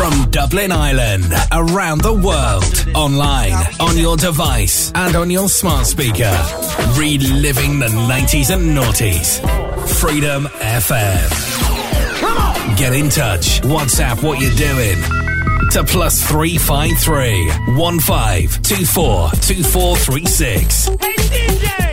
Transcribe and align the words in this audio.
From 0.00 0.30
Dublin 0.30 0.72
Ireland, 0.72 1.30
around 1.52 2.00
the 2.00 2.14
world, 2.14 2.96
online, 2.96 3.52
on 3.80 3.98
your 3.98 4.16
device, 4.16 4.90
and 4.94 5.14
on 5.14 5.28
your 5.28 5.50
smart 5.50 5.84
speaker. 5.84 6.34
Reliving 6.96 7.80
the 7.80 7.88
90s 8.08 8.48
and 8.48 8.74
noughties. 8.74 9.42
Freedom 10.00 10.46
FM. 10.46 11.28
Get 12.78 12.94
in 12.94 13.10
touch. 13.10 13.60
WhatsApp 13.60 14.22
what 14.22 14.40
you're 14.40 14.54
doing. 14.54 14.96
To 15.72 15.84
plus 15.84 16.26
353 16.26 17.50
1524 17.76 19.30
2436. 19.32 21.89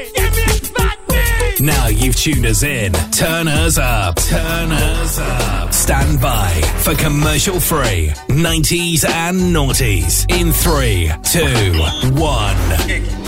Now 1.60 1.88
you've 1.88 2.16
tuned 2.16 2.46
us 2.46 2.62
in. 2.62 2.94
Turn 3.12 3.48
us 3.48 3.80
up. 3.80 4.18
Turn 4.18 4.72
us 4.72 5.18
up. 5.18 5.74
Stand 5.74 6.22
by 6.22 6.50
for 6.84 6.94
commercial 6.96 7.60
free 7.60 8.10
90s 8.28 9.08
and 9.08 9.56
noughties 9.56 10.30
in 10.30 10.52
3, 10.52 11.12
2, 11.24 12.20
1. 12.22 13.27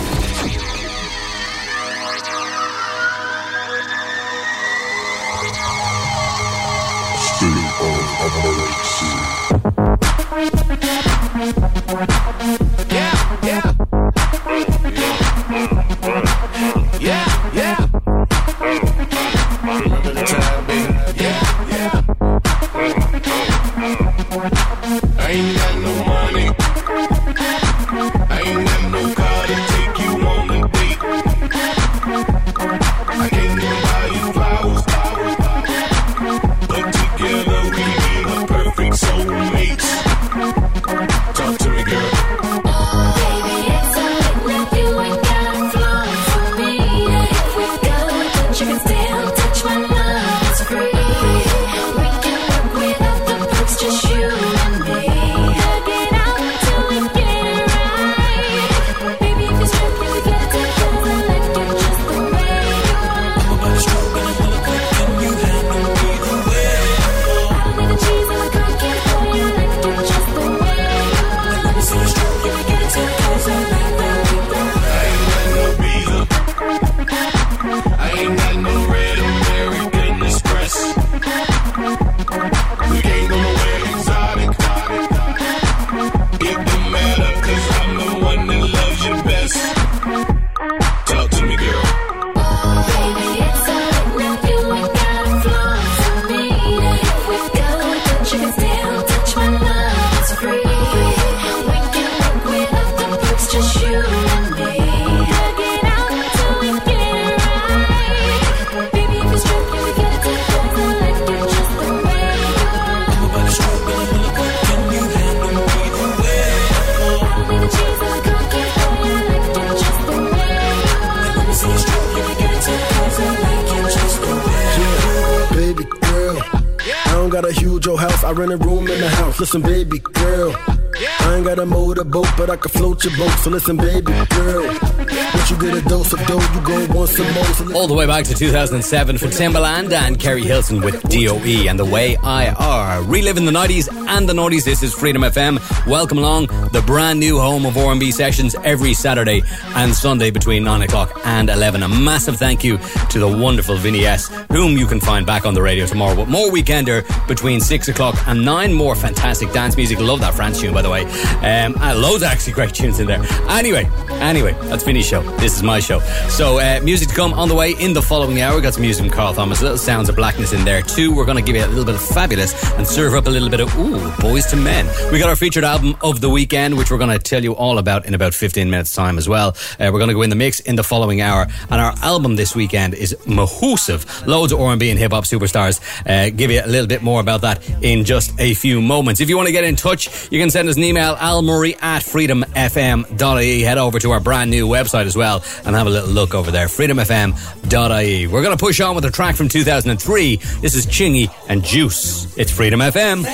So 133.42 133.50
listen, 133.52 133.78
baby 133.78 134.02
girl, 134.02 134.68
once 134.68 135.50
you 135.50 135.58
get 135.58 135.74
a 135.74 135.82
dose 135.88 136.12
of 136.12 136.20
dough, 136.28 136.42
you 136.54 136.62
go 136.62 136.94
want 136.94 137.10
some 137.10 137.34
more. 137.34 137.46
So 137.46 137.74
All 137.74 137.88
the 137.88 137.94
way 137.94 138.06
back 138.06 138.26
to 138.26 138.34
2007 138.34 139.18
for 139.18 139.28
Timbaland 139.28 139.94
and 139.94 140.20
Keri 140.20 140.42
Hilson 140.42 140.82
with 140.82 141.02
DOE 141.04 141.70
and 141.70 141.80
The 141.80 141.86
Way 141.86 142.18
I 142.18 142.50
Are. 142.50 143.02
Reliving 143.04 143.46
the 143.46 143.52
90s 143.54 143.90
and 144.10 144.28
the 144.28 144.34
noughties, 144.34 144.66
this 144.66 144.84
is 144.84 144.94
Freedom 144.94 145.22
FM. 145.22 145.58
Welcome 145.88 146.18
along, 146.18 146.48
the 146.74 146.84
brand 146.86 147.22
new 147.22 147.40
home 147.40 147.66
of 147.66 147.78
R&B 147.78 148.12
sessions 148.12 148.56
every 148.66 148.94
Saturday 148.94 149.42
and 149.74 149.96
Sunday 149.96 150.32
between 150.32 150.66
9 150.66 150.82
o'clock 150.82 151.22
and 151.24 151.50
11. 151.50 151.82
A 151.84 151.88
massive 151.88 152.36
thank 152.36 152.66
you 152.66 152.78
to 153.10 153.20
the 153.20 153.28
wonderful 153.28 153.76
Vinny 153.78 154.06
S, 154.06 154.30
whom 154.52 154.78
you 154.78 154.88
can 154.88 155.00
find 155.00 155.26
back 155.26 155.46
on 155.46 155.54
the 155.54 155.62
radio 155.62 155.86
tomorrow. 155.86 156.16
But 156.16 156.28
more 156.28 156.50
Weekender 156.50 157.06
between 157.28 157.60
6 157.60 157.88
o'clock 157.88 158.16
and 158.28 158.44
9 158.44 158.74
more 158.74 158.96
fantastic 158.96 159.52
dance 159.52 159.78
music. 159.78 160.00
Love 160.00 160.20
that 160.22 160.34
France 160.34 160.60
tune, 160.60 160.74
by 160.74 160.82
the 160.82 160.90
way. 160.90 161.06
Um, 161.44 161.74
loads 162.02 162.24
of 162.24 162.30
actually 162.30 162.54
great 162.54 162.74
tunes 162.74 163.00
in 163.00 163.08
there. 163.08 163.24
Anyway, 163.50 163.90
anyway, 164.22 164.54
that's 164.64 164.84
Vinny's 164.84 165.08
show. 165.08 165.22
This 165.38 165.56
is 165.56 165.64
my 165.64 165.80
show. 165.80 166.00
So, 166.30 166.60
uh, 166.60 166.80
music 166.84 167.10
to 167.10 167.16
come 167.16 167.34
on 167.34 167.50
the 167.50 167.56
way 167.56 167.72
in 167.72 167.94
the 167.94 168.02
following 168.02 168.42
hour. 168.42 168.56
We 168.56 168.62
got 168.62 168.74
some 168.74 168.82
music 168.82 169.04
from 169.04 169.12
Carl 169.12 169.34
Thomas, 169.34 169.62
little 169.62 169.78
sounds 169.78 170.10
of 170.10 170.16
blackness 170.16 170.54
in 170.54 170.66
there 170.66 170.82
too. 170.82 171.14
We're 171.14 171.26
going 171.26 171.38
to 171.38 171.44
give 171.44 171.56
you 171.56 171.66
a 171.66 171.68
little 171.68 171.86
bit 171.86 171.96
of 171.96 172.02
Fabolous 172.02 172.78
and 172.78 172.88
serve 172.88 173.14
up 173.14 173.28
a 173.28 173.30
little 173.30 173.50
bit 173.50 173.60
of 173.60 173.74
ooh, 173.78 174.00
Boyz 174.22 174.54
II 174.54 174.64
Men. 174.64 174.88
We 175.12 175.20
got 175.20 175.30
our 175.30 175.36
featured 175.36 175.64
album 175.64 175.96
of 176.02 176.22
the 176.22 176.30
weekend, 176.30 176.78
which 176.78 176.92
we're 176.92 176.98
going 176.98 177.18
to 177.18 177.20
tell 177.20 177.44
you 177.44 177.54
all 177.56 177.78
about 177.78 178.06
in 178.06 178.14
about 178.14 178.34
15 178.34 178.70
minutes 178.70 178.94
time 178.94 179.18
as 179.18 179.28
well. 179.28 179.56
Uh, 179.80 179.90
we're 179.92 180.00
going 180.00 180.10
to 180.10 180.14
go 180.14 180.22
in 180.22 180.30
the 180.30 180.36
mix 180.36 180.60
in 180.62 180.76
the 180.76 180.84
following 180.84 181.22
hour, 181.22 181.48
and 181.70 181.82
our 181.82 181.94
album 182.02 182.36
this 182.36 182.56
weekend 182.56 182.94
is 182.94 183.16
Mahoosive. 183.26 184.26
Loads 184.28 184.52
of 184.52 184.60
R&B 184.60 184.90
and 184.90 185.00
hip 185.00 185.12
hop 185.12 185.24
superstars. 185.24 185.80
Uh, 186.06 186.30
give 186.30 186.52
you 186.52 186.62
a 186.64 186.68
little 186.68 186.88
bit 186.88 187.02
more 187.02 187.22
about 187.22 187.42
that 187.42 187.68
in 187.84 188.04
just 188.06 188.40
a 188.40 188.54
few 188.54 188.82
moments. 188.82 189.22
If 189.22 189.30
you 189.30 189.38
want 189.38 189.48
to 189.48 189.54
get 189.54 189.64
in 189.64 189.76
touch, 189.76 190.32
you 190.32 190.40
can 190.40 190.50
send 190.50 190.70
us 190.70 190.78
an 190.78 190.84
email, 190.84 191.16
almurray 191.16 191.76
at 191.82 192.02
freedomfm.ie. 192.04 193.62
Head 193.62 193.78
over 193.78 194.00
to 194.00 194.09
our 194.12 194.20
brand 194.20 194.52
new 194.52 194.68
website 194.68 195.06
as 195.06 195.16
well 195.16 195.44
and 195.66 195.76
have 195.76 195.88
a 195.88 195.90
little 195.90 196.10
look 196.10 196.34
over 196.34 196.52
there, 196.52 196.68
freedomfm.ie. 196.68 198.28
We're 198.28 198.44
going 198.44 198.58
to 198.58 198.64
push 198.64 198.80
on 198.80 198.96
with 198.96 199.06
a 199.06 199.12
track 199.12 199.36
from 199.36 199.50
2003. 199.50 200.36
This 200.62 200.76
is 200.76 200.86
Chingy 200.86 201.34
and 201.48 201.64
Juice. 201.64 202.38
It's 202.38 202.52
Freedom 202.52 202.80
FM. 202.80 203.26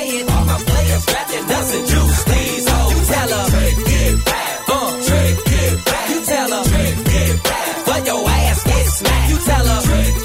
that 9.47 10.24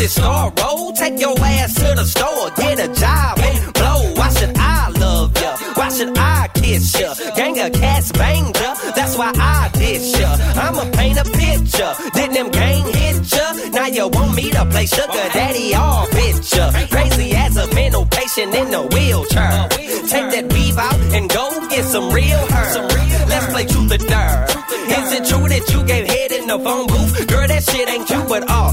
movie 0.00 0.08
star. 0.08 0.52
Take 0.96 1.20
your 1.20 1.34
ass 1.40 1.74
to 1.74 1.94
the 1.94 2.04
store, 2.04 2.50
get 2.56 2.78
a 2.78 2.88
job 3.00 3.38
and 3.38 3.72
blow. 3.72 4.12
Why 4.14 4.28
should 4.30 4.54
I 4.56 4.90
love 4.98 5.34
ya? 5.40 5.56
Why 5.74 5.88
should 5.88 6.16
I 6.18 6.48
kiss 6.54 6.98
ya? 7.00 7.14
Gang 7.36 7.58
of 7.58 7.72
cats 7.72 8.12
banged 8.12 8.56
ya, 8.56 8.74
that's 8.94 9.16
why 9.16 9.32
I 9.34 9.70
diss 9.72 10.18
ya. 10.18 10.36
I'ma 10.56 10.84
paint 10.92 11.18
a 11.18 11.24
picture, 11.24 11.92
didn't 12.14 12.34
them 12.34 12.50
gang 12.50 12.84
hit 12.92 13.32
ya? 13.32 13.52
Now 13.72 13.86
you 13.86 14.08
want 14.08 14.34
me 14.34 14.50
to 14.50 14.64
play 14.66 14.86
sugar 14.86 15.26
daddy 15.32 15.74
all 15.74 16.06
picture. 16.08 16.70
Crazy 16.90 17.32
as 17.32 17.56
a 17.56 17.66
mental 17.74 18.04
patient 18.06 18.54
in 18.54 18.74
a 18.74 18.82
wheelchair. 18.82 19.68
Take 20.12 20.28
that 20.34 20.52
weave 20.52 20.76
out 20.76 21.00
and 21.16 21.30
go 21.30 21.68
get 21.68 21.84
some 21.84 22.10
real 22.10 22.38
her. 22.38 22.88
Let's 23.28 23.46
play 23.52 23.64
truth 23.64 23.92
or 23.92 23.98
dare. 23.98 24.44
Is 24.90 25.12
it 25.12 25.24
true 25.30 25.48
that 25.48 25.64
you 25.72 25.84
gave 25.84 26.06
head 26.06 26.32
in 26.32 26.46
the 26.46 26.58
phone 26.58 26.86
booth? 26.88 27.26
Girl, 27.28 27.46
that 27.46 27.62
shit 27.62 27.88
ain't 27.88 28.10
you 28.10 28.34
at 28.34 28.50
all. 28.50 28.72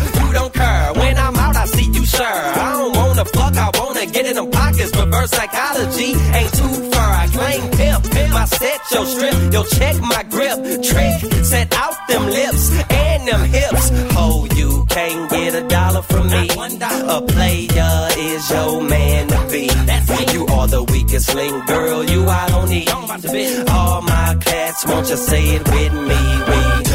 Reverse 5.18 5.32
psychology. 5.32 6.14
Ain't 6.34 6.54
too 6.54 6.92
far, 6.92 7.12
I 7.12 7.28
claim 7.28 7.72
pimp. 7.72 8.34
My 8.34 8.46
set, 8.46 8.80
your 8.92 9.06
strip, 9.06 9.54
yo 9.54 9.64
check 9.64 10.00
my 10.02 10.24
grip. 10.30 10.58
Trick, 10.84 11.34
set 11.44 11.74
out 11.74 11.96
them 12.08 12.26
lips 12.26 12.72
and 12.90 13.28
them 13.28 13.44
hips. 13.50 13.90
Oh, 14.16 14.48
you 14.56 14.86
can't 14.90 15.30
get 15.30 15.56
a 15.56 15.68
dollar 15.68 16.02
from 16.02 16.28
me. 16.28 16.48
A 16.50 17.22
player 17.22 18.08
is 18.18 18.50
your 18.50 18.82
man 18.82 19.28
to 19.28 19.48
be. 19.52 19.70
You 20.34 20.46
are 20.48 20.68
the 20.68 20.84
weakest 20.92 21.34
link, 21.36 21.68
girl. 21.68 22.04
You 22.04 22.26
I 22.28 22.50
don't 22.50 22.70
need. 22.70 22.90
All 23.70 24.02
my 24.02 24.38
cats, 24.42 24.86
won't 24.86 25.10
you 25.10 25.18
say 25.18 25.44
it 25.56 25.64
with 25.68 25.94
me? 25.94 26.22
We 26.48 26.87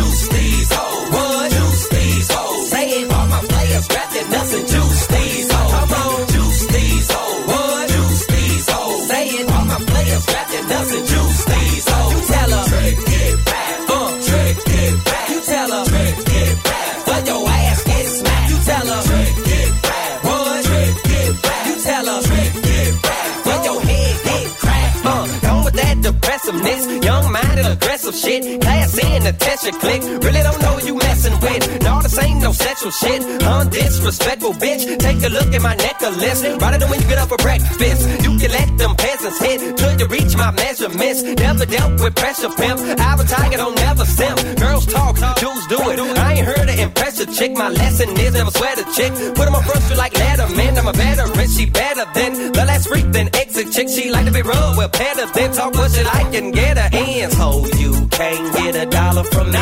depressiveness. 26.82 27.05
Young-minded, 27.05 27.67
aggressive 27.67 28.14
shit. 28.14 28.61
Class 28.61 28.99
in, 28.99 29.26
attention 29.26 29.75
click. 29.81 30.02
Really 30.02 30.43
don't 30.43 30.61
know 30.61 30.79
who 30.79 30.87
you 30.87 30.94
messing 30.96 31.38
with. 31.40 31.82
No, 31.82 32.00
this 32.00 32.19
ain't 32.19 32.40
no 32.40 32.52
sexual 32.52 32.90
shit. 32.90 33.23
Undisrespectful 33.43 34.55
bitch. 34.55 34.99
Take 34.99 35.23
a 35.23 35.29
look 35.29 35.55
at 35.55 35.62
my 35.62 35.75
necklace. 35.75 36.43
Right 36.62 36.81
it 36.81 36.88
when 36.88 37.00
you 37.00 37.08
get 37.08 37.19
up 37.19 37.29
for 37.29 37.38
breakfast. 37.38 38.23
You 38.23 38.38
can 38.38 38.50
let 38.50 38.79
them 38.79 38.94
peasants 38.96 39.38
hit 39.38 39.76
till 39.76 39.99
you 39.99 40.06
reach 40.06 40.37
my 40.37 40.50
measurements. 40.52 41.23
Never 41.23 41.67
dealt 41.67 42.00
with 42.00 42.14
pressure 42.14 42.50
pimp. 42.50 42.81
I 42.99 43.12
tiger, 43.25 43.56
don't 43.56 43.76
never 43.76 44.05
simp. 44.05 44.38
Girls 44.58 44.87
talk, 44.87 45.17
dudes 45.38 45.67
do 45.69 45.78
it. 45.90 46.00
I 46.19 46.35
ain't 46.35 46.46
heard 46.46 46.67
to 46.69 46.82
impress 46.82 47.20
a 47.20 47.26
chick. 47.26 47.52
My 47.52 47.70
lesson 47.70 48.11
is 48.19 48.35
never 48.35 48.50
sweat 48.50 48.78
a 48.78 48.85
chick. 48.93 49.12
Put 49.35 49.49
on 49.49 49.62
front 49.62 49.82
you 49.90 49.96
like 49.96 50.12
Letterman. 50.12 50.78
I'm 50.78 50.88
a 50.88 50.93
veteran. 50.93 51.49
She 51.49 51.67
better 51.67 52.05
than 52.14 52.51
last 52.82 52.88
freak 52.88 53.12
than 53.12 53.34
exit 53.37 53.73
chick. 53.73 53.88
She 53.88 54.11
like 54.11 54.26
to 54.26 54.32
be 54.32 54.43
rubbed 54.43 54.79
with 54.79 54.93
better 54.93 55.26
than 55.32 55.52
talk 55.52 55.75
what 55.75 55.90
she 55.90 56.05
like 56.05 56.34
and 56.34 56.55
get 56.55 56.76
her 56.76 56.88
hands. 56.96 57.34
Oh, 57.38 57.67
you 57.79 58.06
can't 58.08 58.55
get 58.55 58.76
a 58.76 58.87
dollar 58.87 59.25
from 59.25 59.50
me. 59.50 59.58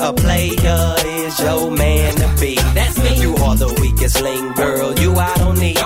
A 0.00 0.12
player 0.12 0.94
is 1.06 1.40
your 1.40 1.70
man 1.70 2.14
to 2.16 2.40
be. 2.40 2.54
That's 2.74 2.98
me. 2.98 3.20
You 3.20 3.34
are 3.36 3.56
the 3.56 3.68
weakest 3.80 4.20
link, 4.22 4.56
girl. 4.56 4.98
You 4.98 5.14
I 5.14 5.34
don't 5.38 5.58
need. 5.58 5.78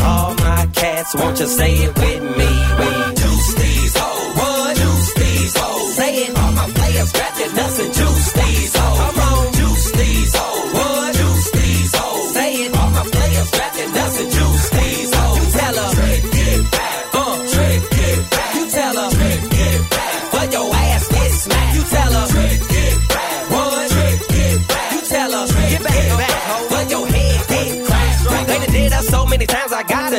All 0.00 0.34
my 0.34 0.66
cats, 0.74 1.14
won't 1.14 1.38
you 1.38 1.46
say 1.46 1.72
it 1.74 1.98
with 1.98 2.22
me? 2.38 2.50
We 2.78 3.14
juice 3.20 3.54
these 3.54 3.96
hoes. 3.96 4.36
What? 4.36 4.76
Juice 4.76 5.14
these 5.14 5.56
hoes. 5.56 5.94
Say 5.96 6.14
it. 6.24 6.36
All 6.36 6.52
my 6.52 6.68
players 6.70 7.12
grab 7.12 7.34
their 7.34 7.52
nuts 7.54 7.78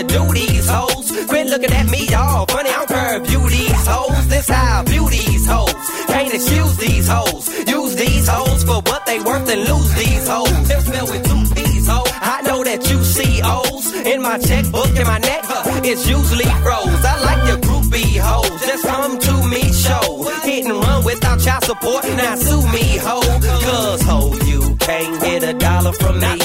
I 0.01 0.03
do 0.03 0.33
these 0.33 0.67
hoes. 0.67 1.11
Quit 1.27 1.45
looking 1.45 1.71
at 1.71 1.87
me, 1.91 2.07
y'all. 2.07 2.47
Funny, 2.47 2.71
I'm 2.71 2.87
her 2.87 3.19
beauties 3.19 3.85
hoes. 3.85 4.27
This 4.29 4.49
how 4.49 4.81
beauties 4.83 5.45
hoes. 5.45 5.75
Can't 6.07 6.33
excuse 6.33 6.75
these 6.77 7.07
hoes. 7.07 7.45
Use 7.69 7.95
these 7.95 8.27
hoes 8.27 8.63
for 8.63 8.81
what 8.81 9.05
they 9.05 9.19
worth 9.19 9.47
and 9.47 9.61
lose 9.69 9.93
these 9.93 10.27
hoes. 10.27 10.67
They're 10.67 10.81
spelled 10.81 11.11
with 11.11 11.23
two 11.29 11.53
P's, 11.53 11.87
ho. 11.87 12.01
I 12.07 12.41
know 12.41 12.63
that 12.63 12.89
you 12.89 13.03
see 13.03 13.41
O's 13.43 13.93
in 13.93 14.23
my 14.23 14.39
checkbook 14.39 14.89
in 14.97 15.05
my 15.05 15.19
neck. 15.19 15.41
Huh, 15.43 15.81
it's 15.83 16.09
usually 16.09 16.49
froze. 16.65 17.05
I 17.05 17.21
like 17.21 17.47
your 17.47 17.57
groupie 17.57 18.17
hoes. 18.17 18.59
Just 18.65 18.83
come 18.83 19.19
to 19.19 19.33
me, 19.53 19.61
show. 19.71 20.23
Hit 20.41 20.65
and 20.65 20.79
run 20.81 21.05
without 21.05 21.39
child 21.39 21.63
support. 21.63 22.03
Now 22.17 22.35
sue 22.37 22.65
me, 22.73 22.97
ho. 23.05 23.21
Cause, 23.21 24.01
ho, 24.01 24.33
you 24.49 24.75
can't 24.77 25.21
get 25.21 25.43
a 25.43 25.53
dollar 25.53 25.93
from 25.93 26.19
me. 26.19 26.39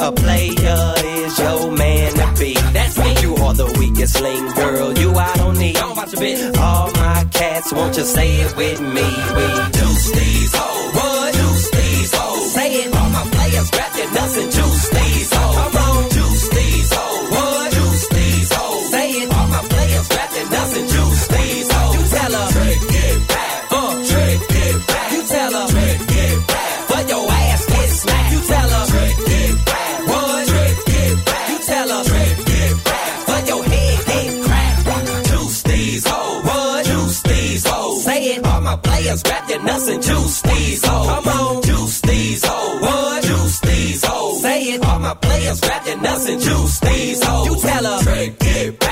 A 0.00 0.10
player 0.10 0.94
is 1.04 1.38
your 1.38 1.70
man 1.70 2.17
the 3.58 3.66
weakest 3.78 4.20
link, 4.22 4.54
girl. 4.54 4.96
You 4.98 5.10
I 5.14 5.36
don't 5.36 5.58
need. 5.58 5.74
Don't 5.74 5.96
watch 5.96 6.14
a 6.14 6.18
bit 6.18 6.56
All 6.56 6.90
my 6.92 7.26
cats, 7.32 7.72
won't 7.72 7.96
you 7.96 8.04
say 8.04 8.28
it 8.40 8.56
with 8.56 8.80
me? 8.80 9.08
We 9.36 9.46
juice 9.78 10.10
these 10.18 10.52
hoes. 10.54 10.94
What? 10.94 11.34
Juice 11.34 11.70
these 11.70 12.14
hoes. 12.14 12.52
Say 12.54 12.68
it. 12.82 12.94
All 12.94 13.10
my 13.10 13.24
players 13.34 13.70
their 13.70 14.10
nuts 14.14 14.36
juice 14.54 14.77
players 39.08 39.22
grab 39.22 39.48
their 39.48 39.62
nuts 39.62 39.88
and 39.88 40.02
juice 40.02 40.42
these 40.42 40.84
hoes. 40.84 41.06
Come 41.08 41.28
on. 41.28 41.62
Juice 41.62 42.00
these 42.02 42.44
hoes. 42.44 42.80
What? 42.82 43.24
Juice 43.24 43.60
these 43.60 44.04
hoes. 44.04 44.42
Say 44.42 44.62
it. 44.74 44.84
All 44.84 44.98
my 44.98 45.14
players 45.14 45.60
grab 45.60 45.84
their 45.84 46.00
nuts 46.00 46.28
and 46.28 46.40
juice 46.40 46.80
these 46.80 47.24
hoes. 47.24 47.46
You 47.46 47.68
tell 47.68 47.84
her. 47.84 48.02
Trick, 48.02 48.38
get 48.38 48.87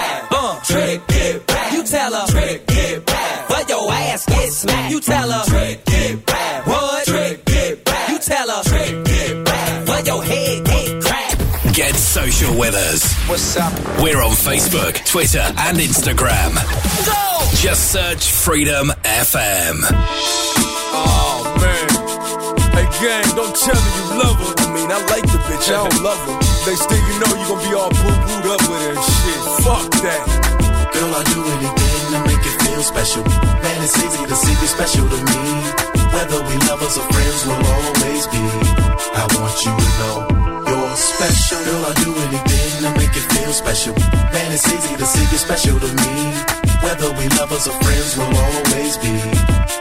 social 12.16 12.56
with 12.56 12.72
us. 12.72 13.12
What's 13.28 13.60
up? 13.60 13.76
We're 14.00 14.24
on 14.24 14.32
Facebook, 14.32 15.04
Twitter, 15.04 15.44
and 15.68 15.76
Instagram. 15.76 16.56
Go! 17.04 17.20
Just 17.60 17.92
search 17.92 18.32
Freedom 18.32 18.88
FM. 19.04 19.84
Oh 20.96 21.44
man. 21.60 21.84
Hey 22.72 22.88
gang, 23.04 23.28
don't 23.36 23.52
tell 23.52 23.76
me 23.76 23.90
you 24.00 24.06
love 24.16 24.40
her. 24.40 24.52
I 24.64 24.66
mean, 24.72 24.88
I 24.88 24.96
like 25.12 25.28
the 25.28 25.36
bitch, 25.44 25.69
I 25.69 25.76
don't 25.76 26.00
love 26.00 26.17
her. 26.24 26.41
Next 26.64 26.88
thing 26.88 27.05
you 27.05 27.20
know, 27.20 27.36
you 27.36 27.44
gonna 27.52 27.69
be 27.69 27.72
all 27.76 27.93
boo 27.93 28.08
booed 28.08 28.48
up 28.48 28.64
with 28.64 28.81
her 28.81 28.96
and 28.96 29.05
shit. 29.20 29.41
Fuck 29.60 29.93
that. 30.00 30.24
Girl, 30.96 31.12
I 31.12 31.20
do 31.36 31.44
anything 31.44 32.00
to 32.17 32.19
make 32.32 32.41
it 32.41 32.56
feel 32.64 32.81
special. 32.81 33.29
Man, 33.60 33.76
it's 33.84 33.93
easy 34.00 34.24
to 34.24 34.36
see 34.41 34.56
you 34.56 34.69
special 34.72 35.05
to 35.05 35.19
me. 35.20 35.41
Whether 36.17 36.41
we 36.48 36.56
lovers 36.64 36.96
or 36.96 37.05
friends, 37.12 37.44
we'll 37.44 37.60
always 37.60 38.24
be. 38.32 38.41
I 39.20 39.29
want 39.36 39.52
you 39.69 39.72
to 39.76 39.88
know 40.00 40.36
you're 40.36 40.45
special. 41.17 41.65
Girl, 41.65 41.85
I 41.87 41.93
do 42.05 42.13
anything 42.29 42.82
to 42.85 42.91
make 42.99 43.15
it 43.17 43.27
feel 43.32 43.53
special. 43.53 43.94
Man, 44.32 44.53
it's 44.53 44.69
easy 44.69 44.96
to 44.96 45.06
see 45.06 45.27
you 45.32 45.39
special 45.39 45.81
to 45.81 45.89
me. 46.03 46.13
Whether 46.85 47.11
we 47.19 47.29
lovers 47.39 47.67
or 47.67 47.77
friends, 47.82 48.17
we'll 48.17 48.37
always 48.37 48.96
be. 48.99 49.15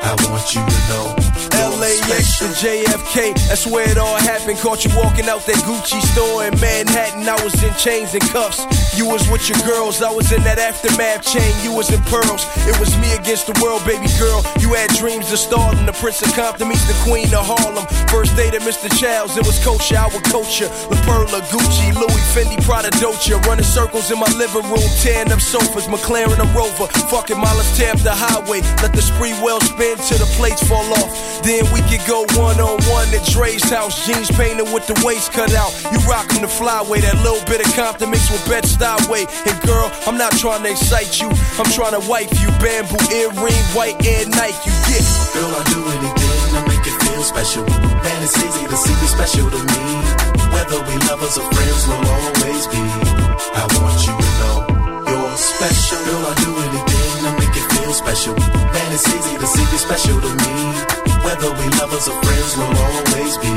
I 0.09 0.15
want 0.23 0.55
you 0.55 0.63
to 0.63 0.79
know. 0.89 1.24
LAX 1.55 2.39
to. 2.39 2.45
JFK, 2.55 3.35
that's 3.47 3.67
where 3.67 3.89
it 3.89 3.97
all 3.97 4.15
happened. 4.15 4.57
Caught 4.59 4.85
you 4.85 4.91
walking 4.95 5.27
out 5.27 5.45
that 5.45 5.59
Gucci 5.67 5.99
store 6.15 6.47
in 6.47 6.55
Manhattan. 6.59 7.27
I 7.27 7.35
was 7.43 7.51
in 7.63 7.73
chains 7.75 8.13
and 8.13 8.23
cuffs. 8.31 8.63
You 8.95 9.05
was 9.05 9.27
with 9.27 9.43
your 9.49 9.59
girls, 9.67 10.01
I 10.01 10.09
was 10.09 10.31
in 10.31 10.41
that 10.47 10.57
aftermath 10.57 11.27
chain. 11.27 11.51
You 11.63 11.75
was 11.75 11.91
in 11.91 11.99
pearls. 12.07 12.47
It 12.63 12.79
was 12.79 12.95
me 12.97 13.11
against 13.11 13.51
the 13.51 13.55
world, 13.59 13.83
baby 13.83 14.07
girl. 14.15 14.39
You 14.63 14.71
had 14.71 14.87
dreams 14.95 15.31
of 15.35 15.39
stardom. 15.39 15.85
The 15.85 15.91
Prince 15.91 16.23
of 16.23 16.31
Compton 16.31 16.71
meets 16.71 16.87
the 16.87 16.95
Queen 17.03 17.27
of 17.35 17.43
Harlem. 17.43 17.83
First 18.07 18.39
date 18.39 18.55
at 18.55 18.63
Mr. 18.63 18.87
Childs, 18.95 19.35
it 19.35 19.43
was 19.43 19.59
kosher. 19.59 19.99
I 19.99 20.07
would 20.15 20.23
coach 20.31 20.63
you. 20.63 20.71
La 20.87 20.95
Perla, 21.03 21.43
Gucci, 21.51 21.91
Louis, 21.91 22.23
Fendi, 22.31 22.55
Prada, 22.63 22.89
Dolce. 23.03 23.35
Running 23.43 23.67
circles 23.67 24.11
in 24.11 24.19
my 24.19 24.31
living 24.39 24.63
room, 24.71 24.87
tearing 25.03 25.31
up 25.31 25.41
sofas. 25.41 25.91
McLaren, 25.91 26.39
a 26.39 26.47
Rover. 26.55 26.87
Fucking 27.11 27.37
mile, 27.37 27.55
let's 27.59 27.75
tear 27.75 27.91
up 27.91 27.99
the 27.99 28.15
highway. 28.15 28.63
Let 28.79 28.95
the 28.95 29.03
spree 29.03 29.35
well 29.43 29.59
spin 29.59 29.99
till 30.07 30.23
the 30.23 30.29
plates 30.39 30.63
fall 30.63 30.87
off. 31.03 31.11
Then 31.45 31.61
we 31.69 31.77
could 31.85 32.01
go 32.09 32.25
one 32.41 32.57
on 32.57 32.81
one 32.89 33.05
at 33.13 33.21
Dre's 33.29 33.61
house. 33.69 33.93
Jeans 34.01 34.33
painted 34.33 34.65
with 34.73 34.89
the 34.89 34.97
waist 35.05 35.29
cut 35.29 35.53
out. 35.53 35.69
You 35.93 36.01
rockin' 36.09 36.41
the 36.41 36.49
flyway. 36.49 37.05
That 37.05 37.21
little 37.21 37.45
bit 37.45 37.61
of 37.61 37.69
Compton 37.77 38.09
mixed 38.09 38.33
with 38.33 38.41
Bed 38.49 38.65
way. 39.05 39.29
And 39.45 39.53
girl, 39.61 39.93
I'm 40.09 40.17
not 40.17 40.33
trying 40.41 40.65
to 40.65 40.73
excite 40.73 41.21
you. 41.21 41.29
I'm 41.61 41.69
trying 41.69 41.93
to 41.93 42.01
wipe 42.09 42.33
you. 42.41 42.49
Bamboo 42.57 42.97
earring, 43.13 43.61
white 43.77 43.93
and 44.01 44.33
Nike. 44.33 44.57
You 44.65 44.73
get. 44.89 45.05
Girl, 45.37 45.53
I'll 45.53 45.69
do 45.69 45.85
anything 45.85 46.49
to 46.57 46.61
make 46.65 46.81
it 46.81 46.97
feel 47.05 47.21
special. 47.21 47.61
And 47.69 48.17
it's 48.25 48.33
easy 48.41 48.65
to 48.65 48.77
see 48.81 48.97
you 48.97 49.09
special 49.13 49.45
to 49.45 49.61
me. 49.69 49.85
Whether 50.49 50.81
we 50.81 50.97
lovers 51.05 51.37
or 51.37 51.45
friends, 51.53 51.85
we'll 51.85 52.09
always 52.09 52.65
be. 52.73 52.81
I 53.53 53.69
want 53.85 54.01
you 54.01 54.17
to 54.17 54.29
know 54.41 54.57
you're 55.13 55.37
special. 55.37 56.01
Girl, 56.09 56.25
I'll 56.25 56.39
do 56.41 56.51
anything 56.57 57.09
to 57.21 57.31
make 57.37 57.53
it 57.53 57.67
feel 57.69 57.93
special. 57.93 58.33
And 58.33 58.89
it's 58.89 59.05
easy 59.13 59.37
to 59.37 59.45
see 59.45 59.61
you 59.61 59.77
special 59.77 60.17
to 60.25 60.31
me 60.41 61.04
whether 61.25 61.49
we 61.57 61.65
lovers 61.79 62.07
or 62.07 62.21
friends, 62.21 62.55
we'll 62.55 62.77
always 62.85 63.37
be. 63.37 63.49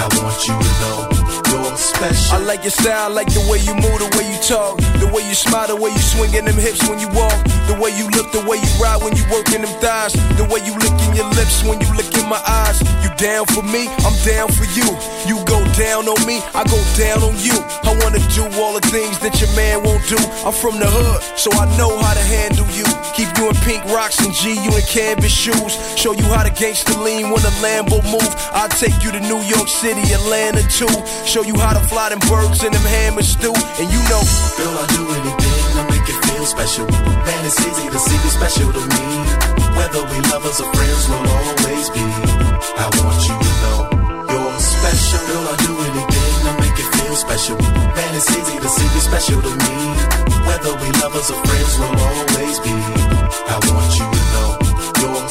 I 0.00 0.08
want 0.16 0.48
you 0.48 0.56
to 0.56 0.72
know 0.80 1.35
you're 1.50 1.76
special. 1.76 2.36
I 2.36 2.38
like 2.44 2.62
your 2.62 2.70
style, 2.70 3.10
I 3.10 3.12
like 3.12 3.30
the 3.32 3.44
way 3.50 3.58
you 3.58 3.74
move, 3.74 3.98
the 4.00 4.10
way 4.16 4.24
you 4.26 4.38
talk, 4.42 4.78
the 5.00 5.08
way 5.12 5.26
you 5.26 5.34
smile, 5.34 5.68
the 5.68 5.76
way 5.76 5.90
you 5.90 5.98
swinging 5.98 6.44
them 6.44 6.56
hips 6.56 6.82
when 6.88 6.98
you 6.98 7.08
walk, 7.12 7.36
the 7.68 7.76
way 7.78 7.90
you 7.96 8.08
look, 8.16 8.32
the 8.32 8.42
way 8.46 8.56
you 8.56 8.70
ride 8.80 9.02
when 9.02 9.16
you 9.16 9.24
working 9.30 9.62
them 9.62 9.72
thighs, 9.80 10.12
the 10.40 10.46
way 10.48 10.60
you 10.64 10.72
licking 10.76 11.12
your 11.14 11.28
lips 11.36 11.62
when 11.64 11.80
you 11.80 11.88
look 11.94 12.08
in 12.14 12.26
my 12.28 12.40
eyes. 12.46 12.80
You 13.02 13.10
down 13.16 13.46
for 13.46 13.62
me, 13.62 13.88
I'm 14.06 14.16
down 14.24 14.48
for 14.52 14.66
you. 14.72 14.88
You 15.26 15.42
go 15.44 15.58
down 15.76 16.08
on 16.08 16.20
me, 16.26 16.40
I 16.54 16.64
go 16.64 16.78
down 16.96 17.22
on 17.22 17.36
you. 17.40 17.56
I 17.84 17.92
wanna 18.02 18.22
do 18.32 18.44
all 18.60 18.74
the 18.74 18.84
things 18.88 19.18
that 19.20 19.36
your 19.40 19.50
man 19.56 19.82
won't 19.82 20.04
do. 20.08 20.18
I'm 20.46 20.52
from 20.54 20.78
the 20.78 20.88
hood, 20.88 21.20
so 21.38 21.52
I 21.54 21.66
know 21.76 21.92
how 21.98 22.14
to 22.14 22.24
handle 22.24 22.66
you. 22.72 22.86
Keep 23.14 23.36
you 23.38 23.48
in 23.48 23.56
pink 23.66 23.84
rocks 23.92 24.20
and 24.20 24.32
G, 24.32 24.54
you 24.56 24.70
in 24.72 24.86
canvas 24.88 25.32
shoes. 25.32 25.76
Show 25.96 26.12
you 26.12 26.24
how 26.32 26.42
to 26.42 26.50
gangster 26.50 26.96
lean 27.00 27.30
when 27.30 27.42
the 27.42 27.52
Lambo 27.64 28.02
move. 28.10 28.32
I'll 28.52 28.68
take 28.68 28.96
you 29.02 29.10
to 29.12 29.20
New 29.20 29.40
York 29.44 29.68
City, 29.68 30.02
Atlanta 30.12 30.62
too. 30.68 30.90
Show 31.24 31.35
you 31.44 31.58
how 31.58 31.74
to 31.74 31.80
fly 31.88 32.08
them 32.08 32.20
birds 32.30 32.64
in 32.64 32.72
them 32.72 32.82
hammers 32.82 33.36
too. 33.36 33.52
And 33.52 33.86
you 33.92 34.00
know, 34.08 34.22
Girl, 34.56 34.72
I'll 34.72 34.88
do 34.88 35.04
anything 35.04 35.64
to 35.76 35.82
make 35.92 36.06
it 36.08 36.18
feel 36.24 36.46
special. 36.46 36.86
Man, 36.88 37.42
it's 37.44 37.60
easy 37.60 37.88
to 37.90 37.98
see 37.98 38.16
you 38.16 38.30
special 38.30 38.72
to 38.72 38.80
me. 38.80 39.04
Whether 39.76 40.00
we 40.08 40.16
lovers 40.32 40.60
or 40.64 40.72
friends, 40.72 41.04
we'll 41.10 41.28
always 41.28 41.90
be. 41.92 42.04
I 42.80 42.86
want 43.02 43.20
you 43.28 43.36
to 43.36 43.52
know 43.60 43.78
you're 44.32 44.60
special. 44.60 45.20
Girl, 45.28 45.44
I'll 45.50 45.60
do 45.60 45.72
anything 45.76 46.32
to 46.46 46.52
make 46.62 46.76
it 46.80 46.88
feel 46.96 47.16
special. 47.16 47.58
Man, 47.60 48.10
it's 48.16 48.30
easy 48.32 48.56
to 48.56 48.68
see 48.68 48.88
you 48.94 49.02
special 49.04 49.40
to 49.42 49.52
me. 49.52 49.76
Whether 50.48 50.72
we 50.80 50.88
lovers 51.04 51.28
or 51.28 51.40
friends, 51.44 51.72
we'll 51.76 52.00
always 52.00 52.56
be. 52.64 52.72
I 53.50 53.56
want 53.68 53.92
you 53.98 54.15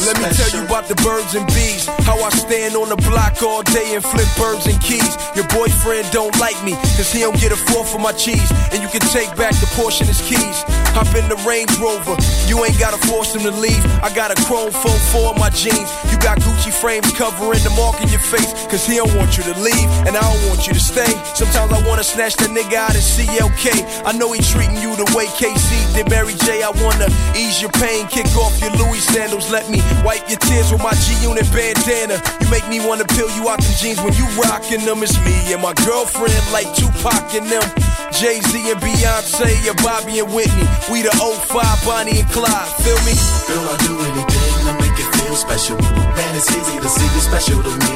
Let 0.06 0.22
me 0.22 0.30
tell 0.38 0.54
you 0.54 0.62
about 0.70 0.86
the 0.86 0.94
birds 1.02 1.34
and 1.34 1.48
bees. 1.58 1.90
How 2.06 2.22
I 2.22 2.30
stand 2.30 2.76
on 2.78 2.90
the 2.94 3.00
block 3.10 3.42
all 3.42 3.64
day 3.64 3.98
and 3.98 4.06
flip 4.06 4.30
birds 4.38 4.70
and 4.70 4.78
keys. 4.78 5.18
Your 5.34 5.50
boyfriend 5.50 6.06
don't 6.14 6.38
like 6.38 6.54
me, 6.62 6.78
cause 6.94 7.10
he 7.10 7.26
don't 7.26 7.34
get 7.42 7.52
a 7.52 7.58
fourth 7.58 7.90
for 7.90 7.98
my 7.98 8.14
cheese. 8.14 8.46
And 8.70 8.86
you 8.86 8.90
can 8.94 9.02
take 9.10 9.34
back 9.34 9.58
the 9.58 9.66
portion 9.74 10.06
as 10.06 10.22
keys. 10.22 10.62
Hop 10.94 11.10
in 11.18 11.26
the 11.26 11.36
Range 11.42 11.74
Rover, 11.82 12.14
you 12.46 12.62
ain't 12.62 12.78
gotta 12.78 13.02
force 13.10 13.34
him 13.34 13.50
to 13.50 13.52
leave. 13.58 13.82
I 14.06 14.14
got 14.14 14.30
a 14.30 14.38
chrome 14.46 14.70
foam 14.70 15.00
for 15.10 15.34
my 15.42 15.50
jeans. 15.50 15.90
You 16.14 16.22
got 16.22 16.38
Gucci 16.38 16.70
frames 16.70 17.10
covering 17.18 17.66
the 17.66 17.74
mark 17.74 17.98
in 17.98 18.08
your 18.14 18.22
face, 18.22 18.54
cause 18.70 18.86
he 18.86 19.02
don't 19.02 19.12
want 19.18 19.42
you 19.42 19.44
to 19.50 19.58
leave, 19.58 19.90
and 20.06 20.14
I 20.14 20.22
don't 20.22 20.44
want 20.54 20.70
you 20.70 20.74
to 20.78 20.80
stay. 20.80 21.10
Sometimes 21.34 21.74
I 21.74 21.82
wanna 21.82 22.06
snatch 22.06 22.38
that 22.38 22.54
nigga 22.54 22.78
out 22.78 22.94
of 22.94 23.02
CLK. 23.02 24.06
I 24.06 24.14
know 24.14 24.32
he 24.38 24.40
treating 24.46 24.78
you 24.78 24.94
the 24.94 25.10
way 25.18 25.26
K-Ci 25.34 25.98
did 25.98 26.14
Mary 26.14 26.38
J. 26.46 26.62
I 26.62 26.70
wanna 26.86 27.10
ease 27.34 27.58
your 27.58 27.74
pain, 27.82 28.06
kick 28.06 28.30
off 28.38 28.54
your 28.62 28.72
Louis 28.78 29.02
sandals. 29.02 29.50
Let 29.50 29.66
me 29.68 29.82
wipe 30.04 30.28
your 30.28 30.40
tears 30.40 30.72
with 30.72 30.82
my 30.82 30.94
G 31.06 31.14
Unit 31.22 31.48
bandana. 31.54 32.18
You 32.42 32.48
make 32.50 32.68
me 32.68 32.82
wanna 32.82 33.06
peel 33.06 33.30
you 33.32 33.48
out 33.48 33.62
the 33.62 33.74
jeans 33.80 34.02
when 34.02 34.14
you 34.18 34.26
rockin' 34.42 34.84
them. 34.86 35.04
It's 35.04 35.16
me 35.24 35.54
and 35.54 35.62
my 35.62 35.74
girlfriend 35.86 36.42
like 36.52 36.68
Tupac 36.76 37.34
and 37.38 37.48
them. 37.48 37.64
Jay 38.12 38.40
Z 38.40 38.72
and 38.72 38.80
Beyonce, 38.80 39.52
and 39.68 39.78
Bobby 39.84 40.20
and 40.20 40.32
Whitney. 40.32 40.68
We 40.92 41.04
the 41.04 41.12
05 41.12 41.86
Bonnie 41.86 42.20
and 42.24 42.30
Clyde. 42.32 42.70
Feel 42.80 43.00
me? 43.04 43.16
Girl, 43.48 43.66
I'll 43.68 43.78
do 43.84 43.94
anything 44.00 44.52
to 44.66 44.74
make 44.80 44.98
it 44.98 45.10
feel 45.20 45.36
special. 45.36 45.78
Man, 45.78 46.32
it's 46.36 46.50
easy 46.52 46.80
to 46.80 46.90
see 46.90 47.08
you 47.12 47.22
special 47.22 47.60
to 47.62 47.74
me. 47.76 47.96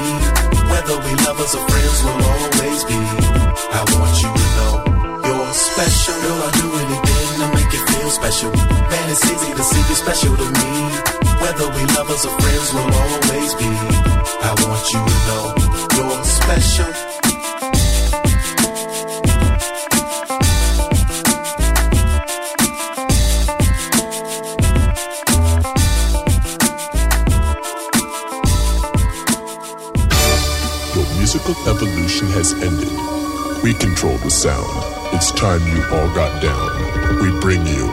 Whether 0.69 0.97
we 0.99 1.11
lovers 1.23 1.55
or 1.55 1.63
friends, 1.67 2.03
we'll 2.03 2.19
always 2.19 2.83
be. 2.83 2.99
I 3.71 3.81
want 3.95 4.13
you 4.21 4.31
to 4.31 4.47
know 4.57 4.73
you're 5.23 5.53
special. 5.53 6.15
Girl, 6.21 6.43
I'll 6.43 6.51
do 6.51 6.67
anything 6.67 7.18
feel 8.09 8.23
special. 8.23 8.51
Man, 8.51 9.09
it's 9.09 9.25
easy 9.25 9.53
to 9.53 9.63
see 9.63 9.89
you 9.89 9.95
special 9.95 10.35
to 10.35 10.45
me. 10.45 10.71
Whether 11.41 11.67
we 11.75 11.85
lovers 11.95 12.25
or 12.25 12.39
friends, 12.39 12.73
we'll 12.73 12.93
always 12.93 13.53
be. 13.55 13.69
I 14.41 14.53
want 14.65 14.93
you 14.93 15.01
to 15.05 15.17
know 15.27 15.45
you're 15.95 16.23
special. 16.23 16.89
Your 30.95 31.07
musical 31.17 31.55
evolution 31.67 32.27
has 32.29 32.53
ended. 32.53 32.89
We 33.63 33.73
control 33.73 34.17
the 34.17 34.31
sound. 34.31 34.67
It's 35.13 35.31
time 35.31 35.61
you 35.67 35.83
all 35.91 36.13
got 36.15 36.41
down. 36.41 36.78
We 37.21 37.39
bring 37.41 37.65
you 37.67 37.85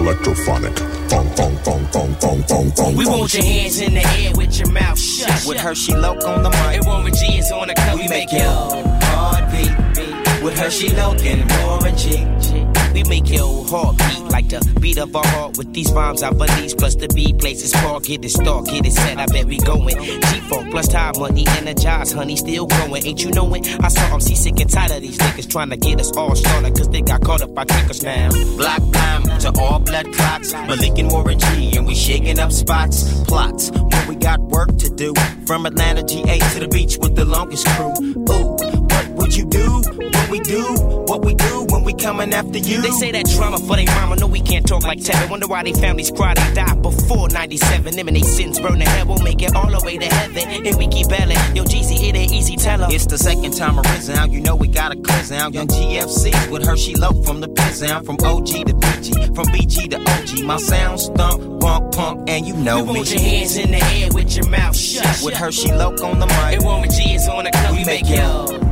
electrophonic. 0.00 0.78
Fong, 1.10 1.28
fong, 1.36 1.56
fong, 1.58 1.84
fong, 1.86 2.14
fong, 2.14 2.42
fong, 2.44 2.70
fong. 2.70 2.96
We 2.96 3.04
fong. 3.04 3.18
want 3.20 3.34
your 3.34 3.44
hands 3.44 3.80
in 3.80 3.94
the 3.94 4.00
air 4.00 4.32
with 4.34 4.58
your 4.58 4.70
mouth 4.70 4.98
shut. 4.98 5.44
With 5.46 5.58
Hershey 5.58 5.94
Loc 5.94 6.24
on 6.24 6.42
the 6.42 6.50
mic. 6.50 6.76
And 6.76 6.86
Warren 6.86 7.12
G 7.14 7.38
is 7.38 7.50
on 7.52 7.68
the 7.68 7.74
cover. 7.74 7.96
We 7.96 8.08
make 8.08 8.32
your 8.32 8.42
heart 8.42 9.50
beat. 9.52 10.42
With 10.42 10.58
Hershey 10.58 10.90
Loc 10.94 11.18
and 11.24 11.50
Warren 11.62 11.96
G. 11.96 12.69
We 12.92 13.04
make 13.04 13.30
your 13.30 13.64
heart 13.68 13.96
beat 13.98 14.20
like 14.30 14.48
the 14.48 14.80
beat 14.80 14.98
of 14.98 15.14
our 15.14 15.26
heart 15.26 15.58
with 15.58 15.72
these 15.72 15.92
rhymes 15.92 16.22
I 16.22 16.30
release. 16.30 16.74
Plus 16.74 16.96
the 16.96 17.08
B 17.08 17.32
places 17.32 17.70
spark, 17.70 18.04
get 18.04 18.24
it 18.24 18.30
start, 18.30 18.66
get 18.66 18.84
it 18.86 18.92
set. 18.92 19.18
I 19.18 19.26
bet 19.26 19.44
we 19.44 19.58
going. 19.58 19.96
G-Funk 20.00 20.70
plus 20.70 20.88
time 20.88 21.14
money, 21.18 21.44
energize, 21.48 22.12
honey, 22.12 22.36
still 22.36 22.66
growing. 22.66 23.06
Ain't 23.06 23.22
you 23.22 23.30
knowing? 23.30 23.64
I 23.80 23.88
saw 23.88 24.08
them 24.08 24.20
see 24.20 24.34
sick 24.34 24.58
and 24.60 24.70
tired 24.70 24.90
of 24.90 25.02
these 25.02 25.18
niggas 25.18 25.50
trying 25.50 25.70
to 25.70 25.76
get 25.76 26.00
us 26.00 26.16
all 26.16 26.34
started. 26.34 26.74
Cause 26.76 26.88
they 26.88 27.02
got 27.02 27.22
caught 27.22 27.42
up 27.42 27.54
by 27.54 27.64
trickers 27.64 28.02
now. 28.02 28.30
Black 28.56 28.82
Blam 28.82 29.22
to 29.40 29.52
all 29.60 29.78
blood 29.78 30.12
clots. 30.12 30.52
Malik 30.52 30.98
and 30.98 31.10
Warren 31.10 31.38
G, 31.38 31.76
and 31.76 31.86
we 31.86 31.94
shaking 31.94 32.38
up 32.38 32.50
spots, 32.50 33.22
plots. 33.24 33.70
When 33.70 34.08
we 34.08 34.16
got 34.16 34.40
work 34.40 34.76
to 34.78 34.90
do. 34.90 35.14
From 35.46 35.66
Atlanta 35.66 36.02
GA 36.02 36.38
to 36.38 36.60
the 36.60 36.68
beach 36.68 36.98
with 36.98 37.14
the 37.14 37.24
longest 37.24 37.66
crew. 37.68 37.92
Ooh, 37.92 38.56
what 38.90 39.08
would 39.10 39.36
you 39.36 39.46
do? 39.46 39.82
What 39.82 40.30
we 40.30 40.40
do? 40.40 40.62
What 41.06 41.24
we 41.24 41.34
do 41.34 41.59
we 41.92 42.02
coming 42.02 42.32
after 42.32 42.58
you? 42.58 42.82
They 42.82 42.90
say 42.90 43.12
that 43.12 43.26
drama 43.26 43.58
for 43.58 43.76
they 43.76 43.86
mama. 43.86 44.16
No, 44.16 44.26
we 44.26 44.40
can't 44.40 44.66
talk 44.66 44.82
like 44.84 44.98
Tevin. 44.98 45.30
Wonder 45.30 45.46
why 45.46 45.62
they 45.62 45.72
families 45.72 46.10
cry 46.10 46.34
they 46.34 46.54
died 46.54 46.82
before 46.82 47.28
97. 47.28 47.96
Them 47.96 48.08
and 48.08 48.16
they 48.16 48.22
sins 48.22 48.60
burn 48.60 48.78
to 48.78 48.88
hell. 48.88 49.06
We'll 49.06 49.18
make 49.22 49.42
it 49.42 49.54
all 49.54 49.70
the 49.70 49.84
way 49.84 49.98
to 49.98 50.06
heaven. 50.06 50.66
And 50.66 50.76
we 50.78 50.86
keep 50.88 51.08
belling. 51.08 51.36
Yo, 51.54 51.64
GC, 51.64 52.08
it 52.08 52.16
ain't 52.16 52.32
easy, 52.32 52.56
tell 52.56 52.82
'em. 52.82 52.90
It's 52.90 53.06
the 53.06 53.18
second 53.18 53.56
time 53.56 53.78
arisen 53.78 54.16
out. 54.16 54.30
You 54.30 54.40
know 54.40 54.54
we 54.56 54.68
got 54.68 54.92
a 54.92 54.96
cleanse 54.96 55.32
out. 55.32 55.52
Young 55.54 55.66
GFC 55.68 56.32
with 56.50 56.64
Hershey 56.64 56.94
Low 56.94 57.12
from 57.22 57.40
the 57.40 57.48
prison. 57.48 58.04
From 58.04 58.16
OG 58.24 58.64
to 58.64 58.74
BG. 58.74 59.34
From 59.34 59.46
BG 59.48 59.88
to 59.90 59.96
OG. 59.98 60.42
My 60.44 60.56
sound 60.58 61.00
stump, 61.00 61.60
bump, 61.60 61.92
punk, 61.92 62.28
and 62.28 62.46
you 62.46 62.54
know 62.54 62.82
We 62.82 62.92
me. 62.92 62.96
want 62.98 63.10
your 63.10 63.20
hands 63.20 63.56
in 63.56 63.70
the 63.72 63.82
air 63.82 64.08
with 64.12 64.36
your 64.36 64.48
mouth 64.48 64.76
shut. 64.76 65.22
With 65.22 65.34
Hershey 65.34 65.72
Low 65.72 65.90
on 66.04 66.18
the 66.20 66.26
mic. 66.26 66.54
And 66.54 66.64
Warren 66.64 66.90
G 66.90 67.14
is 67.14 67.28
on 67.28 67.44
the 67.44 67.50
cover. 67.50 67.74
We 67.74 67.84
make 67.84 68.08
it. 68.08 68.69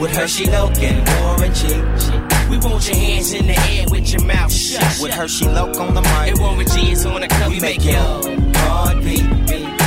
With 0.00 0.12
Hershey 0.12 0.46
Low 0.46 0.70
and 0.78 1.06
Warren 1.20 1.52
G. 1.52 1.66
We 2.48 2.56
want 2.56 2.88
your 2.88 2.96
hands 2.96 3.32
in 3.34 3.46
the 3.46 3.58
air 3.70 3.84
with 3.90 4.10
your 4.10 4.24
mouth 4.24 4.50
shut. 4.50 4.98
With 5.02 5.12
Hershey 5.12 5.44
Low 5.44 5.70
on 5.78 5.92
the 5.92 6.00
mic. 6.00 6.30
And 6.30 6.40
Warren 6.40 6.66
G 6.66 6.92
is 6.92 7.04
on 7.04 7.20
the 7.20 7.28
cover. 7.28 7.50
We 7.50 7.60
make 7.60 7.84
your 7.84 7.98
heart 7.98 9.04
beat. 9.04 9.28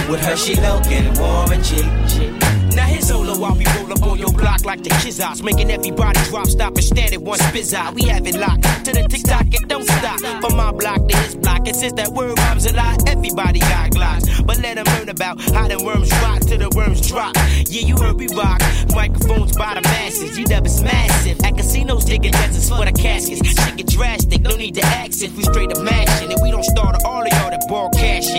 With 0.08 0.22
Hershey 0.22 0.56
Low 0.62 0.80
and 0.86 1.18
Warren 1.18 1.64
G. 1.64 2.53
Now 2.76 2.88
here's 2.88 3.12
Ola 3.12 3.38
while 3.38 3.56
we 3.56 3.66
roll 3.78 3.92
up 3.92 4.02
on 4.04 4.18
your 4.18 4.34
block 4.34 4.66
like 4.66 4.82
the 4.84 4.90
Kizzots, 4.90 5.44
making 5.44 5.70
everybody 5.70 6.20
drop, 6.30 6.48
stop, 6.48 6.74
and 6.74 6.84
stand 6.84 7.14
at 7.14 7.22
one 7.22 7.38
spizz 7.38 7.74
out. 7.74 7.94
We 7.94 8.04
have 8.04 8.26
it 8.26 8.36
locked 8.36 8.64
to 8.86 8.92
the 8.92 9.06
tick 9.08 9.24
tock, 9.24 9.46
it 9.52 9.68
don't 9.68 9.86
stop. 9.86 10.20
From 10.42 10.58
my 10.58 10.72
block 10.72 11.08
to 11.08 11.18
his 11.18 11.36
block, 11.36 11.68
and 11.68 11.76
since 11.76 11.94
that 11.94 12.10
word 12.10 12.38
rhymes 12.40 12.66
a 12.66 12.74
lot, 12.74 13.08
everybody 13.08 13.60
got 13.60 13.92
glocks. 13.92 14.26
But 14.46 14.60
let 14.60 14.76
them 14.76 14.86
learn 14.98 15.10
about 15.10 15.40
how 15.40 15.68
the 15.68 15.84
worms 15.84 16.12
rock 16.24 16.42
till 16.42 16.58
the 16.58 16.70
worms 16.76 17.08
drop. 17.08 17.36
Yeah, 17.70 17.86
you 17.86 17.96
heard 17.98 18.18
we 18.18 18.28
rock. 18.30 18.62
Microphones 18.96 19.56
by 19.56 19.76
the 19.76 19.82
masses, 19.82 20.38
you 20.38 20.46
is 20.46 20.82
massive. 20.82 21.40
At 21.44 21.56
casinos, 21.56 22.06
digging 22.06 22.32
deserts 22.32 22.70
for 22.70 22.86
the 22.86 22.92
caskets. 22.92 23.46
Shit 23.46 23.78
get 23.78 23.88
drastic, 23.88 24.42
no 24.42 24.56
need 24.56 24.76
to 24.76 24.86
access. 24.86 25.32
We 25.32 25.44
straight 25.44 25.72
up 25.72 25.84
mashing, 25.84 26.32
and 26.32 26.42
we 26.42 26.50
don't 26.50 26.66
start 26.66 26.96
all 27.06 27.22
of 27.22 27.28
y'all 27.28 27.52
that 27.52 27.66
ball 27.70 27.90
cash 27.92 28.34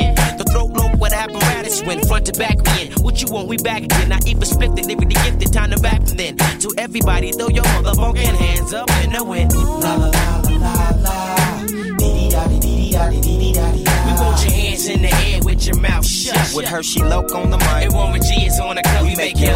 in. 0.55 0.69
The 0.69 0.73
throat 0.73 0.73
lope 0.73 1.01
with 1.01 1.13
apparatus 1.13 1.83
when 1.83 2.01
front 2.07 2.27
to 2.27 2.33
back 2.33 2.57
we 2.63 2.87
in. 2.87 2.93
What 3.03 3.23
you 3.23 3.29
want, 3.33 3.49
we 3.49 3.57
back 3.59 3.83
again. 3.83 4.13
I 4.13 4.19
even 4.27 4.45
split 4.45 4.71
it, 4.79 4.87
living 4.87 5.09
the 5.09 5.15
gifted, 5.15 5.53
time 5.53 5.71
to 5.71 5.79
back 5.81 6.07
from 6.07 6.17
then. 6.17 6.37
To 6.37 6.73
everybody, 6.79 7.33
throw 7.33 7.49
your 7.49 7.65
motherfucking 7.65 8.37
hands 8.37 8.73
up 8.73 8.91
in 9.03 9.13
the 9.13 9.25
wind. 9.25 9.53
La 9.55 9.95
la 9.95 10.09
la 10.09 10.41
la 10.49 10.59
la 10.59 10.91
la. 11.01 11.67
Dee 11.99 12.31
da 12.31 12.47
dee 12.49 12.61
dee 12.61 12.93
da 12.93 13.11
dee 13.11 13.21
dee 13.21 13.53
da 13.53 13.73
dee 13.73 13.85
We 14.07 14.13
want 14.21 14.43
your 14.45 14.53
hands 14.53 14.87
in 14.89 15.03
the 15.03 15.15
air 15.15 15.41
with 15.45 15.67
your 15.67 15.81
mouth 15.81 16.07
shut. 16.07 16.53
With 16.55 16.67
Hershey 16.67 17.03
Low 17.03 17.21
on 17.21 17.51
the 17.51 17.59
mic. 17.59 17.85
And 17.85 17.95
Warren 17.95 18.23
G 18.23 18.47
is 18.47 18.61
on 18.61 18.77
the 18.77 18.83
cover. 18.83 19.07
We 19.07 19.17
make 19.17 19.39
your 19.39 19.53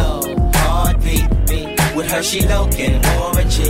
heart 0.55 1.01
beat. 1.03 1.27
With 1.95 2.09
Hershey 2.09 2.47
Low 2.47 2.67
and 2.67 3.05
Warren 3.19 3.49
G. 3.49 3.63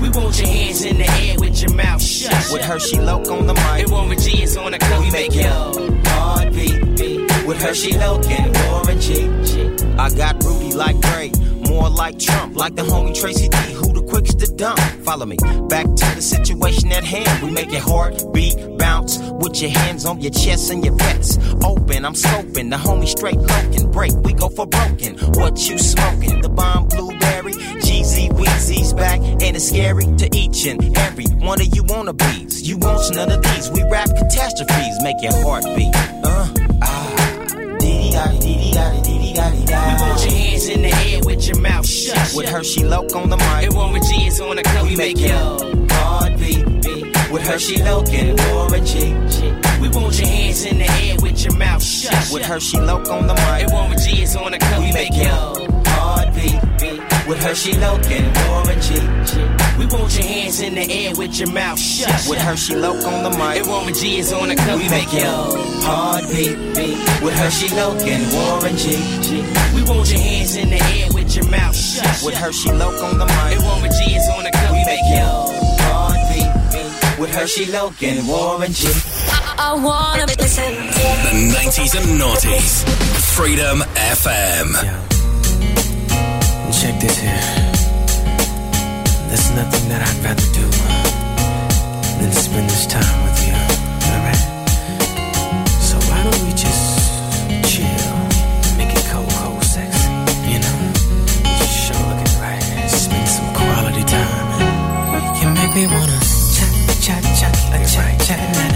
We 0.00 0.10
want 0.10 0.38
your 0.38 0.48
hands 0.48 0.84
in 0.84 0.98
the 0.98 1.08
air 1.08 1.36
with 1.38 1.60
your 1.62 1.74
mouth 1.74 2.02
shut. 2.02 2.52
With 2.52 2.62
Hershey 2.62 3.00
Low 3.00 3.18
on 3.18 3.46
the 3.46 3.54
mic. 3.54 3.82
And 3.82 3.90
Warren 3.90 4.18
G 4.18 4.42
is 4.42 4.56
on 4.56 4.72
the 4.72 4.78
cover. 4.78 5.02
We 5.02 5.10
make 5.10 5.34
your. 5.34 5.93
With 7.46 7.60
Hershey 7.60 7.92
Low 7.98 8.20
and 8.20 8.56
Warren 8.56 9.00
G. 9.00 9.28
I 9.98 10.08
got 10.10 10.42
Rudy 10.42 10.72
like 10.72 10.98
Gray, 11.02 11.30
more 11.68 11.90
like 11.90 12.18
Trump, 12.18 12.56
like 12.56 12.74
the 12.74 12.82
homie 12.82 13.14
Tracy 13.14 13.50
D. 13.50 13.56
Who 13.74 13.92
the 13.92 14.02
quickest 14.02 14.40
to 14.40 14.46
dump. 14.46 14.78
Follow 15.04 15.26
me 15.26 15.36
back 15.68 15.84
to 15.84 16.14
the 16.14 16.22
situation 16.22 16.90
at 16.92 17.04
hand. 17.04 17.42
We 17.42 17.50
make 17.50 17.70
your 17.70 17.82
heart 17.82 18.14
beat 18.32 18.56
bounce 18.78 19.18
with 19.18 19.60
your 19.60 19.70
hands 19.70 20.06
on 20.06 20.22
your 20.22 20.30
chest 20.30 20.70
and 20.70 20.82
your 20.82 20.94
vets 20.96 21.36
open. 21.62 22.06
I'm 22.06 22.14
scoping 22.14 22.70
the 22.70 22.76
homie 22.76 23.08
straight 23.08 23.36
loking. 23.36 23.90
Break, 23.90 24.12
we 24.22 24.32
go 24.32 24.48
for 24.48 24.66
broken. 24.66 25.18
What 25.34 25.68
you 25.68 25.76
smoking? 25.76 26.40
The 26.40 26.48
bomb 26.48 26.88
blueberry. 26.88 27.52
GZ 27.52 28.30
Weezy's 28.38 28.94
back, 28.94 29.20
and 29.20 29.54
it's 29.54 29.68
scary 29.68 30.06
to 30.16 30.28
each 30.34 30.66
and 30.66 30.96
every 30.96 31.26
one 31.26 31.60
of 31.60 31.66
you 31.76 31.82
wannabes. 31.84 32.64
You 32.64 32.78
want 32.78 33.14
none 33.14 33.30
of 33.30 33.42
these. 33.42 33.70
We 33.70 33.82
rap 33.90 34.08
catastrophes, 34.08 34.96
make 35.02 35.20
your 35.20 35.34
heart 35.42 35.64
beat. 35.76 35.94
Uh, 36.24 36.48
ah, 36.82 37.23
We 38.14 38.20
your 38.20 38.28
hands 40.30 40.68
in 40.68 40.82
the 40.82 40.94
air 41.08 41.20
with 41.24 41.48
your 41.48 41.58
mouth 41.58 41.86
shut. 41.86 42.32
With 42.36 42.48
Hershey 42.48 42.84
Loke 42.84 43.16
on 43.16 43.28
the 43.28 43.36
mic. 43.36 43.64
And 43.64 43.74
Warren 43.74 44.00
G 44.02 44.26
is 44.26 44.40
on 44.40 44.54
the 44.54 44.62
cover. 44.62 44.88
We 44.88 44.94
make 44.94 45.18
your 45.18 45.58
heart 45.90 46.38
beat. 46.38 46.64
With 47.32 47.42
Hershey 47.42 47.82
Loke 47.82 48.10
and 48.10 48.38
Warren 48.52 48.86
G. 48.86 49.14
We 49.80 49.88
want 49.88 50.16
your 50.18 50.28
hands 50.28 50.64
in 50.64 50.78
the 50.78 50.88
air 51.02 51.16
with 51.20 51.42
your 51.42 51.56
mouth 51.56 51.82
shut. 51.82 52.30
With 52.32 52.44
Hershey 52.44 52.80
Loke 52.80 53.08
on 53.08 53.26
the 53.26 53.34
mic. 53.34 53.64
And 53.64 53.72
Warren 53.72 53.98
G 53.98 54.22
is 54.22 54.36
on 54.36 54.52
the 54.52 54.58
cover. 54.58 54.80
We 54.80 54.92
make 54.92 55.16
your. 55.16 55.73
With 57.26 57.42
Hershey 57.42 57.72
Loke 57.78 58.04
and 58.10 58.36
Warren 58.48 58.78
G. 58.82 59.00
We 59.78 59.86
want 59.86 60.12
your 60.14 60.26
hands 60.26 60.60
in 60.60 60.74
the 60.74 60.84
air 60.92 61.14
with 61.16 61.38
your 61.38 61.50
mouth 61.52 61.78
shut. 61.78 62.28
With 62.28 62.38
Hershey 62.38 62.74
Loke 62.74 63.02
on 63.06 63.22
the 63.24 63.30
mic. 63.30 63.60
And 63.60 63.66
Warren 63.66 63.94
G 63.94 64.18
is 64.18 64.30
on 64.30 64.48
the 64.48 64.56
cover. 64.56 64.76
We 64.76 64.90
make 64.90 65.10
your 65.10 65.48
heart 65.88 66.24
beat. 66.28 66.54
With 67.24 67.32
Hershey 67.32 67.74
Loke 67.74 68.02
and 68.02 68.30
Warren 68.30 68.76
G. 68.76 68.96
We 69.74 69.82
want 69.88 70.10
your 70.10 70.20
hands 70.20 70.56
in 70.56 70.68
the 70.68 70.76
air 70.76 71.08
with 71.14 71.34
your 71.34 71.48
mouth 71.48 71.74
shut. 71.74 72.22
With 72.22 72.34
Hershey 72.34 72.72
Loke 72.72 73.02
on 73.02 73.16
the 73.16 73.24
mic. 73.24 73.56
And 73.56 73.64
Warren 73.64 73.90
G 73.90 74.16
is 74.16 74.28
on 74.28 74.44
the 74.44 74.50
cover. 74.50 74.74
We 74.74 74.84
make 74.84 75.08
your 75.08 75.48
heart 75.80 76.20
beat. 76.28 77.18
With 77.18 77.34
Hershey 77.34 77.72
Loke 77.72 78.02
and 78.02 78.28
Warren 78.28 78.70
G. 78.70 78.86
I 79.56 79.72
wanna 79.72 80.26
listen. 80.26 80.74
The 80.74 81.56
90s 81.56 81.94
and 81.96 82.20
noughties. 82.20 82.84
Freedom 83.34 83.80
FM. 84.12 85.13
Check 86.80 87.00
this 87.00 87.18
here. 87.18 87.40
There's 89.28 89.48
nothing 89.56 89.88
that 89.88 90.02
I'd 90.04 90.20
rather 90.20 90.48
do 90.52 90.66
than 92.20 92.30
spend 92.32 92.68
this 92.68 92.84
time 92.84 93.16
with 93.24 93.40
you. 93.46 93.56
Alright? 94.12 94.42
So 95.80 95.96
why 96.10 96.20
don't 96.20 96.40
we 96.44 96.52
just 96.52 97.08
chill, 97.64 97.88
make 98.76 98.92
it 98.92 99.06
cold, 99.08 99.32
cold, 99.40 99.64
sexy, 99.64 100.12
you 100.44 100.60
know? 100.60 100.76
Just 101.56 101.72
show 101.72 101.96
looking 102.04 102.36
right, 102.36 102.60
spend 102.90 103.28
some 103.32 103.48
quality 103.56 104.04
time. 104.04 104.60
You 105.40 105.48
make 105.56 105.72
me 105.72 105.88
wanna 105.88 106.20
chat, 106.52 106.68
chat, 107.00 107.24
chat, 107.40 107.54
like 107.72 107.88
chat, 107.88 108.12
chat, 108.28 108.40
na, 108.60 108.66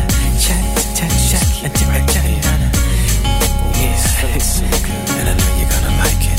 chat, 0.40 0.64
chat, 0.96 1.12
chat, 1.28 1.44
chat, 1.60 1.76
chat, 2.08 2.24
na, 2.40 2.52
na. 2.56 2.68
Yeah, 3.76 4.32
it's 4.32 4.48
so 4.56 4.64
good, 4.64 5.12
and 5.20 5.28
I 5.28 5.34
know 5.36 5.50
you're 5.60 5.68
gonna 5.68 5.92
like 6.00 6.24
it. 6.24 6.37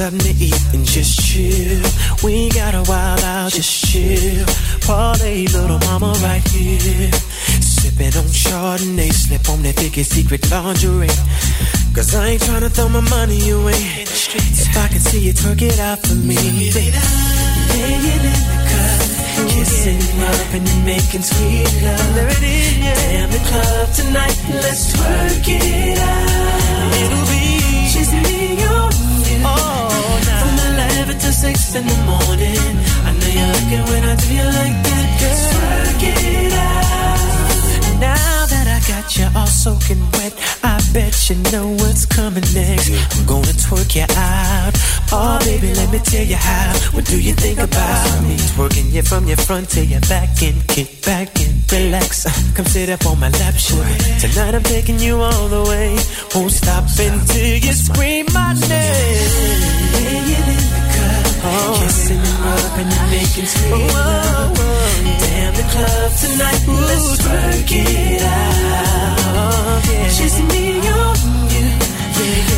Something 0.00 0.32
to 0.34 0.44
eat 0.44 0.64
and 0.72 0.86
just 0.86 1.20
chill. 1.20 1.82
We 2.24 2.48
got 2.48 2.74
a 2.74 2.82
while 2.90 3.22
out, 3.22 3.52
just 3.52 3.84
chill. 3.84 4.46
Parlay, 4.80 5.44
little 5.46 5.78
mama 5.80 6.14
right 6.22 6.46
here. 6.48 7.12
Sipping 7.60 8.14
on 8.16 8.28
Chardonnay, 8.42 9.12
slip 9.12 9.46
on 9.50 9.62
that 9.64 9.76
biggest 9.76 10.12
secret 10.12 10.50
lingerie. 10.50 11.08
Cause 11.94 12.14
I 12.14 12.28
ain't 12.30 12.40
tryna 12.40 12.70
throw 12.70 12.88
my 12.88 13.02
money 13.10 13.50
away. 13.50 13.82
If 14.06 14.74
I 14.74 14.88
can 14.88 15.00
see 15.00 15.20
you 15.20 15.34
twerk 15.34 15.60
it 15.60 15.78
out 15.78 15.98
for 15.98 16.14
me, 16.14 16.70
baby. 16.72 17.39
Laying 17.70 18.04
in 18.14 18.22
the 18.26 18.36
cup, 18.70 19.00
kissing 19.50 20.00
rubbing 20.20 20.66
and 20.68 20.82
making 20.84 21.22
sweet 21.22 21.72
love. 21.84 22.14
There 22.14 22.28
it 22.28 22.42
is, 22.42 22.70
Damn 22.80 23.30
the 23.30 23.42
club 23.50 23.86
tonight, 23.94 24.36
let's 24.64 24.92
twerk 24.92 25.46
it 25.48 25.98
out. 25.98 26.94
It'll 27.02 27.26
be 27.32 27.46
just 27.94 28.12
me 28.12 28.62
on 28.64 28.92
you. 29.30 29.40
Oh, 29.44 30.20
nah. 30.26 30.40
From 30.42 30.56
11 30.74 31.18
to 31.18 31.30
6 31.32 31.74
in 31.76 31.86
the 31.86 31.98
morning. 32.10 32.70
I 33.06 33.10
know 33.18 33.30
you 33.38 33.46
like 33.54 33.70
it 33.78 33.84
when 33.90 34.02
I 34.04 34.14
do 34.16 34.28
you 34.34 34.46
like 34.60 34.76
that, 34.88 35.06
girl. 35.20 35.38
Twerk 35.54 36.02
it 36.02 36.52
out. 36.52 36.90
Now 38.00 38.46
that 38.52 38.59
got 38.86 39.16
you 39.16 39.26
all 39.34 39.46
soaking 39.46 40.00
wet, 40.12 40.32
I 40.62 40.80
bet 40.92 41.14
you 41.28 41.36
know 41.52 41.68
what's 41.80 42.06
coming 42.06 42.44
next. 42.54 42.90
I'm 43.18 43.26
gonna 43.26 43.54
twerk 43.64 43.94
you 43.96 44.06
out. 44.16 44.74
Oh, 45.12 45.38
baby, 45.44 45.74
let 45.74 45.90
me 45.92 45.98
tell 45.98 46.24
you 46.24 46.36
how. 46.36 46.72
What 46.92 47.04
do 47.06 47.20
you 47.20 47.32
think 47.34 47.58
about 47.58 48.22
me? 48.22 48.36
Twerking 48.54 48.90
you 48.92 49.02
from 49.02 49.26
your 49.26 49.36
front 49.36 49.68
to 49.70 49.84
your 49.84 50.00
back 50.02 50.42
and 50.42 50.66
kick 50.68 51.04
back 51.04 51.28
and 51.40 51.72
relax. 51.72 52.26
Uh, 52.26 52.30
Come 52.54 52.66
sit 52.66 52.88
up 52.90 53.04
on 53.06 53.18
my 53.18 53.28
lap, 53.30 53.54
sugar. 53.54 53.84
Tonight 54.20 54.54
I'm 54.54 54.62
taking 54.62 54.98
you 54.98 55.16
all 55.16 55.48
the 55.48 55.62
way. 55.68 55.98
Won't 56.34 56.52
stop 56.52 56.84
until 56.98 57.56
you 57.56 57.72
scream 57.72 58.26
my 58.32 58.54
name. 58.54 59.60
Laying 59.94 60.28
in 60.38 60.44
the 60.46 61.29
cup, 61.40 61.76
kissing 61.80 62.20
and 62.20 62.38
rubbing 62.44 62.90
and 62.92 63.10
making 63.10 63.46
sweet 63.46 63.72
love. 63.72 64.56
Damn 65.20 65.52
the 65.56 65.64
club 65.72 66.10
tonight, 66.20 66.62
let's 66.68 67.08
twerk 67.24 67.70
it 67.72 68.22
out. 68.22 69.20
Just 70.18 70.38
me 70.50 70.64
on 70.84 71.16
you. 71.54 71.66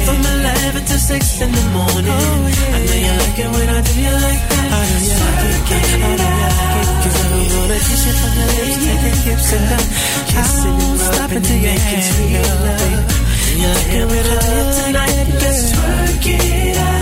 From 0.06 0.18
11 0.18 0.84
to 0.84 0.98
6 0.98 1.40
in 1.42 1.50
the 1.52 1.64
morning. 1.76 2.10
I 2.10 2.78
know 2.86 2.98
you 3.06 3.14
like 3.22 3.38
it 3.38 3.50
when 3.54 3.68
I 3.68 3.80
do 3.86 3.92
you 4.02 4.14
like 4.26 4.44
that. 4.50 4.68
I 4.72 4.82
know 4.90 5.00
you 5.06 5.16
like 5.22 5.42
it. 5.46 5.82
I 5.82 6.02
know 6.02 6.12
you 6.12 6.36
like 6.42 6.76
it. 6.80 6.88
Cause 7.02 7.16
I 7.22 7.26
don't 7.30 7.50
wanna 7.54 7.78
kiss 7.86 8.02
you 8.06 8.14
from 8.20 8.32
the 8.38 8.44
lips 8.56 8.76
to 8.82 8.92
the 9.02 9.12
hips 9.22 9.48
and 9.56 9.66
down. 9.70 9.86
Kissing 10.32 10.80
and 10.82 11.00
rubbing 11.06 11.46
and 11.52 11.62
making 11.62 12.04
sweet 12.10 12.34
love. 12.42 13.22
You 13.60 13.68
like 13.76 13.94
it 14.00 14.06
when 14.10 14.24
I 14.26 14.38
do 14.42 14.60
tonight. 14.78 15.28
Let's 15.42 15.62
twerk 15.72 16.26
it 16.26 16.78
out. 16.78 17.01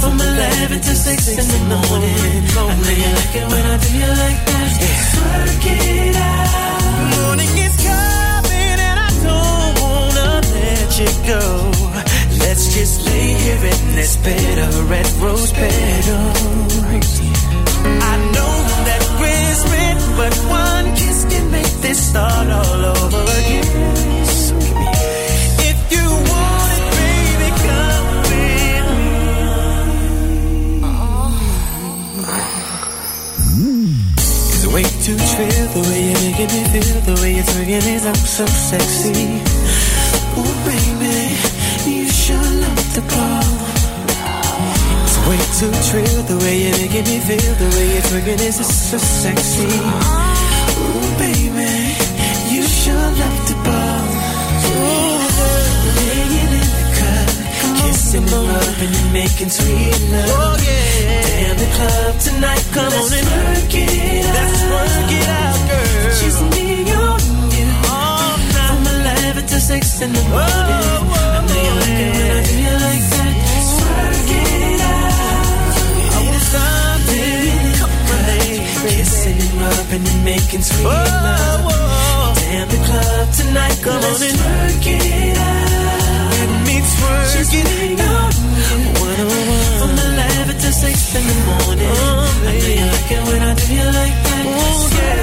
From 0.00 0.20
11 0.20 0.80
to 0.80 0.94
6 0.94 1.28
in 1.28 1.46
the 1.48 1.60
morning. 1.66 2.42
I 2.56 2.74
know 2.80 2.92
you 3.02 3.10
like 3.18 3.34
it 3.40 3.46
when 3.52 3.64
I 3.66 3.76
do 3.82 3.88
you 4.00 4.10
like 4.24 4.40
that. 4.48 4.70
Twerk 5.14 5.66
it 5.66 6.16
out. 6.16 7.16
Morning 7.16 7.54
is 7.66 7.76
coming 7.88 8.78
and 8.88 8.98
I 9.06 9.10
don't 9.26 9.74
wanna 9.82 10.30
let 10.54 10.90
you 11.00 11.10
go. 11.32 11.42
Let's 12.42 12.64
just 12.74 13.06
lay 13.06 13.28
here 13.44 13.64
in 13.72 13.94
this 13.94 14.16
bed 14.18 14.58
of 14.66 14.90
red 14.90 15.08
rose 15.22 15.52
petals. 15.52 17.20
I 18.12 18.14
know 18.34 18.54
that 18.88 19.02
we're 19.20 19.54
split, 19.62 19.98
but 20.18 20.34
one 20.50 20.86
kiss 20.96 21.24
can 21.30 21.50
make 21.50 21.74
this 21.80 21.98
start 22.10 22.48
all 22.48 22.84
over 22.84 23.22
again. 23.40 24.25
Way 34.76 34.84
too 35.00 35.16
trill 35.16 35.66
the 35.72 35.82
way 35.88 36.00
you're 36.04 36.22
making 36.28 36.50
me 36.52 36.62
feel, 36.68 37.00
the 37.08 37.16
way 37.22 37.32
you're 37.36 37.48
twerking 37.48 37.86
is 37.96 38.04
I'm 38.04 38.14
so 38.36 38.44
sexy. 38.44 39.40
Ooh, 40.36 40.56
baby, 40.68 41.16
you 41.88 42.04
sure 42.24 42.50
love 42.62 42.84
the 42.96 43.04
ball. 43.12 43.52
It's 45.06 45.16
way 45.28 45.40
too 45.58 45.72
trill 45.88 46.20
the 46.30 46.36
way 46.44 46.54
you're 46.64 46.78
making 46.82 47.06
me 47.08 47.18
feel, 47.28 47.54
the 47.62 47.68
way 47.74 47.86
you're 47.94 48.06
twerking 48.10 48.40
is 48.48 48.56
so 48.90 48.98
sexy. 48.98 49.72
Ooh, 50.84 51.08
baby, 51.24 51.72
you 52.52 52.62
sure 52.80 53.08
love 53.22 53.38
the 53.48 53.56
ball. 53.64 54.04
Ooh, 54.68 56.15
kissing 58.06 58.22
and 58.22 58.48
rubbing 58.48 58.94
and 58.94 59.12
making 59.12 59.50
sweet 59.50 60.00
love. 60.12 60.30
Oh, 60.30 60.56
yeah. 60.62 61.26
Damn 61.26 61.56
the 61.58 61.66
club 61.74 62.14
tonight, 62.20 62.64
come 62.72 62.92
on 62.92 63.12
and 63.18 63.26
work 63.34 63.74
it 63.74 64.26
out. 64.26 64.34
Let's 64.36 64.62
work 64.70 65.10
it 65.18 65.26
out, 65.26 65.58
girl. 65.66 66.14
Just 66.20 66.40
me 66.54 66.66
on 66.86 67.20
you. 67.50 67.66
All 67.90 68.38
night. 68.54 68.70
From 68.70 68.86
11 68.86 69.46
to 69.46 69.58
6 69.60 70.00
in 70.02 70.12
the 70.12 70.22
morning. 70.22 70.46
I 70.46 71.42
know 71.46 71.60
you 71.66 71.74
like 71.82 71.98
it 71.98 72.10
when 72.14 72.30
I 72.30 72.42
do 72.46 72.54
you 72.66 72.76
like 72.86 73.04
that. 73.10 73.32
Let's 73.50 73.72
work 73.90 74.30
it 74.38 74.80
out. 74.86 75.14
I 76.14 76.38
stop 76.46 77.10
it. 77.10 77.74
Come 77.80 77.90
on. 77.90 78.22
Kissing 78.86 79.38
and 79.44 79.54
rubbing 79.60 80.06
and 80.06 80.22
making 80.24 80.62
sweet 80.62 80.84
love. 80.86 81.74
Damn 82.38 82.68
the 82.68 82.78
club 82.86 83.26
tonight, 83.34 83.78
come 83.82 83.98
on 83.98 84.22
and 84.22 84.38
work 84.46 84.86
it 84.86 85.38
out 85.38 85.65
it's 86.86 88.00
out. 88.00 88.24
On. 88.26 88.76
From 89.78 89.90
11 89.90 90.56
to 90.56 90.72
6 90.72 91.14
in 91.14 91.26
the 91.26 91.34
morning. 91.46 91.88
Oh, 91.90 92.44
I 92.44 92.52
know 92.58 92.66
you 92.66 92.86
like 92.86 93.10
it 93.10 93.22
when 93.26 93.42
I 93.42 93.54
do 93.54 93.74
you 93.74 93.84
like 93.86 94.16
that. 94.24 94.44
Oh, 94.46 94.90
yeah. 94.92 95.16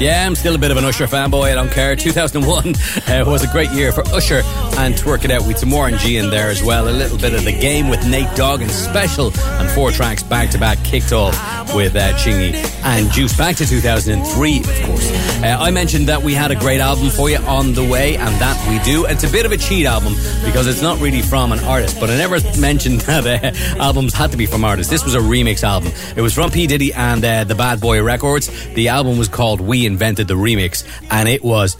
Yeah, 0.00 0.26
I'm 0.26 0.34
still 0.34 0.54
a 0.54 0.58
bit 0.58 0.70
of 0.70 0.78
an 0.78 0.84
Usher 0.86 1.06
fanboy. 1.06 1.52
I 1.52 1.54
don't 1.54 1.70
care. 1.70 1.94
2001 1.94 2.74
uh, 3.06 3.30
was 3.30 3.44
a 3.44 3.48
great 3.48 3.70
year 3.70 3.92
for 3.92 4.00
Usher 4.14 4.40
and 4.78 4.94
Twerk 4.94 5.26
It 5.26 5.30
Out 5.30 5.46
with 5.46 5.58
some 5.58 5.70
Warren 5.70 5.98
G 5.98 6.16
in 6.16 6.30
there 6.30 6.48
as 6.48 6.62
well. 6.62 6.88
A 6.88 6.90
little 6.90 7.18
bit 7.18 7.34
of 7.34 7.44
the 7.44 7.52
game 7.52 7.90
with 7.90 8.08
Nate 8.08 8.34
Dogg 8.34 8.62
and 8.62 8.70
special 8.70 9.26
and 9.36 9.68
four 9.72 9.90
tracks 9.90 10.22
back 10.22 10.48
to 10.52 10.58
back 10.58 10.82
kicked 10.84 11.12
off 11.12 11.34
with 11.74 11.96
uh, 11.96 12.12
Chingy 12.14 12.54
and 12.84 13.10
Juice. 13.10 13.36
Back 13.36 13.56
to 13.56 13.66
2003, 13.66 14.58
of 14.58 14.64
course. 14.64 15.10
Uh, 15.42 15.56
I 15.58 15.70
mentioned 15.70 16.08
that 16.08 16.22
we 16.22 16.34
had 16.34 16.50
a 16.50 16.54
great 16.56 16.80
album 16.80 17.10
for 17.10 17.30
you 17.30 17.38
on 17.38 17.72
the 17.74 17.84
way, 17.84 18.16
and 18.16 18.34
that 18.40 18.68
we 18.68 18.78
do. 18.90 19.06
It's 19.06 19.24
a 19.24 19.30
bit 19.30 19.46
of 19.46 19.52
a 19.52 19.56
cheat 19.56 19.86
album 19.86 20.14
because 20.44 20.66
it's 20.66 20.82
not 20.82 21.00
really 21.00 21.22
from 21.22 21.52
an 21.52 21.60
artist, 21.60 21.98
but 22.00 22.10
I 22.10 22.16
never 22.16 22.38
mentioned 22.58 23.00
that 23.02 23.26
uh, 23.26 23.82
albums 23.82 24.14
had 24.14 24.30
to 24.32 24.36
be 24.36 24.46
from 24.46 24.64
artists. 24.64 24.90
This 24.90 25.04
was 25.04 25.14
a 25.14 25.20
remix 25.20 25.62
album. 25.62 25.92
It 26.16 26.22
was 26.22 26.34
from 26.34 26.50
P. 26.50 26.66
Diddy 26.66 26.92
and 26.92 27.24
uh, 27.24 27.44
the 27.44 27.54
Bad 27.54 27.80
Boy 27.80 28.02
Records. 28.02 28.48
The 28.74 28.88
album 28.88 29.18
was 29.18 29.28
called 29.28 29.60
We 29.60 29.86
Invented 29.86 30.28
the 30.28 30.34
Remix, 30.34 30.86
and 31.10 31.28
it 31.28 31.42
was 31.42 31.76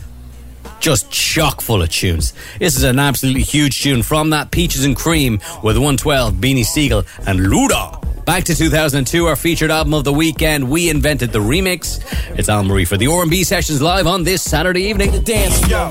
just 0.80 1.10
chock 1.10 1.60
full 1.60 1.82
of 1.82 1.90
tunes. 1.90 2.32
This 2.58 2.76
is 2.76 2.82
an 2.82 2.98
absolutely 2.98 3.42
huge 3.42 3.82
tune 3.82 4.02
from 4.02 4.30
that 4.30 4.50
Peaches 4.50 4.84
and 4.84 4.96
Cream 4.96 5.34
with 5.62 5.76
112, 5.76 6.34
Beanie 6.34 6.64
Sigel, 6.64 7.04
and 7.26 7.40
Luda. 7.40 7.99
Back 8.30 8.44
to 8.44 8.54
2002, 8.54 9.26
our 9.26 9.34
featured 9.34 9.72
album 9.72 9.92
of 9.92 10.04
the 10.04 10.12
weekend. 10.12 10.70
We 10.70 10.88
invented 10.88 11.32
the 11.32 11.40
remix. 11.40 12.00
It's 12.38 12.48
Al 12.48 12.62
Murray 12.62 12.84
for 12.84 12.96
the 12.96 13.08
R&B 13.08 13.42
sessions 13.42 13.82
live 13.82 14.06
on 14.06 14.22
this 14.22 14.40
Saturday 14.40 14.82
evening. 14.82 15.10
The 15.10 15.18
dance 15.18 15.58
floor. 15.58 15.90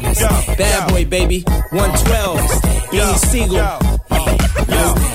Bad 0.55 0.89
boy, 0.89 1.03
baby. 1.03 1.41
112. 1.71 2.39
Beanie 2.91 3.17
Sigel. 3.17 3.57
Yo, 3.57 3.75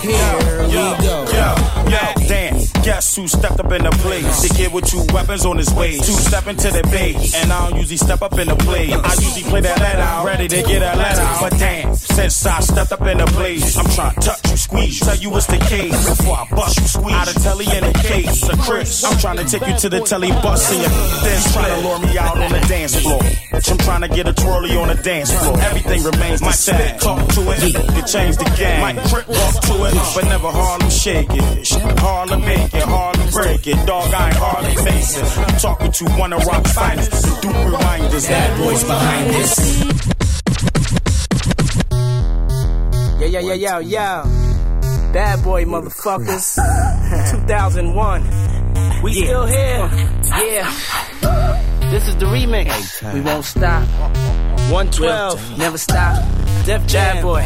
here 0.02 0.64
we 0.64 0.72
go. 0.74 1.24
Yo, 1.32 1.88
yo, 1.88 2.26
dance. 2.28 2.63
Guess 2.84 3.16
who 3.16 3.26
stepped 3.26 3.58
up 3.58 3.72
in 3.72 3.82
the 3.82 3.90
place? 4.04 4.46
The 4.46 4.54
kid 4.54 4.70
with 4.70 4.84
two 4.84 5.02
weapons 5.14 5.46
on 5.46 5.56
his 5.56 5.72
waist. 5.72 6.04
Two 6.04 6.12
step 6.12 6.46
into 6.46 6.70
the 6.70 6.82
base. 6.92 7.34
And 7.34 7.50
I 7.50 7.70
don't 7.70 7.78
usually 7.78 7.96
step 7.96 8.20
up 8.20 8.38
in 8.38 8.46
the 8.46 8.56
place. 8.56 8.92
I 8.92 9.14
usually 9.24 9.48
play 9.48 9.62
that 9.62 9.80
let 9.80 9.96
out. 9.96 10.26
Ready 10.26 10.48
to 10.48 10.62
get 10.62 10.82
a 10.82 10.92
let 10.98 11.16
out. 11.16 11.40
But 11.40 11.58
damn, 11.58 11.96
since 11.96 12.44
I 12.44 12.60
stepped 12.60 12.92
up 12.92 13.00
in 13.06 13.16
the 13.16 13.26
place, 13.32 13.78
I'm 13.78 13.88
trying 13.96 14.14
to 14.16 14.20
touch 14.20 14.50
you, 14.50 14.56
squeeze. 14.58 15.00
you, 15.00 15.06
Tell 15.06 15.16
you 15.16 15.30
what's 15.30 15.46
the 15.46 15.56
case. 15.56 15.96
Before 16.10 16.36
I 16.36 16.46
bust 16.50 16.78
you, 16.78 16.86
squeeze. 16.86 17.14
Out 17.14 17.34
of 17.34 17.42
telly 17.42 17.64
in 17.64 17.84
the 17.84 17.98
case. 18.04 18.48
A 18.50 18.56
Chris. 18.58 19.02
I'm 19.02 19.16
trying 19.18 19.38
to 19.38 19.44
take 19.44 19.66
you 19.66 19.78
to 19.78 19.88
the 19.88 20.00
telly 20.00 20.28
bus 20.44 20.70
in 20.70 20.80
your 20.82 20.90
then 21.24 21.40
trying 21.54 21.80
to 21.80 21.88
lure 21.88 21.98
me 22.00 22.18
out 22.18 22.36
on 22.36 22.52
the 22.52 22.60
dance 22.68 23.00
floor. 23.00 23.22
I'm 23.54 23.78
trying 23.78 24.02
to 24.02 24.08
get 24.08 24.28
a 24.28 24.34
twirly 24.34 24.76
on 24.76 24.88
the 24.88 25.02
dance 25.02 25.32
floor. 25.32 25.58
Everything 25.58 26.02
remains 26.04 26.40
the 26.40 26.52
same. 26.52 26.98
Talk 26.98 27.28
to 27.32 27.40
it, 27.48 27.64
you 27.64 28.02
change 28.04 28.36
the 28.36 28.52
game. 28.58 28.80
Might 28.80 29.00
trip, 29.08 29.26
walk 29.26 29.56
to 29.72 29.74
it, 29.88 29.94
but 30.14 30.24
never 30.28 30.50
Harlem 30.50 30.90
shake 30.90 31.28
it. 31.30 31.68
Harlem 31.98 32.44
make 32.44 32.73
it, 32.76 32.82
Harlem 32.84 33.30
break 33.30 33.66
it. 33.66 33.86
Dog, 33.86 34.12
I 34.12 34.26
ain't 34.28 34.36
Harlem 34.36 34.84
Mason. 34.84 35.42
I'm 35.44 35.58
talking 35.58 35.92
to 35.92 36.04
one 36.12 36.32
of 36.32 36.44
rock's 36.46 36.72
finest. 36.72 37.10
The 37.10 37.38
Duke 37.42 37.54
reminders, 37.66 38.26
bad 38.26 38.58
boys 38.58 38.84
behind 38.84 39.30
this. 39.30 39.84
Yo, 43.20 43.26
yo, 43.26 43.40
yo, 43.40 43.54
yo, 43.54 43.78
yo. 43.78 44.22
Bad 45.12 45.42
boy 45.44 45.64
motherfuckers. 45.64 46.56
2001. 47.30 49.02
We 49.02 49.12
still 49.14 49.46
here. 49.46 49.88
Yeah. 50.24 50.70
This 51.90 52.08
is 52.08 52.16
the 52.16 52.26
remix. 52.26 53.12
We 53.14 53.20
won't 53.20 53.44
stop. 53.44 53.86
112. 54.70 55.58
Never 55.58 55.78
stop. 55.78 56.16
Def 56.66 56.86
Jam. 56.86 57.16
Bad 57.16 57.22
boy. 57.22 57.42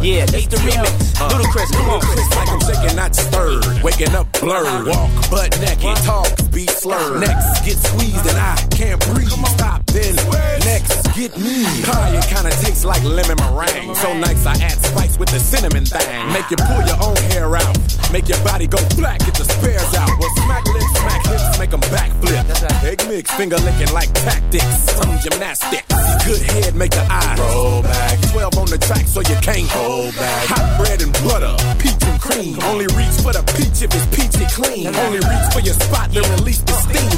Yeah, 0.00 0.24
this 0.24 0.46
the 0.46 0.56
remix. 0.56 1.20
Uh. 1.20 1.28
Ludacris, 1.28 1.70
come 1.76 1.90
on. 1.90 2.00
Like 2.00 2.48
I'm 2.48 2.60
shaking, 2.64 2.96
not 2.96 3.14
stirred. 3.14 3.84
Waking 3.84 4.14
up 4.16 4.32
blurred. 4.40 4.88
Walk 4.88 5.12
butt 5.28 5.52
naked. 5.60 5.96
Talk, 6.08 6.32
be 6.52 6.64
slurred. 6.66 7.20
Next, 7.20 7.64
get 7.68 7.76
squeezed 7.76 8.24
and 8.24 8.38
I 8.40 8.56
can't 8.72 9.00
breathe. 9.12 9.28
Stop, 9.28 9.84
then 9.92 10.16
next, 10.64 11.04
get 11.12 11.36
me. 11.36 11.68
High, 11.84 12.16
it 12.16 12.24
kinda 12.32 12.48
tastes 12.64 12.84
like 12.84 13.04
lemon 13.04 13.36
meringue. 13.44 13.94
So 13.96 14.16
nice, 14.16 14.46
I 14.46 14.56
add 14.64 14.78
spice 14.80 15.18
with 15.18 15.28
the 15.28 15.38
cinnamon 15.40 15.84
thing. 15.84 16.32
Make 16.32 16.48
you 16.48 16.56
pull 16.56 16.80
your 16.88 16.96
own 17.04 17.16
hair 17.36 17.56
out. 17.56 17.76
Make 18.10 18.28
your 18.28 18.40
body 18.42 18.66
go 18.66 18.78
black, 18.96 19.20
get 19.20 19.34
the 19.34 19.44
spares 19.44 19.92
out. 20.00 20.08
Well, 20.18 20.32
smack 20.40 20.64
lips, 20.64 20.92
smack 20.96 21.26
hips, 21.26 21.58
make 21.58 21.70
them 21.70 21.84
backflip. 21.92 22.40
Egg 22.88 23.04
mix, 23.06 23.30
finger 23.32 23.58
licking 23.58 23.92
like 23.92 24.10
tactics. 24.24 24.96
Some 24.96 25.18
gymnastics. 25.20 25.92
Good 26.24 26.42
head, 26.42 26.74
make 26.74 26.92
the 26.92 27.04
eye 27.04 27.36
roll 27.38 27.82
back. 27.82 28.18
12 28.32 28.58
on 28.58 28.66
the 28.66 28.78
track, 28.78 29.06
so 29.06 29.20
you 29.20 29.36
can't 29.42 29.68
hold 29.68 29.89
back. 29.90 30.46
Hot 30.46 30.78
bread 30.78 31.02
and 31.02 31.12
butter, 31.26 31.54
peach 31.82 31.98
and 32.06 32.20
cream. 32.20 32.54
Only 32.70 32.86
reach 32.94 33.16
for 33.22 33.32
the 33.34 33.42
peach 33.58 33.82
if 33.82 33.90
it's 33.90 34.06
peachy 34.14 34.46
clean. 34.54 34.86
Only 34.86 35.18
reach 35.18 35.46
for 35.50 35.60
your 35.60 35.74
spot 35.74 36.12
to 36.14 36.20
release 36.38 36.62
the 36.62 36.74
steam. 36.78 37.10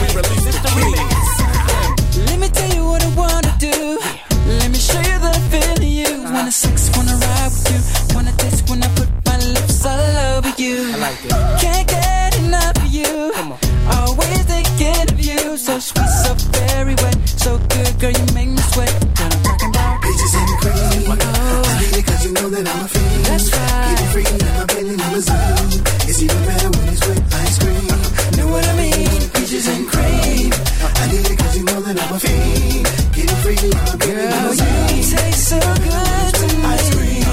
We 0.00 0.06
release 0.16 0.44
the. 0.64 0.70
Let 2.26 2.38
me 2.40 2.48
tell 2.48 2.70
you 2.72 2.84
what 2.88 3.04
I 3.04 3.10
wanna 3.14 3.54
do. 3.58 4.00
Let 4.60 4.70
me 4.70 4.78
show 4.78 4.98
you 4.98 5.16
that 5.24 5.36
I 5.36 5.42
feel 5.52 5.84
you. 5.84 6.24
Wanna 6.32 6.52
sex, 6.52 6.90
wanna 6.96 7.16
ride 7.16 7.52
with 7.52 7.68
you. 7.68 7.80
Wanna 8.16 8.32
taste 8.40 8.68
when 8.70 8.82
I 8.82 8.88
put 8.96 9.08
my 9.26 9.36
lips 9.54 9.84
all 9.84 10.16
over 10.32 10.52
you. 10.56 10.92
I 10.94 10.98
like 11.04 11.20
it. 11.24 11.32
Can't 11.60 11.86
get 11.86 12.38
enough 12.40 12.76
of 12.76 12.88
you. 12.88 13.32
Always 13.92 14.42
thinking 14.48 15.04
of 15.12 15.20
you. 15.20 15.56
So 15.56 15.78
sweet, 15.78 16.08
so 16.24 16.32
very 16.64 16.94
wet. 17.02 17.16
So 17.28 17.58
good, 17.68 17.92
girl, 18.00 18.12
you 18.12 18.26
make 18.32 18.48
me 18.48 18.62
sweat. 18.72 18.92
Girl, 19.16 19.28
I'm 19.28 19.42
talking 19.44 19.68
about 19.68 20.00
Peaches 20.02 20.34
and 20.34 20.48
cream. 20.60 20.90
Need 20.90 21.69
it 22.00 22.06
cause 22.06 22.24
you 22.24 22.32
know 22.32 22.48
that 22.48 22.66
I'm 22.66 22.84
a 22.84 22.88
fiend. 22.88 23.24
That's 23.28 23.46
right. 23.52 23.88
Get 23.88 24.00
it 24.00 24.08
free 24.12 24.26
in 24.32 24.38
my 24.40 24.64
Bentley 24.70 24.96
limousine. 24.96 25.80
It's 26.08 26.20
even 26.24 26.40
better 26.48 26.70
when 26.74 26.86
it's 26.92 27.04
with 27.06 27.34
ice 27.44 27.56
cream. 27.60 27.86
Know 28.38 28.48
what 28.52 28.64
I 28.64 28.74
mean? 28.80 29.20
Peaches 29.34 29.66
and 29.68 29.84
cream. 29.92 30.50
I 31.00 31.04
need 31.10 31.26
it 31.32 31.38
cause 31.40 31.54
you 31.58 31.64
know 31.64 31.80
that 31.86 31.96
I'm 32.00 32.12
a 32.14 32.18
fiend. 32.20 32.84
Get 33.16 33.26
it 33.34 33.40
free 33.44 33.60
my 33.76 33.84
Bentley 34.00 34.14
Girl, 34.16 34.32
limousine. 34.32 34.96
you 34.96 35.04
taste 35.12 35.44
so 35.52 35.58
good 35.60 36.30
to 36.40 36.46
me. 36.56 36.62
Ice 36.74 36.88
cream. 36.94 37.26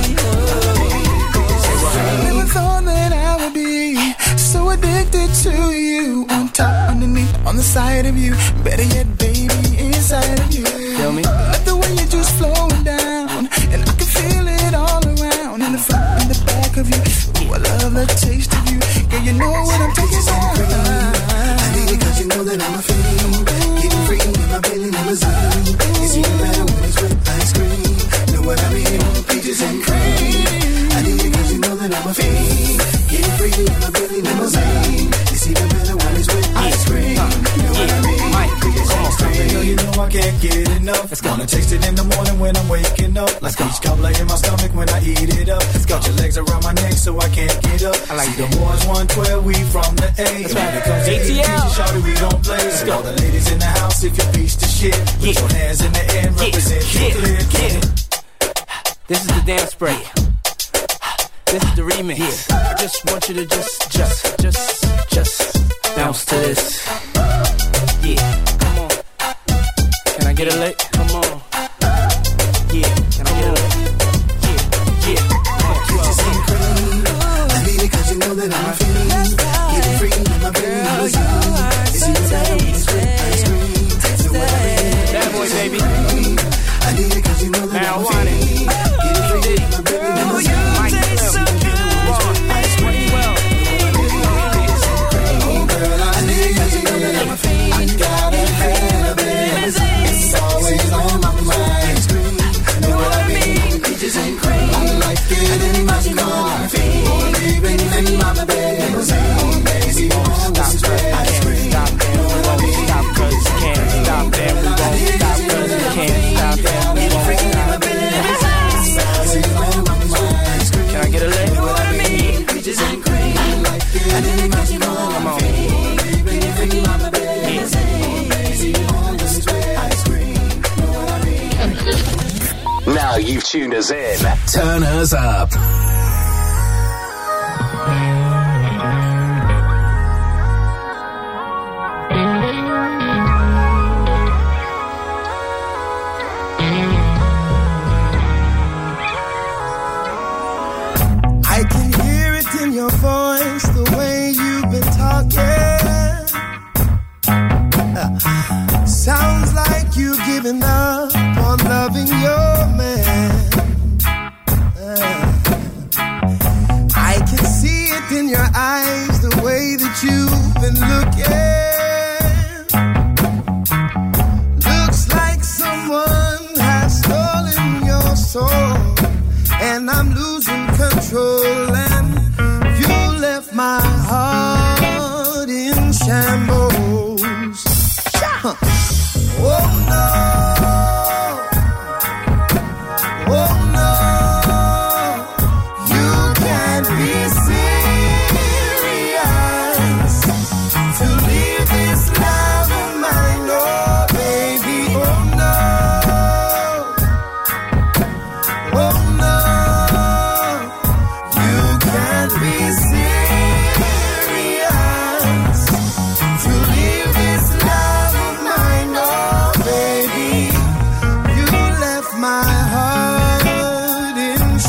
Never 2.28 2.48
thought 2.56 2.84
that 2.92 3.12
I 3.14 3.32
would 3.42 3.54
be 3.54 3.96
so 4.38 4.70
addicted 4.70 5.30
to 5.46 5.54
you. 5.72 6.26
On 6.30 6.50
top, 6.50 6.90
underneath, 6.92 7.34
on 7.46 7.56
the 7.56 7.64
side 7.76 8.06
of 8.06 8.18
you. 8.18 8.34
Better 8.66 8.84
yet, 8.84 8.97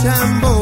in 0.05 0.58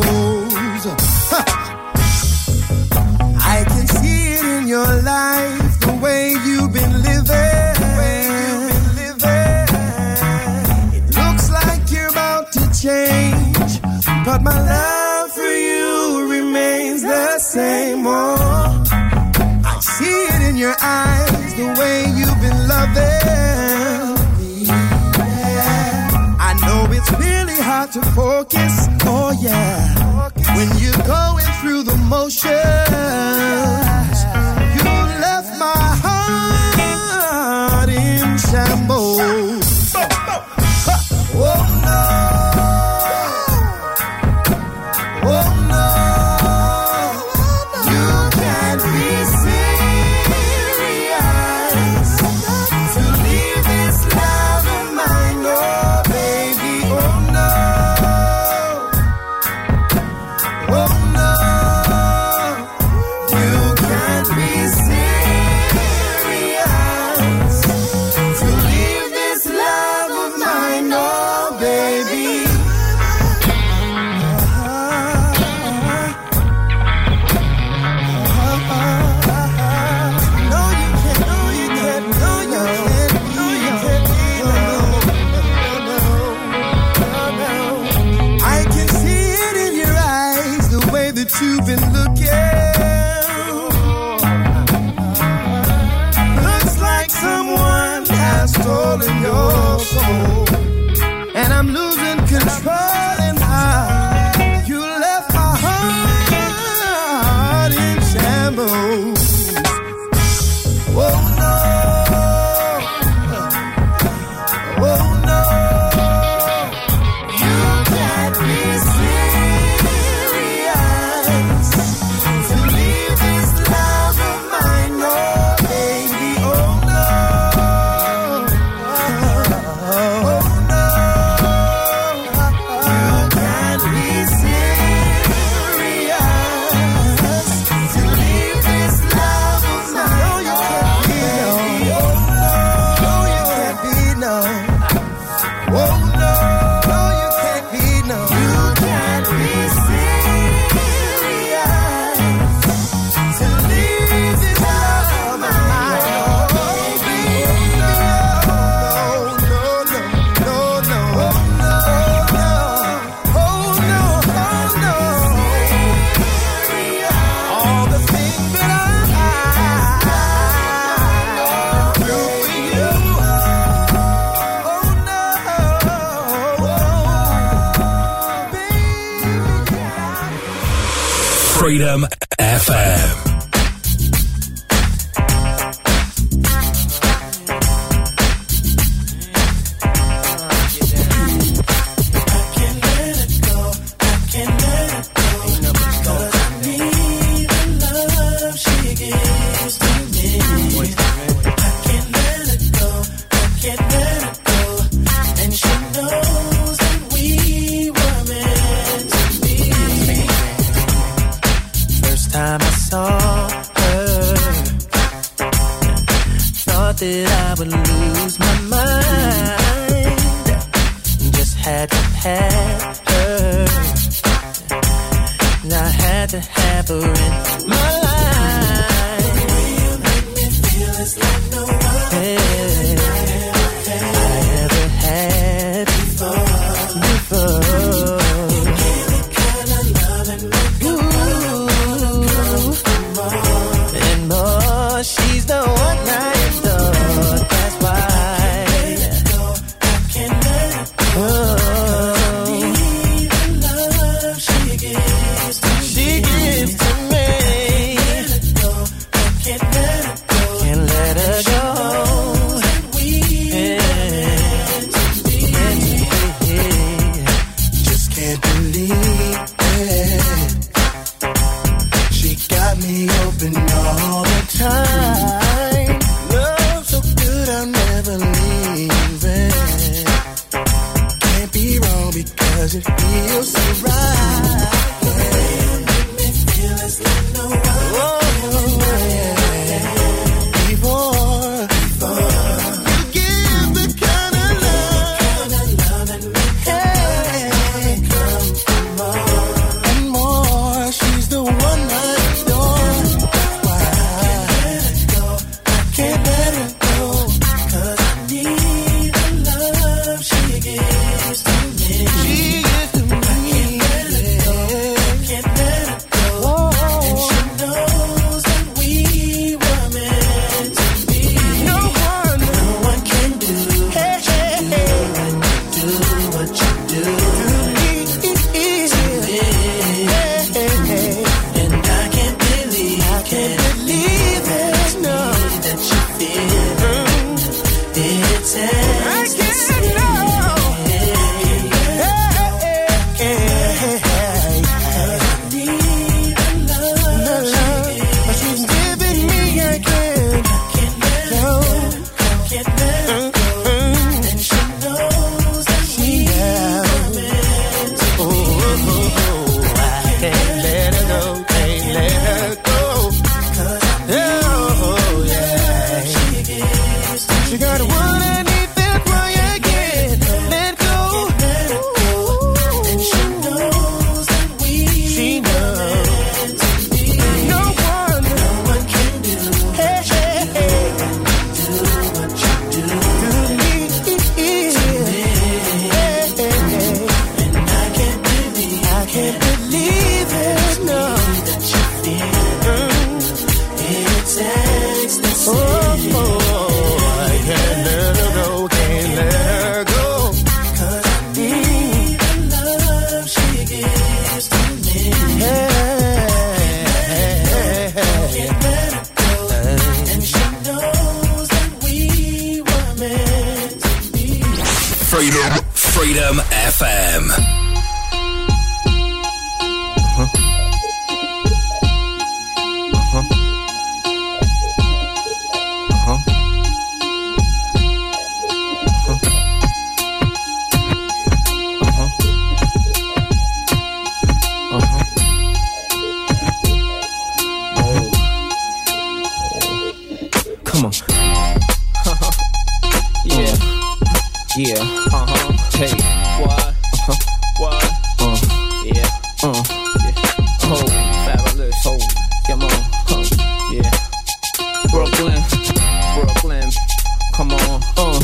Uh. 458.08 458.20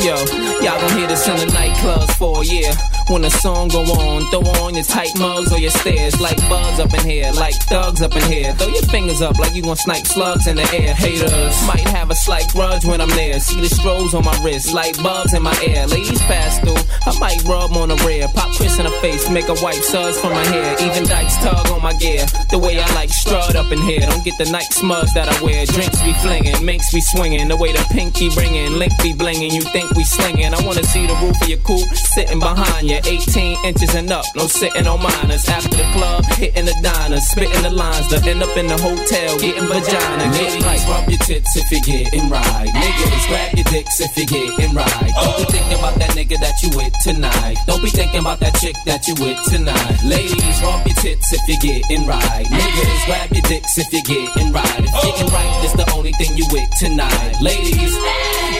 Yo, 0.00 0.16
y'all 0.64 0.80
gon' 0.80 0.98
hear 0.98 1.06
this 1.06 1.28
in 1.28 1.36
the 1.36 1.46
nightclubs 1.54 2.12
for 2.16 2.42
a 2.42 2.44
year. 2.44 2.99
When 3.10 3.22
the 3.22 3.30
song 3.42 3.66
go 3.66 3.82
on, 3.82 4.22
throw 4.30 4.46
on 4.62 4.74
your 4.76 4.84
tight 4.84 5.10
mugs 5.18 5.52
or 5.52 5.58
your 5.58 5.72
stairs. 5.72 6.20
Like 6.20 6.38
bugs 6.48 6.78
up 6.78 6.94
in 6.94 7.02
here, 7.02 7.32
like 7.32 7.56
thugs 7.66 8.02
up 8.02 8.14
in 8.14 8.22
here. 8.30 8.54
Throw 8.54 8.68
your 8.68 8.86
fingers 8.86 9.20
up 9.20 9.36
like 9.36 9.52
you 9.52 9.62
gon' 9.62 9.74
snipe 9.74 10.06
slugs 10.06 10.46
in 10.46 10.54
the 10.54 10.62
air. 10.72 10.94
Haters 10.94 11.66
might 11.66 11.82
have 11.90 12.12
a 12.12 12.14
slight 12.14 12.46
grudge 12.52 12.84
when 12.84 13.00
I'm 13.00 13.10
there. 13.10 13.40
See 13.40 13.60
the 13.60 13.66
strobes 13.66 14.14
on 14.14 14.24
my 14.24 14.38
wrist, 14.44 14.72
like 14.72 14.94
bugs 15.02 15.34
in 15.34 15.42
my 15.42 15.58
ear. 15.66 15.88
Ladies 15.88 16.22
pass 16.30 16.60
through, 16.60 16.78
I 17.04 17.18
might 17.18 17.42
rub 17.50 17.72
on 17.72 17.88
the 17.88 17.96
rear. 18.06 18.28
Pop 18.28 18.54
Chris 18.54 18.78
in 18.78 18.84
the 18.84 18.94
face, 19.02 19.28
make 19.28 19.48
a 19.48 19.54
wipe 19.54 19.82
suds 19.82 20.20
from 20.20 20.30
my 20.30 20.46
hair. 20.46 20.76
Even 20.78 21.02
dykes 21.02 21.36
tug 21.38 21.66
on 21.66 21.82
my 21.82 21.94
gear. 21.94 22.24
The 22.52 22.60
way 22.60 22.78
I 22.78 22.94
like 22.94 23.10
strut 23.10 23.56
up 23.56 23.72
in 23.72 23.82
here. 23.82 24.06
Don't 24.06 24.24
get 24.24 24.38
the 24.38 24.48
night 24.52 24.70
smugs 24.70 25.12
that 25.14 25.28
I 25.28 25.42
wear. 25.42 25.66
Drinks 25.66 26.00
be 26.04 26.12
flinging, 26.22 26.64
makes 26.64 26.94
me 26.94 27.00
swinging. 27.00 27.48
The 27.48 27.56
way 27.56 27.72
the 27.72 27.84
pinky 27.90 28.28
ringing, 28.38 28.78
link 28.78 28.92
be 29.02 29.12
blinging. 29.14 29.50
You 29.50 29.62
think 29.62 29.90
we 29.98 30.04
slinging? 30.04 30.54
I 30.54 30.64
wanna 30.64 30.84
see 30.84 31.08
the 31.08 31.14
roof 31.18 31.42
of 31.42 31.48
your 31.48 31.58
coupe 31.66 31.90
sitting 32.14 32.38
behind 32.38 32.88
you. 32.88 32.99
18 33.06 33.64
inches 33.64 33.94
and 33.94 34.10
up, 34.10 34.24
no 34.34 34.46
sitting 34.46 34.86
on 34.86 35.02
minors. 35.02 35.48
After 35.48 35.76
the 35.76 35.86
club, 35.94 36.24
hitting 36.36 36.64
the 36.64 36.76
diner, 36.82 37.20
spitting 37.20 37.62
the 37.62 37.70
lines. 37.70 38.08
To 38.08 38.16
end 38.28 38.42
up 38.42 38.56
in 38.56 38.66
the 38.66 38.78
hotel, 38.78 39.38
getting 39.38 39.66
vagina. 39.68 40.26
Like 40.66 40.82
rub 40.88 41.08
your 41.08 41.18
tits 41.20 41.56
if 41.56 41.70
you're 41.70 41.80
getting 41.80 42.28
right. 42.28 42.68
Niggas, 42.68 43.26
grab 43.28 43.54
your 43.54 43.68
dicks 43.70 44.00
if 44.00 44.16
you're 44.16 44.26
getting 44.26 44.74
right. 44.74 45.12
Don't 45.14 45.36
be 45.38 45.44
thinking 45.52 45.78
about 45.78 45.94
that 45.98 46.10
nigga 46.18 46.36
that 46.40 46.56
you 46.62 46.70
with 46.76 46.94
tonight. 47.02 47.56
Don't 47.66 47.82
be 47.82 47.90
thinking 47.90 48.20
about 48.20 48.40
that 48.40 48.54
chick 48.56 48.76
that 48.86 49.06
you 49.06 49.14
with 49.22 49.38
tonight. 49.48 49.96
Ladies, 50.04 50.56
rub 50.62 50.86
your 50.86 50.96
tits 50.96 51.32
if 51.32 51.42
you're 51.46 51.62
getting 51.62 52.06
right. 52.06 52.46
Niggas, 52.46 53.06
grab 53.06 53.30
your 53.32 53.46
dicks 53.46 53.78
if 53.78 53.86
you're 53.92 54.02
getting 54.02 54.52
right. 54.52 54.84
Getting 55.02 55.30
right 55.30 55.64
is 55.64 55.72
the 55.74 55.86
only 55.94 56.12
thing 56.12 56.36
you 56.36 56.46
with 56.50 56.68
tonight. 56.78 57.36
Ladies, 57.40 57.94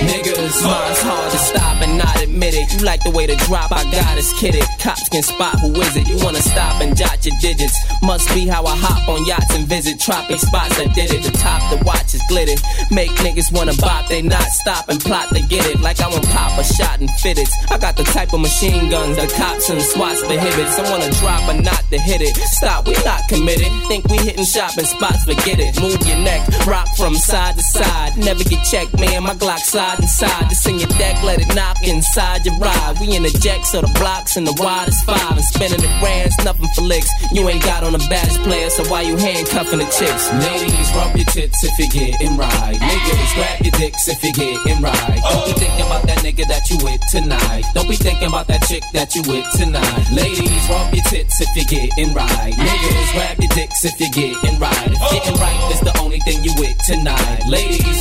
niggas, 0.06 0.62
mine's 0.62 1.02
hard 1.02 1.30
to 1.32 1.38
stop 1.38 1.76
and 1.82 1.98
not 1.98 2.22
admit 2.22 2.54
it. 2.54 2.72
You 2.72 2.84
like 2.84 3.02
the 3.02 3.10
way 3.10 3.26
to 3.26 3.36
drop, 3.46 3.72
I 3.72 3.82
got 3.90 4.18
kidded. 4.40 4.64
Cops 4.78 5.08
can 5.08 5.22
spot 5.22 5.58
who 5.60 5.72
is 5.80 5.96
it. 5.96 6.06
You 6.08 6.18
wanna 6.24 6.42
stop 6.42 6.80
and 6.80 6.96
jot 6.96 7.24
your 7.24 7.36
digits. 7.40 7.76
Must 8.02 8.28
be 8.34 8.46
how 8.46 8.64
I 8.64 8.76
hop 8.76 9.08
on 9.08 9.24
yachts 9.26 9.54
and 9.54 9.66
visit 9.66 10.00
tropic 10.00 10.40
spots. 10.40 10.78
I 10.78 10.86
did 10.92 11.10
it. 11.12 11.22
The 11.22 11.32
top, 11.38 11.60
the 11.70 11.82
watch 11.84 12.14
is 12.14 12.22
glittered. 12.28 12.60
Make 12.90 13.10
niggas 13.24 13.52
wanna 13.52 13.74
bop, 13.80 14.08
they 14.08 14.22
not 14.22 14.48
stop 14.62 14.88
and 14.88 15.00
plot 15.00 15.28
to 15.30 15.40
get 15.48 15.64
it. 15.66 15.80
Like 15.80 16.00
I 16.00 16.08
want 16.08 16.26
pop 16.28 16.58
a 16.58 16.64
shot 16.64 17.00
and 17.00 17.10
fit 17.22 17.38
it. 17.38 17.48
I 17.70 17.78
got 17.78 17.96
the 17.96 18.04
type 18.04 18.32
of 18.32 18.40
machine 18.40 18.90
guns 18.90 19.16
the 19.16 19.26
cops 19.36 19.70
and 19.70 19.80
swats 19.80 20.20
prohibits. 20.20 20.78
I 20.78 20.90
wanna 20.90 21.10
drop 21.20 21.48
a 21.48 21.54
not 21.60 21.84
to 21.90 21.98
hit 21.98 22.22
it. 22.22 22.36
Stop, 22.36 22.86
we 22.86 22.94
not 23.04 23.26
committed. 23.28 23.70
Think 23.88 24.08
we 24.08 24.18
hitting 24.18 24.44
shopping 24.44 24.84
spots, 24.84 25.24
forget 25.24 25.58
it. 25.58 25.80
Move 25.80 26.00
your 26.06 26.18
neck, 26.18 26.46
rock 26.66 26.88
from 26.96 27.14
side 27.14 27.56
to 27.56 27.62
side. 27.62 28.16
Never 28.16 28.44
get 28.44 28.64
checked, 28.64 28.98
man. 28.98 29.22
My 29.22 29.34
Glock 29.34 29.60
slide 29.60 30.00
inside. 30.00 30.50
This 30.50 30.66
in 30.66 30.78
your 30.78 30.88
deck, 30.98 31.22
let 31.22 31.40
it 31.40 31.54
knock 31.54 31.76
inside 31.86 32.44
your 32.44 32.56
ride. 32.58 32.98
We 33.00 33.16
in 33.16 33.22
the 33.22 33.30
jack, 33.30 33.64
so 33.64 33.80
the 33.80 33.92
and 34.10 34.46
the 34.46 34.54
widest 34.58 35.04
five. 35.06 35.36
And 35.38 35.44
spinning 35.44 35.80
the 35.80 35.92
grands, 36.00 36.36
nothing 36.44 36.68
for 36.74 36.82
licks. 36.82 37.10
You 37.32 37.48
ain't 37.48 37.62
got 37.62 37.84
on 37.84 37.94
a 37.94 38.02
baddest 38.10 38.40
player, 38.42 38.68
so 38.70 38.82
why 38.90 39.02
you 39.02 39.16
handcuffing 39.16 39.78
the 39.78 39.86
chicks? 39.86 40.24
Ladies, 40.34 40.88
rub 40.94 41.14
your 41.16 41.26
tits 41.30 41.62
if 41.62 41.78
you're 41.78 41.94
getting 41.94 42.36
right. 42.36 42.78
Niggas, 42.78 43.34
grab 43.34 43.58
your 43.62 43.76
dicks 43.78 44.08
if 44.08 44.18
you're 44.22 44.34
getting 44.34 44.82
right. 44.82 45.20
Don't 45.30 45.46
be 45.46 45.54
thinking 45.62 45.86
about 45.86 46.02
that 46.10 46.18
nigga 46.26 46.44
that 46.48 46.68
you 46.70 46.76
with 46.82 47.00
tonight. 47.10 47.64
Don't 47.74 47.88
be 47.88 47.96
thinking 47.96 48.28
about 48.28 48.46
that 48.48 48.62
chick 48.66 48.82
that 48.92 49.14
you 49.14 49.22
with 49.30 49.46
tonight. 49.54 50.04
Ladies, 50.10 50.62
rub 50.68 50.92
your 50.92 51.04
tits 51.04 51.40
if 51.40 51.50
you're 51.54 51.70
getting 51.70 52.12
right. 52.14 52.54
Niggas, 52.54 53.12
grab 53.14 53.36
your 53.38 53.52
dicks 53.54 53.84
if 53.84 53.94
you're 54.00 54.10
getting 54.10 54.58
right. 54.58 54.90
If 54.90 55.00
getting 55.14 55.38
right 55.38 55.60
is 55.70 55.80
the 55.80 55.94
only 56.02 56.18
thing 56.20 56.42
you 56.42 56.52
with 56.58 56.76
tonight. 56.86 57.46
Ladies, 57.46 58.00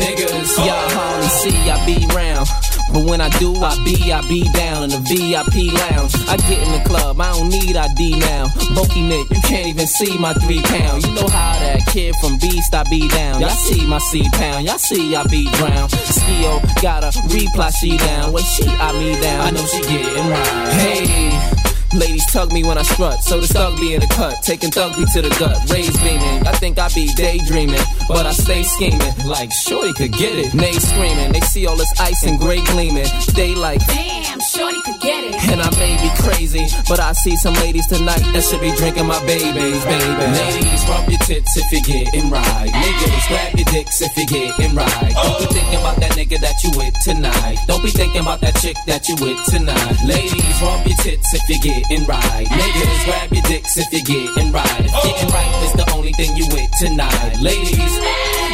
niggas, 0.00 0.56
Y'all 0.56 0.88
hardly 0.96 1.28
see 1.28 1.56
I 1.68 1.76
be 1.84 2.06
round. 2.14 2.48
But 2.92 3.04
when 3.04 3.20
I 3.20 3.28
do, 3.38 3.54
I 3.56 3.74
be, 3.84 4.12
I 4.12 4.20
be 4.28 4.48
down 4.50 4.84
in 4.84 4.90
the 4.90 5.00
VIP 5.00 5.72
lounge. 5.72 6.14
I 6.28 6.36
get 6.48 6.62
in 6.62 6.72
the 6.72 6.82
club, 6.88 7.20
I 7.20 7.32
don't 7.32 7.48
need 7.48 7.76
ID 7.76 8.18
now. 8.20 8.48
Bulky 8.74 9.02
Nick, 9.02 9.30
you 9.30 9.40
can't 9.42 9.66
even 9.66 9.86
see 9.86 10.16
my 10.18 10.32
three 10.34 10.62
pound. 10.62 11.04
You 11.04 11.14
know 11.14 11.28
how 11.28 11.58
that 11.58 11.86
kid 11.92 12.14
from 12.20 12.38
Beast, 12.38 12.74
I 12.74 12.84
be 12.84 13.08
down. 13.08 13.40
Y'all 13.40 13.50
see 13.50 13.86
my 13.86 13.98
C 13.98 14.28
pound, 14.30 14.66
y'all 14.66 14.78
see 14.78 15.14
I 15.14 15.24
be 15.24 15.48
drowned. 15.52 15.90
Still 15.90 16.60
gotta 16.82 17.10
reply 17.28 17.70
she 17.70 17.96
down. 17.96 18.32
When 18.32 18.44
she 18.44 18.66
I 18.66 18.92
me 18.98 19.20
down, 19.20 19.40
I 19.40 19.50
know 19.50 19.64
she 19.66 19.80
getting 19.82 20.30
right. 20.30 20.72
Hey. 20.72 21.55
Ladies 21.94 22.26
tug 22.32 22.52
me 22.52 22.62
when 22.64 22.76
I 22.78 22.82
strut, 22.82 23.20
so 23.20 23.40
the 23.40 23.46
thug 23.46 23.78
be 23.80 23.94
in 23.94 24.00
the 24.00 24.06
cut, 24.08 24.42
taking 24.42 24.70
thugby 24.70 25.06
to 25.14 25.22
the 25.22 25.30
gut, 25.38 25.70
rays 25.70 25.96
beaming. 25.98 26.46
I 26.46 26.52
think 26.52 26.78
I 26.78 26.88
be 26.94 27.06
daydreaming, 27.14 27.80
but 28.08 28.26
I 28.26 28.32
stay 28.32 28.62
scheming. 28.62 29.14
Like, 29.24 29.50
sure 29.52 29.92
could 29.94 30.12
get 30.12 30.34
it. 30.36 30.52
Nay 30.54 30.72
screaming, 30.72 31.32
they 31.32 31.40
see 31.40 31.66
all 31.66 31.76
this 31.76 31.92
ice 32.00 32.24
and 32.24 32.38
gray 32.38 32.60
gleaming. 32.66 33.06
They 33.34 33.54
like, 33.54 33.80
Damn, 33.86 34.40
shorty 34.40 34.82
could 34.82 35.00
get 35.00 35.24
it. 35.24 35.34
and 35.48 35.62
I 35.62 35.70
may 35.78 35.96
be 36.02 36.10
crazy, 36.22 36.66
but 36.88 37.00
I 37.00 37.12
see 37.12 37.36
some 37.36 37.54
ladies 37.54 37.86
tonight 37.86 38.20
that 38.34 38.42
should 38.44 38.60
be 38.60 38.74
drinking 38.76 39.06
my 39.06 39.18
babies, 39.24 39.80
baby. 39.84 40.26
Ladies, 40.36 40.82
rub 40.90 41.08
your 41.08 41.20
tits 41.24 41.56
if 41.56 41.70
you're 41.72 41.86
getting 41.86 42.28
right. 42.30 42.68
Niggas, 42.68 43.28
grab 43.28 43.54
your 43.56 43.68
dicks 43.72 44.02
if 44.02 44.12
you're 44.16 44.26
getting 44.26 44.74
right. 44.74 45.14
Don't 45.14 45.38
be 45.38 45.46
thinking 45.54 45.80
about 45.80 45.96
that 46.02 46.12
nigga 46.12 46.40
that 46.40 46.56
you 46.64 46.70
with 46.76 46.94
tonight. 47.04 47.56
Don't 47.66 47.82
be 47.82 47.90
thinking 47.90 48.20
about 48.20 48.40
that 48.40 48.56
chick 48.56 48.76
that 48.86 49.08
you 49.08 49.14
with 49.22 49.38
tonight. 49.46 49.96
Ladies, 50.04 50.60
rub 50.60 50.84
your 50.86 50.96
tits 50.98 51.32
if 51.32 51.42
you're 51.48 51.62
getting 51.62 51.85
right. 52.06 52.46
Niggas, 52.50 53.04
grab 53.04 53.32
your 53.32 53.42
dicks 53.42 53.78
if 53.78 53.86
you're 53.92 54.02
getting 54.02 54.52
right. 54.52 54.86
Getting 55.04 55.30
right 55.30 55.62
is 55.64 55.72
the 55.72 55.86
only 55.94 56.12
thing 56.12 56.36
you 56.36 56.46
with 56.50 56.70
tonight. 56.78 57.38
Ladies, 57.40 57.94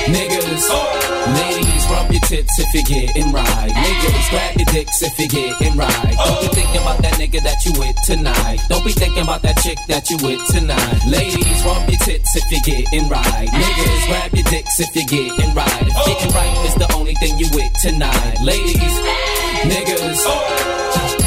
niggas, 0.05 0.65
ladies, 1.41 1.85
rub 1.89 2.13
your 2.13 2.21
tits 2.29 2.59
if 2.59 2.69
you're 2.75 2.85
getting 2.85 3.33
right. 3.33 3.73
Niggas, 3.73 4.31
grab 4.31 4.57
your 4.57 4.67
dicks 4.67 5.03
if 5.03 5.19
you're 5.19 5.29
getting 5.29 5.77
right. 5.77 6.15
Don't 6.17 6.41
be 6.43 6.49
thinking 6.53 6.83
about 6.83 7.01
that 7.03 7.15
nigga 7.15 7.43
that 7.43 7.65
you 7.65 7.73
with 7.81 7.97
tonight. 8.05 8.61
Don't 8.69 8.85
be 8.85 8.93
thinking 8.93 9.23
about 9.23 9.43
that 9.43 9.57
chick 9.59 9.79
that 9.89 10.11
you 10.11 10.17
with 10.21 10.45
tonight. 10.53 11.01
Ladies, 11.09 11.65
rub 11.65 11.89
your 11.89 11.99
tits 12.05 12.37
if 12.37 12.45
you're 12.53 12.67
getting 12.69 13.09
right. 13.09 13.49
Niggas, 13.49 14.07
grab 14.09 14.35
your 14.35 14.49
dicks 14.53 14.81
if 14.81 14.95
you're 14.95 15.09
getting 15.09 15.55
right. 15.55 15.83
If 15.89 15.97
getting 16.05 16.33
right 16.37 16.57
is 16.69 16.75
the 16.77 16.93
only 16.95 17.15
thing 17.17 17.39
you 17.39 17.49
with 17.53 17.73
tonight. 17.81 18.37
Ladies, 18.45 18.97
niggas. 19.65 21.22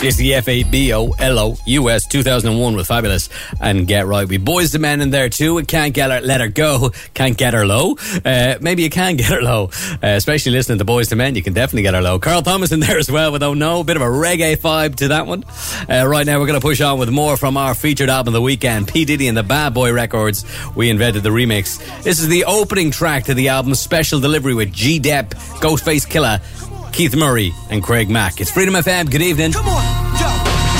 It's 0.00 0.16
the 0.16 0.34
F-A-B-O-L-O-U-S 0.34 2.06
2001 2.06 2.76
with 2.76 2.86
Fabolous 2.86 3.28
and 3.60 3.84
Get 3.84 4.06
Right. 4.06 4.28
We 4.28 4.38
Boyz 4.38 4.72
II 4.72 4.80
Men 4.80 5.00
in 5.00 5.10
there 5.10 5.28
too. 5.28 5.58
It 5.58 5.66
can't 5.66 5.92
get 5.92 6.12
her, 6.12 6.20
let 6.20 6.40
her 6.40 6.46
go. 6.46 6.92
Can't 7.14 7.36
get 7.36 7.52
her 7.52 7.66
low. 7.66 7.96
Uh, 8.24 8.58
maybe 8.60 8.84
you 8.84 8.90
can 8.90 9.16
get 9.16 9.26
her 9.32 9.42
low. 9.42 9.70
Uh, 9.94 9.98
especially 10.14 10.52
listening 10.52 10.78
to 10.78 10.84
Boyz 10.84 11.10
II 11.10 11.18
Men, 11.18 11.34
you 11.34 11.42
can 11.42 11.52
definitely 11.52 11.82
get 11.82 11.94
her 11.94 12.00
low. 12.00 12.20
Carl 12.20 12.42
Thomas 12.42 12.70
in 12.70 12.78
there 12.78 12.96
as 12.96 13.10
well 13.10 13.32
with 13.32 13.42
Oh 13.42 13.54
No. 13.54 13.82
Bit 13.82 13.96
of 13.96 14.02
a 14.02 14.06
reggae 14.06 14.56
vibe 14.56 14.94
to 14.96 15.08
that 15.08 15.26
one. 15.26 15.42
Uh, 15.90 16.06
right 16.06 16.24
now 16.24 16.38
we're 16.38 16.46
going 16.46 16.60
to 16.60 16.64
push 16.64 16.80
on 16.80 17.00
with 17.00 17.10
more 17.10 17.36
from 17.36 17.56
our 17.56 17.74
featured 17.74 18.08
album 18.08 18.28
of 18.28 18.34
the 18.34 18.42
weekend, 18.42 18.86
P. 18.86 19.04
Diddy 19.04 19.26
and 19.26 19.36
the 19.36 19.42
Bad 19.42 19.74
Boy 19.74 19.92
Records. 19.92 20.44
We 20.76 20.90
invented 20.90 21.24
the 21.24 21.30
remix. 21.30 21.78
This 22.04 22.20
is 22.20 22.28
the 22.28 22.44
opening 22.44 22.92
track 22.92 23.24
to 23.24 23.34
the 23.34 23.48
album 23.48 23.74
special 23.74 24.20
delivery 24.20 24.54
with 24.54 24.72
G. 24.72 25.00
Dep, 25.00 25.30
Ghostface 25.60 26.06
Killah, 26.06 26.40
Keith 26.98 27.14
Murray 27.14 27.54
and 27.70 27.80
Craig 27.80 28.10
Mack. 28.10 28.40
It's 28.40 28.50
Freedom 28.50 28.74
FM. 28.74 29.08
Good 29.08 29.22
evening. 29.22 29.52
Come 29.52 29.68
on, 29.68 29.84
yo, 30.18 30.26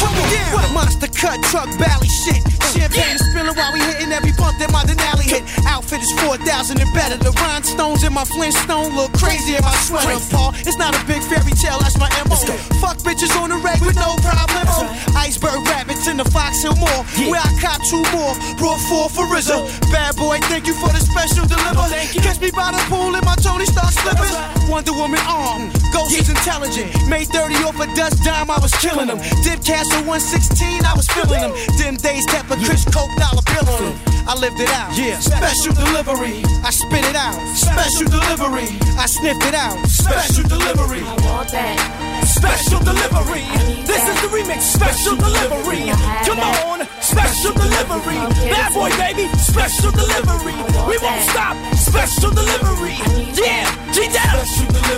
put 0.00 0.10
me 0.16 0.34
down. 0.34 0.52
What 0.52 0.72
monster 0.74 1.06
cut 1.06 1.40
truck 1.44 1.68
shit. 2.08 2.57
Champagne 2.78 3.16
is 3.18 3.22
spilling 3.30 3.56
while 3.58 3.72
we 3.72 3.80
hitting 3.80 4.12
every 4.12 4.32
bump 4.38 4.54
that 4.62 4.70
my 4.70 4.86
Denali 4.86 5.26
hit. 5.26 5.42
Outfit 5.66 6.00
is 6.00 6.12
4,000 6.22 6.80
and 6.80 6.92
better. 6.94 7.18
The 7.18 7.34
rhinestones 7.42 8.06
in 8.06 8.12
my 8.14 8.24
Flintstone 8.24 8.94
look 8.94 9.12
crazy 9.18 9.58
in 9.58 9.62
my 9.66 9.74
sweater, 9.82 10.18
Paul. 10.30 10.54
It's 10.62 10.78
not 10.78 10.94
a 10.94 11.02
big 11.10 11.22
fairy 11.26 11.52
tale, 11.58 11.78
that's 11.82 11.98
my 11.98 12.08
MO. 12.30 12.38
Fuck 12.78 13.02
bitches 13.02 13.34
on 13.34 13.50
the 13.50 13.58
reg 13.58 13.82
with 13.82 13.96
no 13.98 14.14
problem. 14.22 14.86
Iceberg 15.18 15.66
rabbits 15.66 16.06
in 16.06 16.16
the 16.16 16.24
Fox 16.30 16.62
Hill 16.62 16.76
Mall. 16.78 17.02
Where 17.26 17.42
I 17.42 17.50
cop 17.60 17.82
two 17.84 18.02
more, 18.14 18.32
brought 18.56 18.80
four 18.86 19.10
for 19.10 19.26
Rizzo. 19.26 19.66
Bad 19.90 20.16
boy, 20.16 20.38
thank 20.46 20.66
you 20.66 20.74
for 20.78 20.88
the 20.94 21.02
special 21.02 21.44
deliver. 21.44 21.84
Catch 22.22 22.40
me 22.40 22.50
by 22.54 22.72
the 22.72 22.82
pool 22.88 23.14
and 23.14 23.24
my 23.26 23.34
Tony 23.42 23.66
starts 23.66 23.98
slipping. 24.00 24.32
Wonder 24.70 24.92
Woman 24.92 25.20
arm, 25.26 25.72
Ghost 25.92 26.14
is 26.14 26.28
intelligent. 26.30 26.88
May 27.08 27.24
30 27.24 27.54
off 27.66 27.80
a 27.80 27.86
dust 27.94 28.22
dime, 28.22 28.50
I 28.50 28.58
was 28.58 28.72
killing 28.78 29.08
them. 29.08 29.18
Dip 29.42 29.64
cash 29.64 29.88
for 29.90 30.02
116, 30.06 30.84
I 30.84 30.94
was 30.94 31.08
feeling 31.08 31.40
them. 31.40 31.52
Them 31.76 31.96
days 31.96 32.24
kept 32.26 32.48
a 32.68 32.70
Chris 32.70 32.84
Coke 32.84 33.14
dollar 33.16 33.42
bill 33.42 33.68
on 33.74 33.84
them. 33.84 33.98
I 34.26 34.34
lived 34.34 34.60
it 34.60 34.68
out. 34.70 34.96
Yeah. 34.96 35.18
Special 35.20 35.72
delivery. 35.72 36.42
I 36.64 36.70
spit 36.70 37.04
it 37.04 37.16
out. 37.16 37.38
Special 37.56 38.08
delivery. 38.08 38.68
I 38.98 39.06
sniffed 39.06 39.44
it 39.44 39.54
out. 39.54 39.86
Special 39.86 40.44
delivery. 40.44 41.00
I 41.00 41.14
want 41.24 41.50
that. 41.52 42.17
Special 42.38 42.80
delivery. 42.80 43.44
This 43.84 44.02
is 44.06 44.16
the 44.22 44.28
remix. 44.28 44.62
Special 44.62 45.16
delivery. 45.16 45.90
Come 46.24 46.40
on. 46.40 46.86
Special 47.00 47.52
delivery. 47.52 48.20
Bad 48.50 48.72
boy, 48.72 48.90
baby. 48.96 49.26
Special 49.38 49.90
delivery. 49.90 50.54
We 50.86 50.98
won't 51.02 51.22
stop. 51.30 51.56
Special 51.74 52.30
delivery. 52.30 52.98
Yeah. 53.34 53.66
G-Dep. 53.92 54.28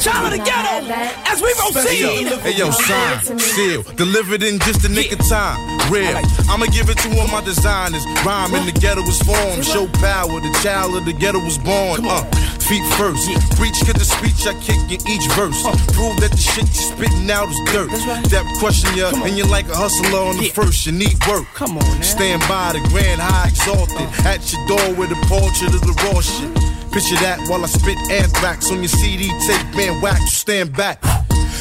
Child 0.00 0.32
of 0.32 0.38
the 0.38 0.44
ghetto. 0.44 0.92
As 1.26 1.42
we 1.42 1.52
proceed. 1.54 2.28
Hey 2.40 2.56
yo, 2.56 2.70
sign, 2.70 3.38
seal, 3.38 3.82
delivered 3.96 4.42
in 4.42 4.58
just 4.60 4.84
a 4.84 4.88
nick 4.88 5.12
of 5.12 5.18
time. 5.28 5.58
Real, 5.90 6.16
I'ma 6.48 6.66
give 6.66 6.88
it 6.88 6.98
to 6.98 7.20
all 7.20 7.28
my 7.28 7.42
designers. 7.44 8.04
Rhyme 8.24 8.54
in 8.54 8.66
the 8.66 8.72
ghetto 8.72 9.02
was 9.02 9.20
formed, 9.22 9.64
show 9.64 9.86
power. 10.00 10.40
The 10.40 10.52
child 10.62 10.96
of 10.96 11.04
the 11.04 11.12
ghetto 11.12 11.38
was 11.40 11.58
born. 11.58 12.06
Uh, 12.06 12.24
feet 12.64 12.84
first, 12.96 13.28
preach 13.56 13.76
cause 13.84 13.98
the 13.98 14.04
speech 14.04 14.46
I 14.46 14.54
kick 14.60 14.80
in 14.88 15.00
each 15.08 15.26
verse. 15.36 15.60
Prove 15.92 16.16
that 16.20 16.30
the 16.30 16.36
shit 16.40 16.64
you 16.64 16.74
spitting 16.74 17.29
out 17.30 17.48
is 17.48 17.60
dirt. 17.72 17.90
That 18.30 18.44
question 18.58 18.94
you, 18.96 19.06
and 19.06 19.36
you're 19.36 19.46
like 19.46 19.68
a 19.68 19.76
hustler 19.76 20.18
on 20.18 20.36
the 20.36 20.48
first. 20.50 20.86
You 20.86 20.92
need 20.92 21.16
work. 21.26 21.46
Come 21.54 21.78
on, 21.78 22.02
stand 22.02 22.42
by 22.48 22.72
the 22.72 22.80
grand 22.90 23.20
high 23.20 23.48
exalted. 23.48 23.96
Uh-huh. 23.96 24.28
At 24.28 24.52
your 24.52 24.66
door 24.66 24.94
with 24.94 25.10
a 25.12 25.20
portrait 25.26 25.74
of 25.74 25.80
the 25.80 25.94
raw 26.04 26.20
shit. 26.20 26.79
Picture 26.92 27.22
that 27.22 27.38
while 27.48 27.62
I 27.62 27.68
spit 27.68 27.98
anthrax 28.10 28.70
on 28.72 28.78
your 28.78 28.88
CD 28.88 29.28
tape, 29.46 29.62
man, 29.78 29.94
you 30.02 30.26
stand 30.26 30.74
back. 30.76 30.98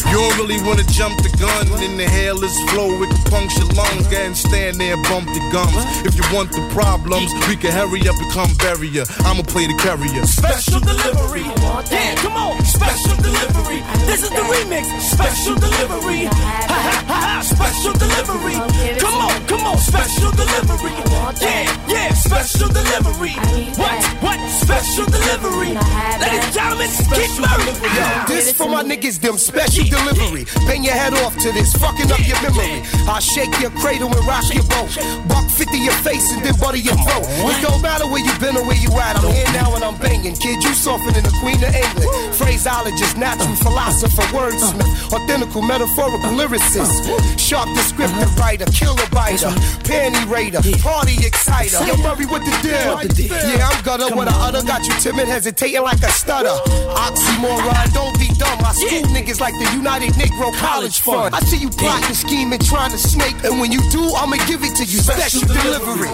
You 0.10 0.18
don't 0.18 0.38
really 0.42 0.58
wanna 0.66 0.82
jump 0.90 1.22
the 1.22 1.30
gun. 1.38 1.70
Inhale 1.78 2.42
this 2.42 2.58
flow, 2.72 2.90
it 3.04 3.14
can 3.14 3.24
puncture 3.30 3.70
lungs. 3.78 4.10
And 4.10 4.36
stand 4.36 4.82
there 4.82 4.98
and 4.98 5.04
bump 5.06 5.30
the 5.30 5.44
gums. 5.54 5.78
If 6.02 6.18
you 6.18 6.26
want 6.34 6.50
the 6.52 6.66
problems, 6.74 7.30
we 7.48 7.56
can 7.56 7.72
hurry 7.72 8.02
up 8.10 8.18
and 8.18 8.32
come 8.32 8.50
bury 8.58 8.90
ya. 8.90 9.06
I'ma 9.22 9.44
play 9.44 9.68
the 9.70 9.78
carrier. 9.78 10.26
Special 10.26 10.82
delivery. 10.82 11.46
Yeah, 11.94 12.16
come 12.26 12.34
on. 12.34 12.58
Special 12.66 13.16
delivery. 13.22 13.86
This 14.10 14.24
is 14.26 14.32
the 14.34 14.44
remix. 14.50 14.90
Special 15.14 15.56
delivery. 15.62 16.26
Ha 16.26 16.74
ha 16.74 16.96
ha. 17.06 17.42
Special 17.46 17.94
delivery. 17.94 18.58
Come 18.98 19.14
on, 19.14 19.38
come 19.46 19.62
on. 19.62 19.78
Special 19.78 20.32
delivery. 20.34 20.98
Yeah, 21.38 21.70
yeah. 21.88 22.14
Special 22.18 22.70
delivery. 22.70 23.38
What? 23.78 24.00
What? 24.26 24.40
Special 24.50 25.06
delivery. 25.06 25.18
Ladies 25.20 26.45
and 26.45 26.53
gentlemen, 26.53 26.89
keep 27.11 27.32
moving. 27.39 27.76
Yo, 27.95 28.05
this 28.28 28.51
for 28.53 28.67
my 28.70 28.84
niggas, 28.84 29.20
them 29.20 29.38
special 29.38 29.86
delivery. 29.86 30.45
Bang 30.65 30.84
your 30.84 30.93
head 30.93 31.13
off 31.26 31.38
to 31.39 31.51
this, 31.51 31.74
fucking 31.76 32.11
up 32.11 32.24
your 32.26 32.39
memory. 32.41 32.84
I'll 33.07 33.20
shake 33.20 33.51
your 33.59 33.72
cradle 33.72 34.07
and 34.07 34.26
rock 34.28 34.47
your 34.53 34.63
boat. 34.63 34.89
Buck 35.28 35.49
50 35.49 35.78
your 35.78 35.93
face 36.05 36.32
and 36.32 36.43
then 36.43 36.55
butter 36.59 36.78
your 36.78 36.95
throat. 36.95 37.26
It 37.28 37.61
don't 37.61 37.82
matter 37.82 38.07
where 38.07 38.24
you 38.24 38.32
been 38.39 38.55
or 38.55 38.63
where 38.65 38.80
you 38.80 38.91
at. 38.99 39.20
I'm 39.20 39.32
here 39.32 39.51
now 39.53 39.76
and 39.76 39.84
I'm 39.84 39.97
banging. 39.97 40.36
Kid, 40.36 40.63
you 40.63 40.74
softer 40.74 41.11
than 41.11 41.24
the 41.24 41.36
Queen 41.43 41.59
of 41.63 41.74
England. 41.76 42.09
Phraseologist, 42.36 43.17
natural 43.17 43.55
philosopher, 43.59 44.24
wordsmith, 44.32 45.11
authentical, 45.11 45.65
metaphorical 45.65 46.32
lyricist. 46.32 47.05
Sharp 47.38 47.67
descriptive 47.76 48.32
writer, 48.39 48.65
killer 48.72 49.07
biter, 49.11 49.51
panty 49.84 50.24
raider, 50.30 50.61
party 50.82 51.15
exciter. 51.26 51.84
Yo, 51.86 51.97
Murray, 51.97 52.26
what 52.26 52.43
the 52.45 52.55
deal? 52.63 53.28
Yeah, 53.28 53.67
I'm 53.67 53.84
gutter. 53.84 54.15
What 54.15 54.28
I 54.28 54.47
utter 54.47 54.65
got 54.65 54.86
you 54.88 54.93
timid, 55.10 55.28
hesitating 55.28 55.82
like 55.82 56.01
a 56.03 56.12
stutter. 56.12 56.55
Oxymoron, 56.93 57.93
don't 57.93 58.18
be 58.20 58.28
dumb. 58.38 58.60
I 58.64 58.74
school 58.74 59.10
niggas 59.10 59.39
like 59.39 59.53
the 59.53 59.70
United 59.76 60.14
Negro 60.14 60.53
College 60.55 60.99
Fund. 61.01 61.34
I 61.36 61.39
see 61.41 61.57
you 61.57 61.70
plotting, 61.70 62.14
scheming, 62.16 62.60
trying 62.60 62.91
to 62.91 62.97
snake, 62.97 63.36
and 63.43 63.60
when 63.60 63.72
you 63.72 63.82
do, 63.89 64.03
I'ma 64.16 64.38
give 64.45 64.64
it 64.64 64.76
to 64.78 64.86
you. 64.86 64.99
Special 64.99 65.41
delivery. 65.47 66.10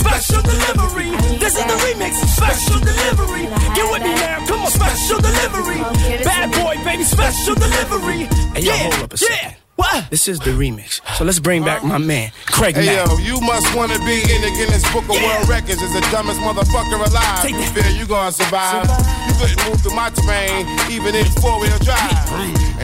Special 0.00 0.42
delivery. 0.42 1.10
This 1.38 1.58
is 1.58 1.64
the 1.64 1.76
remix. 1.86 2.14
Special 2.38 2.78
delivery. 2.80 3.44
Get 3.74 3.86
with 3.90 4.02
me 4.02 4.14
now. 4.14 4.46
Come 4.46 4.62
on. 4.62 4.70
Special 4.70 5.20
delivery. 5.20 5.80
Bad 6.24 6.52
boy, 6.52 6.82
baby. 6.84 7.04
Special 7.04 7.54
delivery. 7.54 8.26
Hey, 8.54 8.62
yo, 8.62 8.72
yeah. 8.72 8.90
hold 8.90 9.04
up 9.04 9.12
a 9.12 9.16
second. 9.16 9.50
Yeah. 9.50 9.63
What? 9.76 10.08
This 10.10 10.28
is 10.28 10.38
the 10.38 10.50
remix. 10.50 11.00
So 11.16 11.24
let's 11.24 11.40
bring 11.40 11.64
back 11.64 11.82
my 11.82 11.98
man, 11.98 12.30
Craig 12.46 12.76
Hey 12.76 12.86
Mack. 12.86 13.08
yo, 13.08 13.18
you 13.18 13.40
must 13.40 13.74
wanna 13.74 13.98
be 14.00 14.22
in 14.22 14.40
the 14.40 14.52
Guinness 14.56 14.84
Book 14.92 15.02
of 15.04 15.18
World 15.20 15.48
Records 15.48 15.82
as 15.82 15.92
the 15.92 16.00
dumbest 16.12 16.38
motherfucker 16.40 16.94
alive. 16.94 17.42
Take 17.42 17.54
You 17.56 17.66
feel 17.74 17.90
you 17.90 18.06
gonna 18.06 18.30
survive? 18.30 18.86
You 19.26 19.34
couldn't 19.34 19.58
move 19.68 19.80
through 19.82 19.96
my 19.96 20.10
terrain, 20.10 20.66
even 20.90 21.14
in 21.16 21.26
four 21.42 21.58
wheel 21.58 21.76
drive. 21.82 22.14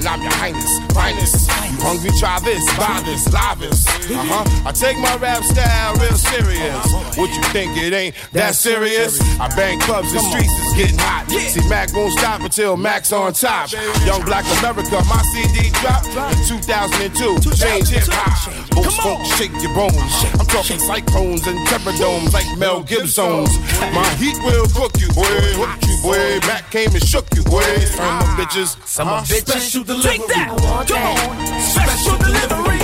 And 0.00 0.08
I'm 0.08 0.22
your 0.22 0.32
highness, 0.32 0.78
finest. 0.96 1.44
You 1.76 1.76
hungry? 1.84 2.08
Try 2.18 2.40
this, 2.40 2.64
buy 2.80 3.02
this, 3.04 3.20
live 3.36 3.58
this. 3.60 3.84
Uh 4.08 4.16
huh. 4.16 4.68
I 4.68 4.72
take 4.72 4.96
my 4.96 5.14
rap 5.20 5.44
style 5.44 5.92
real 6.00 6.16
serious. 6.16 6.88
What 7.20 7.28
you 7.36 7.42
think 7.52 7.76
it 7.76 7.92
ain't 7.92 8.14
that 8.32 8.54
serious? 8.54 9.20
I 9.38 9.52
bang 9.54 9.78
clubs, 9.80 10.10
the 10.14 10.20
streets 10.20 10.48
is 10.56 10.72
getting 10.72 10.96
hot. 10.96 11.28
See, 11.28 11.60
Mac 11.68 11.92
won't 11.92 12.16
stop 12.18 12.40
until 12.40 12.78
Mac's 12.78 13.12
on 13.12 13.34
top. 13.34 13.70
Young 14.08 14.24
Black 14.24 14.48
America, 14.64 15.04
my 15.04 15.20
CD 15.36 15.68
dropped 15.84 16.08
in 16.08 16.48
2002. 16.48 17.52
Change 17.60 17.88
hip 17.92 18.08
hop. 18.08 18.40
Most 18.74 19.02
folks 19.04 19.28
shake 19.36 19.52
your 19.60 19.74
bones. 19.76 20.00
I'm 20.40 20.46
talking 20.48 20.78
cyclones 20.80 21.46
and 21.46 21.58
temperdomes 21.68 22.32
like 22.32 22.48
Mel 22.56 22.80
Gibson's. 22.82 23.52
My 23.92 24.08
heat 24.16 24.38
will 24.48 24.64
cook 24.72 24.96
you, 24.96 25.12
boy. 25.12 25.28
Hook 25.60 25.76
you, 25.84 25.96
boy. 26.00 26.40
Mac 26.48 26.70
came 26.70 26.88
and 26.88 27.04
shook 27.04 27.26
you, 27.36 27.42
boy. 27.44 27.60
Turn 27.92 28.16
them 28.16 28.32
bitches. 28.40 28.80
Some 28.88 29.08
Uh, 29.08 29.20
bitches. 29.20 29.60
Special 29.90 30.06
delivery. 30.06 30.22
Take 30.22 30.26
that. 30.30 30.54
Come 30.86 31.02
on. 31.02 31.34
Special 31.58 32.14
delivery. 32.22 32.78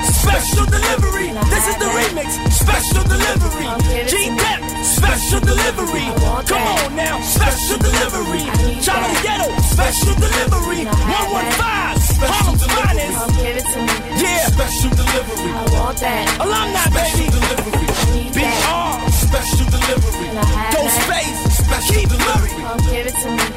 Special 0.00 0.64
delivery. 0.64 1.28
This 1.52 1.68
is 1.68 1.76
the 1.76 1.88
remix. 1.92 2.40
Special 2.56 3.04
delivery. 3.04 3.68
Keep 4.08 4.32
that. 4.40 4.64
Special 4.80 5.40
delivery. 5.44 6.08
Come 6.48 6.56
on 6.56 6.96
now. 6.96 7.20
Special 7.20 7.76
delivery. 7.76 8.48
Charlie 8.80 9.20
Ghetto. 9.20 9.52
Special 9.60 10.16
delivery. 10.16 10.88
115. 10.88 12.00
Harlem's 12.32 12.64
finest. 12.64 13.20
Yeah. 14.24 14.48
Special 14.48 14.90
delivery. 14.96 15.52
I 15.52 15.68
want 15.76 16.00
that. 16.00 16.24
Alumni, 16.40 16.80
baby. 16.96 17.28
BR. 18.32 19.09
Special 19.30 19.66
delivery. 19.70 20.28
Ghostface. 20.74 21.40
Keep 21.88 22.10
moving. 22.10 22.56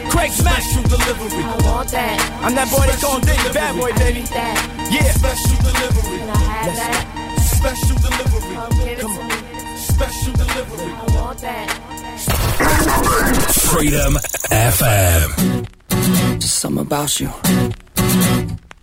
Craig 0.10 0.32
Smash. 0.32 0.64
Special 0.64 0.84
delivery. 0.84 1.44
I'm 1.44 2.54
that 2.56 2.70
boy 2.70 2.86
that's 2.86 3.02
gonna 3.02 3.26
dig 3.26 3.40
the 3.40 3.50
bad 3.54 3.76
boy, 3.76 3.92
baby. 3.94 4.22
Yeah. 4.94 5.12
Special 5.14 5.58
delivery. 5.66 6.22
Special 7.42 7.96
delivery. 8.06 8.56
Come 9.02 9.18
on. 9.18 9.32
Special 9.78 10.34
delivery. 10.34 10.94
Freedom 13.74 14.14
FM. 14.52 15.30
Just 16.40 16.60
something 16.60 16.82
about 16.82 17.20
you. 17.20 17.30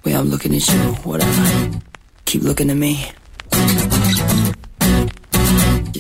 Way 0.05 0.13
I'm 0.15 0.29
looking 0.29 0.55
at 0.57 0.69
you, 0.69 0.81
whatever. 1.05 1.81
Keep 2.25 2.43
looking 2.43 2.71
at 2.71 2.77
me. 2.77 3.13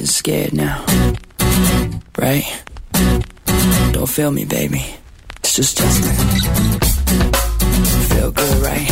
Scared 0.07 0.53
now. 0.53 0.85
Right? 2.19 2.45
Don't 3.93 4.09
feel 4.09 4.31
me, 4.31 4.45
baby. 4.45 4.85
It's 5.39 5.55
just 5.55 5.79
Justin. 5.79 6.13
Feel 8.09 8.31
good, 8.31 8.63
right? 8.63 8.89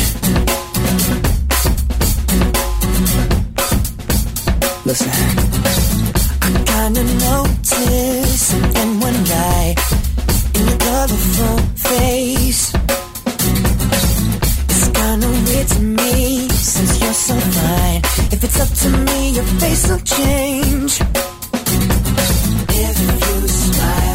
Listen. 4.84 5.10
I 6.42 6.62
kinda 6.64 7.04
noticed 7.04 8.46
something 8.48 9.00
one 9.00 9.24
night 9.24 9.76
in 10.54 10.66
your 10.66 10.78
colorful 10.78 11.58
face. 11.76 12.67
Kinda 15.20 15.50
weird 15.50 15.68
to 15.68 15.80
me 15.80 16.48
since 16.48 17.00
you're 17.00 17.12
so 17.12 17.34
fine. 17.34 18.02
If 18.30 18.44
it's 18.44 18.60
up 18.60 18.68
to 18.82 18.88
me, 19.06 19.30
your 19.30 19.44
face 19.58 19.88
will 19.88 19.98
change. 19.98 21.00
If 22.70 22.96
you 23.00 23.48
smile, 23.48 24.07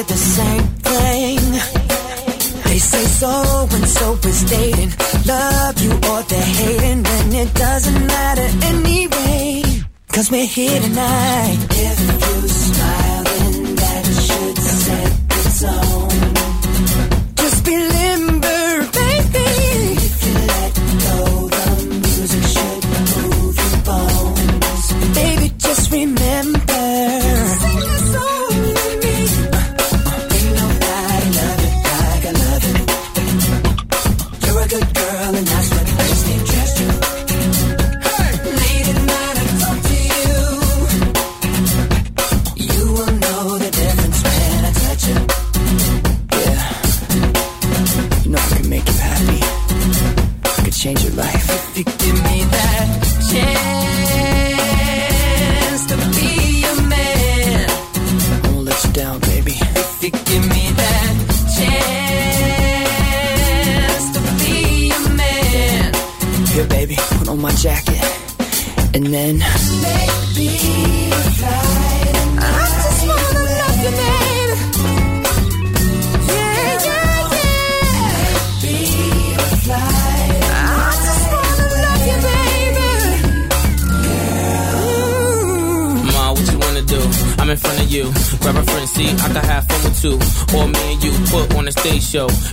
The 0.00 0.16
same 0.16 0.66
thing? 0.88 1.40
They 2.64 2.78
say 2.78 3.04
so 3.04 3.68
and 3.70 3.86
so 3.86 4.14
is 4.28 4.42
dating. 4.44 4.92
Love 5.26 5.78
you 5.78 5.92
or 5.92 6.22
they're 6.22 6.42
hating, 6.42 7.06
and 7.06 7.34
it 7.34 7.54
doesn't 7.54 8.06
matter 8.06 8.48
anyway. 8.66 9.62
Cause 10.08 10.30
we're 10.30 10.46
here 10.46 10.80
tonight. 10.80 11.58
If 11.70 12.00
you 12.00 12.48
smile, 12.48 13.09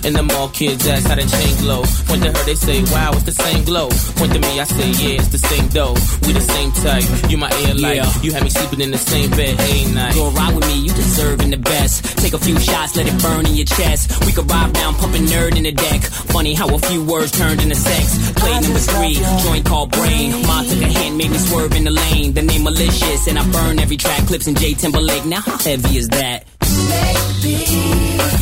And 0.08 0.16
the 0.16 0.22
mall 0.22 0.48
kids 0.48 0.88
ask 0.88 1.06
how 1.06 1.16
the 1.16 1.28
chain 1.28 1.52
glow. 1.60 1.84
Point 2.08 2.24
to 2.24 2.32
her, 2.32 2.44
they 2.48 2.54
say, 2.54 2.80
wow, 2.96 3.12
it's 3.12 3.24
the 3.24 3.36
same 3.44 3.62
glow. 3.62 3.90
Point 4.16 4.32
to 4.32 4.40
me, 4.40 4.58
I 4.58 4.64
say, 4.64 4.88
yeah, 5.04 5.20
it's 5.20 5.28
the 5.28 5.36
same 5.36 5.68
dough. 5.68 5.92
We 6.24 6.32
the 6.32 6.40
same 6.40 6.72
type. 6.80 7.04
You 7.28 7.36
my 7.36 7.52
air 7.68 7.74
light. 7.74 8.00
Yeah. 8.00 8.22
You 8.22 8.32
had 8.32 8.42
me 8.42 8.48
sleeping 8.48 8.80
in 8.80 8.90
the 8.90 8.96
same 8.96 9.28
bed 9.28 9.60
every 9.60 9.92
night. 9.92 10.14
Go 10.14 10.30
ride 10.30 10.56
with 10.56 10.64
me, 10.64 10.80
you 10.80 10.88
deserving 10.94 11.50
the 11.50 11.58
best. 11.58 12.16
Take 12.16 12.32
a 12.32 12.38
few 12.38 12.58
shots, 12.58 12.96
let 12.96 13.06
it 13.06 13.20
burn 13.20 13.44
in 13.44 13.54
your 13.54 13.66
chest. 13.66 14.24
We 14.24 14.32
could 14.32 14.50
ride 14.50 14.72
down, 14.72 14.94
pumping 14.94 15.26
nerd 15.28 15.58
in 15.58 15.64
the 15.64 15.72
deck. 15.72 16.00
Funny 16.32 16.54
how 16.54 16.74
a 16.74 16.78
few 16.78 17.04
words 17.04 17.30
turned 17.30 17.60
into 17.60 17.76
sex. 17.76 18.32
Play 18.32 18.60
number 18.64 18.80
three, 18.80 19.20
joint 19.44 19.66
called 19.66 19.92
brain. 19.92 20.32
Ma 20.48 20.62
took 20.62 20.80
a 20.80 20.88
hand, 20.88 21.18
made 21.18 21.30
me 21.30 21.36
swerve 21.36 21.76
in 21.76 21.84
the 21.84 21.92
lane. 21.92 22.32
The 22.32 22.40
name 22.40 22.64
malicious, 22.64 23.28
and 23.28 23.38
I 23.38 23.44
burn 23.52 23.78
every 23.78 23.98
track. 23.98 24.26
Clipse 24.26 24.46
in 24.46 24.54
J 24.54 24.72
Timberlake. 24.72 25.26
Now 25.26 25.42
how 25.42 25.58
heavy 25.58 25.98
is 25.98 26.08
that? 26.08 26.46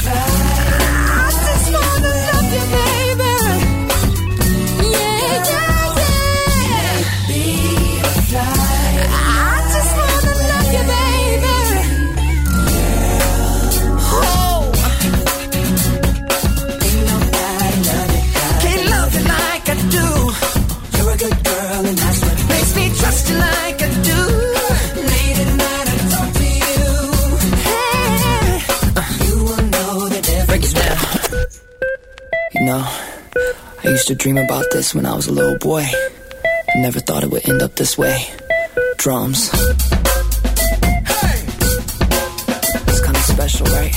Can't 0.06 0.36
used 34.09 34.20
to 34.20 34.22
dream 34.22 34.38
about 34.38 34.64
this 34.70 34.94
when 34.94 35.04
I 35.04 35.16
was 35.16 35.26
a 35.26 35.32
little 35.32 35.59
boy. 35.59 35.84
Never 36.76 37.00
thought 37.00 37.24
it 37.24 37.30
would 37.30 37.48
end 37.48 37.61
up 37.61 37.74
this 37.74 37.98
way. 37.98 38.24
Drums. 38.98 39.50
It's 42.86 43.00
kind 43.00 43.16
of 43.16 43.22
special, 43.22 43.66
right? 43.66 43.92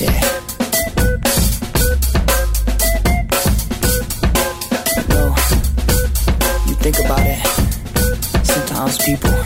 Yeah. 0.00 0.20
You 4.96 5.04
know, 5.08 5.28
you 6.66 6.74
think 6.82 6.98
about 7.04 7.24
it. 7.24 7.46
Sometimes 8.44 8.98
people 8.98 9.41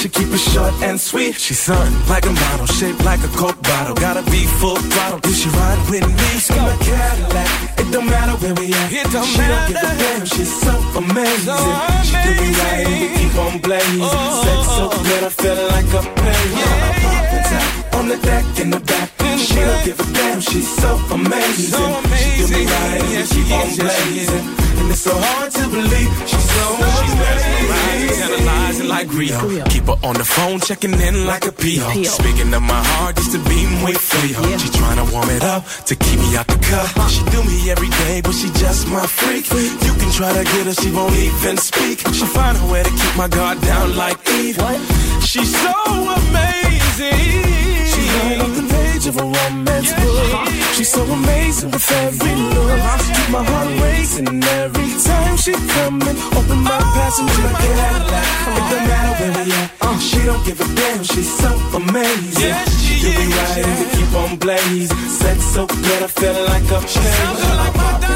conversation, 0.00 0.10
keep 0.10 0.34
it 0.34 0.38
short 0.38 0.72
and 0.82 1.00
sweet. 1.00 1.34
She 1.34 1.54
something 1.54 2.08
like 2.08 2.26
a 2.26 2.32
model, 2.32 2.66
shaped 2.66 3.04
like 3.04 3.20
a 3.20 3.28
coke 3.28 3.60
bottle. 3.62 3.94
Gotta 3.94 4.22
be 4.30 4.46
full 4.46 4.76
throttle 4.76 5.20
if 5.24 5.36
she 5.36 5.48
ride 5.50 5.78
with 5.90 6.06
me. 6.06 6.56
In 6.56 6.64
a 6.64 6.76
Cadillac, 6.78 7.78
it 7.78 7.92
don't 7.92 8.06
matter 8.06 8.36
where 8.38 8.54
we 8.54 8.72
at. 8.72 8.92
It 8.92 9.10
don't 9.12 9.24
she 9.24 9.38
matter. 9.38 9.72
don't 9.74 9.82
give 9.82 9.90
a 9.90 10.02
damn, 10.02 10.26
she's 10.26 10.60
so 10.60 10.72
amazing. 10.96 11.54
She 12.04 12.16
do 12.24 12.30
me 12.40 12.48
right 12.60 12.86
and 12.86 13.00
we 13.00 13.08
keep 13.18 13.34
on 13.36 13.58
blazing. 13.60 14.00
Sex 14.00 14.66
so 14.76 14.88
oh. 14.92 15.02
good, 15.04 15.24
I 15.24 15.28
feel 15.28 15.68
like 15.68 15.88
a 15.92 16.02
pain. 16.20 17.79
On 18.00 18.08
the 18.08 18.16
deck 18.16 18.46
in 18.58 18.70
the 18.70 18.80
back, 18.80 19.10
she 19.36 19.56
don't 19.56 19.84
give 19.84 20.00
a 20.00 20.12
damn, 20.14 20.40
she's 20.40 20.66
so 20.80 20.96
amazing. 21.12 21.68
She 22.16 22.40
do 22.40 22.48
me 22.48 22.64
right 22.64 22.96
and 22.96 23.08
we 23.12 23.20
keep 23.28 23.52
on 23.52 23.68
blazing. 23.76 24.46
And 24.80 24.88
it's 24.88 25.02
so 25.04 25.12
hard 25.12 25.52
to 25.52 25.68
believe 25.68 26.08
she's 26.24 26.48
so 26.48 26.64
amazing. 26.80 28.24
Analyzing 28.24 28.88
like 28.88 29.12
Rio. 29.12 29.36
Keep 29.68 29.84
her 29.92 30.00
on 30.02 30.16
the 30.16 30.24
phone, 30.24 30.60
checking 30.60 30.96
in 30.98 31.26
like 31.26 31.44
a 31.44 31.52
PO. 31.52 32.02
Speaking 32.04 32.48
of 32.54 32.62
my 32.62 32.80
heart, 32.82 33.16
just 33.16 33.32
to 33.32 33.38
be 33.44 33.68
way 33.84 33.92
Frio. 33.92 34.56
She 34.56 34.70
to 34.72 35.04
warm 35.12 35.28
it 35.28 35.44
up 35.44 35.66
to 35.84 35.94
keep 35.94 36.18
me 36.20 36.38
out 36.38 36.46
the 36.46 36.56
cut. 36.56 36.88
She 37.12 37.22
do 37.28 37.44
me 37.44 37.70
every 37.70 37.90
day, 38.08 38.22
but 38.24 38.32
she 38.32 38.48
just 38.56 38.88
my 38.88 39.04
freak. 39.04 39.44
You 39.84 39.92
can 40.00 40.10
try 40.10 40.32
to 40.32 40.44
get 40.44 40.64
her, 40.64 40.72
she 40.72 40.90
won't 40.90 41.12
even 41.20 41.58
speak. 41.58 42.00
She 42.16 42.24
find 42.24 42.56
a 42.56 42.64
way 42.72 42.82
to 42.82 42.88
keep 42.90 43.14
my 43.20 43.28
guard 43.28 43.60
down 43.60 43.94
like 43.94 44.16
Eve. 44.40 44.56
She's 45.20 45.52
so 45.52 45.74
amazing. 46.16 47.89
Ain't 48.24 48.42
off 48.42 48.54
the 48.56 48.66
page 48.74 49.06
of 49.06 49.16
a 49.16 49.24
romance 49.24 49.92
book. 49.92 50.48
She's 50.74 50.90
so 50.90 51.02
amazing 51.04 51.70
with 51.70 51.90
every 51.92 52.34
look. 52.34 52.80
Keep 53.14 53.28
my 53.30 53.44
heart 53.44 53.68
racing 53.82 54.42
every 54.60 54.90
time 55.04 55.36
she 55.36 55.52
come 55.52 56.00
and 56.02 56.18
open 56.38 56.58
my 56.64 56.80
passenger 56.96 57.48
Cadillac. 57.62 58.26
It 58.56 58.64
don't 58.70 58.86
matter 58.88 59.12
where 59.20 59.44
we 59.44 59.52
at. 59.52 59.70
Uh, 59.80 59.98
she 59.98 60.20
don't 60.24 60.44
give 60.44 60.60
a 60.60 60.68
damn. 60.74 61.02
She's 61.04 61.30
so 61.38 61.50
amazing. 61.76 62.54
she 62.80 62.94
do 63.02 63.10
me 63.18 63.26
right 63.34 63.58
and 63.60 63.74
we 63.78 63.86
keep 63.96 64.14
on 64.14 64.36
blazing. 64.38 64.96
Sex 65.08 65.44
so 65.44 65.66
good, 65.66 66.02
I 66.02 66.06
feel 66.06 66.36
like 66.52 66.64
a 66.70 66.80
pain. 66.80 68.10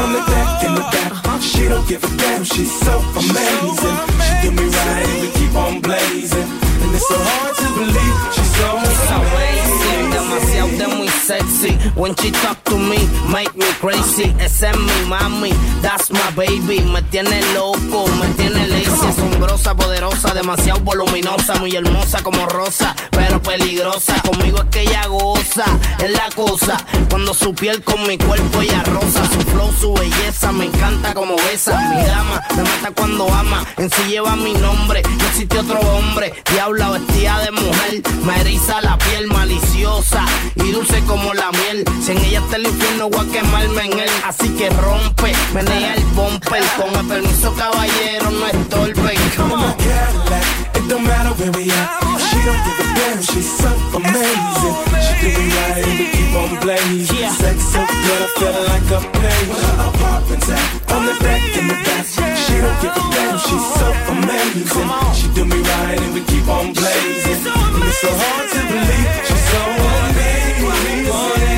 On 0.00 0.08
the 0.12 0.22
deck 0.30 0.64
in 0.66 0.74
the 0.74 0.84
back, 0.94 1.42
she 1.42 1.68
don't 1.68 1.86
give 1.88 2.04
a 2.04 2.16
damn. 2.16 2.44
She's 2.44 2.72
so 2.80 2.98
amazing. 3.18 3.96
She 4.26 4.34
do 4.42 4.50
me 4.52 4.66
right 4.68 5.06
and 5.10 5.20
we 5.22 5.28
keep 5.38 5.54
on 5.54 5.80
blazing. 5.80 6.65
And 6.86 6.94
it's 6.94 7.08
so 7.08 7.18
hard 7.18 7.56
to 7.56 7.68
believe 7.74 8.16
she's 8.32 8.52
so 8.54 8.78
amazing, 9.18 10.10
demasiado 10.14 10.78
de 10.78 10.86
muy 10.94 11.08
sexy. 11.08 11.72
When 11.98 12.14
she 12.14 12.30
talk 12.30 12.62
to 12.64 12.78
me, 12.78 13.08
make 13.32 13.56
me 13.56 13.66
crazy. 13.80 14.32
Esa 14.38 14.70
es 14.70 14.78
mi 14.78 15.10
mami, 15.10 15.50
that's 15.82 16.10
my 16.12 16.30
baby. 16.36 16.80
Me 16.82 17.02
tiene 17.10 17.40
loco, 17.54 18.06
me 18.20 18.28
tiene 18.36 18.68
lazy. 18.68 19.35
Asombrosa, 19.36 19.74
poderosa, 19.74 20.32
demasiado 20.32 20.80
voluminosa, 20.80 21.56
muy 21.56 21.76
hermosa 21.76 22.22
como 22.22 22.46
rosa, 22.46 22.96
pero 23.10 23.42
peligrosa. 23.42 24.14
Conmigo 24.22 24.62
es 24.62 24.64
que 24.70 24.80
ella 24.80 25.06
goza, 25.08 25.64
es 26.02 26.10
la 26.10 26.30
cosa. 26.34 26.78
Cuando 27.10 27.34
su 27.34 27.54
piel 27.54 27.82
con 27.84 28.06
mi 28.06 28.16
cuerpo 28.16 28.62
ella 28.62 28.82
rosa, 28.84 29.26
su 29.26 29.40
flow, 29.50 29.70
su 29.78 29.92
belleza, 29.92 30.52
me 30.52 30.64
encanta 30.64 31.12
como 31.12 31.36
besa. 31.36 31.78
Mi 31.78 32.02
dama 32.06 32.42
me 32.56 32.62
mata 32.62 32.90
cuando 32.96 33.28
ama, 33.30 33.62
en 33.76 33.90
sí 33.90 34.04
lleva 34.08 34.36
mi 34.36 34.54
nombre. 34.54 35.02
No 35.02 35.26
existe 35.26 35.58
otro 35.58 35.80
hombre, 35.80 36.32
diabla 36.50 36.92
vestida 36.92 37.38
de 37.40 37.50
mujer, 37.50 38.02
me 38.24 38.40
eriza 38.40 38.80
la 38.80 38.96
piel 38.96 39.26
maliciosa 39.26 40.24
y 40.54 40.72
dulce 40.72 41.02
como 41.04 41.34
la 41.34 41.50
miel. 41.52 41.84
Si 42.02 42.12
en 42.12 42.24
ella 42.24 42.38
está 42.38 42.56
el 42.56 42.68
infierno, 42.68 43.10
voy 43.10 43.28
a 43.28 43.32
quemarme 43.32 43.84
en 43.84 43.98
él. 44.00 44.10
Así 44.24 44.48
que 44.56 44.70
rompe, 44.70 45.34
menea 45.52 45.92
el 45.92 46.04
bumper. 46.14 46.64
Con 46.78 46.94
el 46.94 47.06
permiso, 47.06 47.52
caballero, 47.54 48.30
no 48.30 48.46
estorben. 48.46 49.25
Come 49.34 49.52
on. 49.52 49.76
Cadillac, 49.78 50.76
it 50.76 50.88
don't 50.88 51.04
matter 51.04 51.32
where 51.40 51.52
we 51.52 51.70
at. 51.70 51.88
She 52.26 52.38
don't 52.44 52.60
give 52.66 52.78
a 52.78 52.86
damn, 52.96 53.22
she's 53.22 53.50
so 53.58 53.70
amazing. 53.96 54.76
She 55.04 55.12
do 55.22 55.28
me 55.38 55.46
right 55.56 55.82
and 55.82 55.98
we 55.98 56.06
keep 56.14 56.32
on 56.36 56.50
blazing. 56.60 57.30
Sex 57.30 57.56
so 57.72 57.80
good, 57.86 58.20
I 58.22 58.28
feel 58.38 58.54
like 58.70 58.88
a 58.96 59.00
pain. 59.18 59.46
Apartments 59.88 60.48
at 60.50 60.92
on 60.92 61.06
the 61.06 61.14
deck 61.20 61.42
in 61.58 61.66
the 61.68 61.78
back. 61.86 62.04
She 62.06 62.54
don't 62.60 62.78
give 62.80 62.94
a 62.96 63.02
damn, 63.14 63.38
she's 63.38 63.66
so 63.78 63.88
amazing. 64.14 64.88
She 65.14 65.26
do 65.34 65.44
me 65.44 65.58
right 65.60 66.00
and 66.00 66.14
we 66.14 66.20
keep 66.22 66.46
on 66.48 66.72
blazing. 66.72 67.40
And 67.46 67.84
it's 67.84 68.00
so 68.00 68.10
hard 68.10 68.46
to 68.50 68.60
believe 68.70 69.10
she's 69.26 69.44
so 69.50 69.60
amazing. 70.06 71.55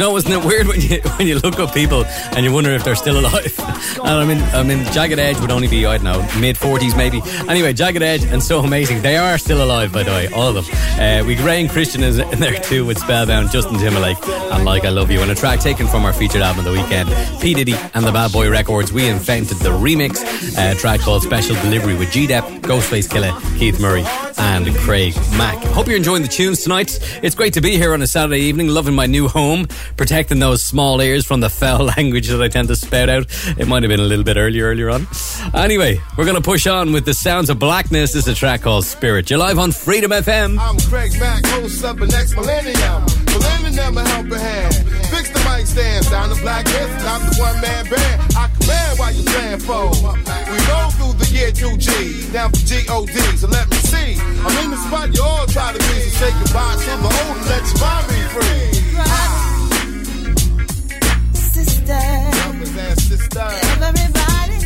You 0.00 0.06
know, 0.06 0.16
isn't 0.16 0.32
it 0.32 0.42
weird 0.46 0.66
when 0.66 0.80
you 0.80 0.98
when 1.18 1.26
you 1.26 1.38
look 1.40 1.58
up 1.58 1.74
people 1.74 2.06
and 2.06 2.42
you 2.42 2.50
wonder 2.50 2.70
if 2.70 2.84
they're 2.84 2.96
still 2.96 3.20
alive? 3.20 3.54
And 4.00 4.08
I 4.08 4.24
mean, 4.24 4.38
I 4.54 4.62
mean, 4.62 4.84
Jagged 4.92 5.18
Edge 5.18 5.38
would 5.40 5.50
only 5.50 5.68
be 5.68 5.84
I 5.84 5.98
don't 5.98 6.04
know 6.04 6.40
mid 6.40 6.56
forties 6.56 6.96
maybe. 6.96 7.20
Anyway, 7.48 7.74
Jagged 7.74 8.02
Edge 8.02 8.24
and 8.24 8.42
so 8.42 8.60
amazing. 8.60 9.02
They 9.02 9.18
are 9.18 9.36
still 9.36 9.62
alive, 9.62 9.92
by 9.92 10.02
the 10.02 10.10
way, 10.10 10.28
all 10.28 10.56
of 10.56 10.66
them. 10.66 10.74
Uh, 10.98 11.24
we 11.26 11.36
and 11.36 11.68
Christian 11.68 12.02
is 12.02 12.18
in 12.18 12.40
there 12.40 12.58
too 12.60 12.86
with 12.86 12.98
Spellbound, 12.98 13.50
Justin 13.50 13.78
Timberlake, 13.78 14.16
and 14.26 14.64
Like 14.64 14.84
I 14.84 14.88
Love 14.88 15.10
You, 15.10 15.20
and 15.20 15.30
a 15.30 15.34
track 15.34 15.60
taken 15.60 15.86
from 15.86 16.04
our 16.04 16.14
featured 16.14 16.40
album 16.40 16.64
of 16.64 16.72
the 16.72 16.80
weekend, 16.80 17.10
P 17.42 17.52
Diddy 17.52 17.74
and 17.92 18.04
the 18.04 18.12
Bad 18.12 18.32
Boy 18.32 18.50
Records. 18.50 18.92
We 18.92 19.06
invented 19.06 19.58
the 19.58 19.70
remix 19.70 20.22
uh, 20.56 20.74
track 20.74 21.00
called 21.00 21.22
Special 21.22 21.56
Delivery 21.56 21.94
with 21.94 22.10
G 22.10 22.26
Dep, 22.26 22.44
Ghostface 22.62 23.08
Killah, 23.08 23.58
Keith 23.58 23.78
Murray, 23.78 24.04
and 24.40 24.74
Craig 24.78 25.14
Mack. 25.36 25.62
Hope 25.64 25.86
you're 25.86 25.98
enjoying 25.98 26.22
the 26.22 26.28
tunes 26.28 26.62
tonight. 26.62 26.98
It's 27.22 27.34
great 27.34 27.52
to 27.54 27.60
be 27.60 27.76
here 27.76 27.92
on 27.92 28.00
a 28.00 28.06
Saturday 28.06 28.40
evening, 28.40 28.68
loving 28.68 28.94
my 28.94 29.04
new 29.04 29.28
home, 29.28 29.66
protecting 29.98 30.38
those 30.38 30.62
small 30.62 31.00
ears 31.02 31.26
from 31.26 31.40
the 31.40 31.50
foul 31.60 31.84
language 31.84 32.28
that 32.28 32.40
I 32.40 32.48
tend 32.48 32.68
to 32.68 32.76
spout 32.76 33.10
out. 33.10 33.26
It 33.58 33.68
might 33.68 33.82
have 33.82 33.90
been 33.90 34.00
a 34.00 34.04
little 34.04 34.24
bit 34.24 34.38
earlier, 34.38 34.64
earlier 34.66 34.88
on. 34.88 35.06
Anyway, 35.54 36.00
we're 36.16 36.24
going 36.24 36.36
to 36.36 36.42
push 36.42 36.66
on 36.66 36.92
with 36.92 37.04
the 37.04 37.14
sounds 37.14 37.50
of 37.50 37.58
blackness. 37.58 38.12
This 38.12 38.26
is 38.26 38.32
a 38.32 38.34
track 38.34 38.62
called 38.62 38.86
Spirit. 38.86 39.28
You're 39.28 39.38
live 39.38 39.58
on 39.58 39.72
Freedom 39.72 40.10
FM. 40.10 40.58
I'm 40.58 40.78
Craig 40.88 41.12
Mack, 41.20 41.44
host 41.46 41.84
of 41.84 41.98
the 41.98 42.06
next 42.06 42.34
millennium. 42.34 43.29
Millennium, 43.32 43.96
a 43.98 44.02
helping 44.08 44.38
hand. 44.38 44.74
Fix 45.10 45.30
the 45.30 45.40
mic 45.48 45.66
stand, 45.66 46.04
sound 46.04 46.30
the 46.32 46.36
black 46.40 46.66
hits, 46.68 47.02
not 47.04 47.20
the 47.22 47.32
one 47.40 47.60
man 47.60 47.84
band. 47.90 48.16
I 48.36 48.48
command 48.58 48.98
while 48.98 49.12
you 49.12 49.24
playing 49.24 49.60
for. 49.60 49.90
We 50.50 50.56
roll 50.70 50.90
through 50.96 51.14
the 51.22 51.28
year 51.32 51.50
2G, 51.52 52.32
down 52.32 52.50
for 52.50 52.62
G-O-D, 52.66 53.14
so 53.36 53.48
let 53.48 53.68
me 53.70 53.76
see. 53.76 54.16
I'm 54.44 54.64
in 54.64 54.70
the 54.70 54.76
spot 54.86 55.14
you 55.14 55.22
all 55.22 55.46
try 55.46 55.72
to 55.72 55.78
be, 55.78 56.00
so 56.00 56.26
say 56.26 56.30
goodbye 56.38 56.76
to 56.78 56.90
the 56.90 57.10
old 57.10 57.36
and 57.36 57.46
let 57.50 57.64
your 57.70 57.78
mind 57.80 58.06
be 58.08 58.20
free. 58.34 58.70
Sister, 61.32 62.00
Brothers 62.30 62.76
and 62.76 62.98
sisters. 63.00 63.56
everybody, 63.82 64.60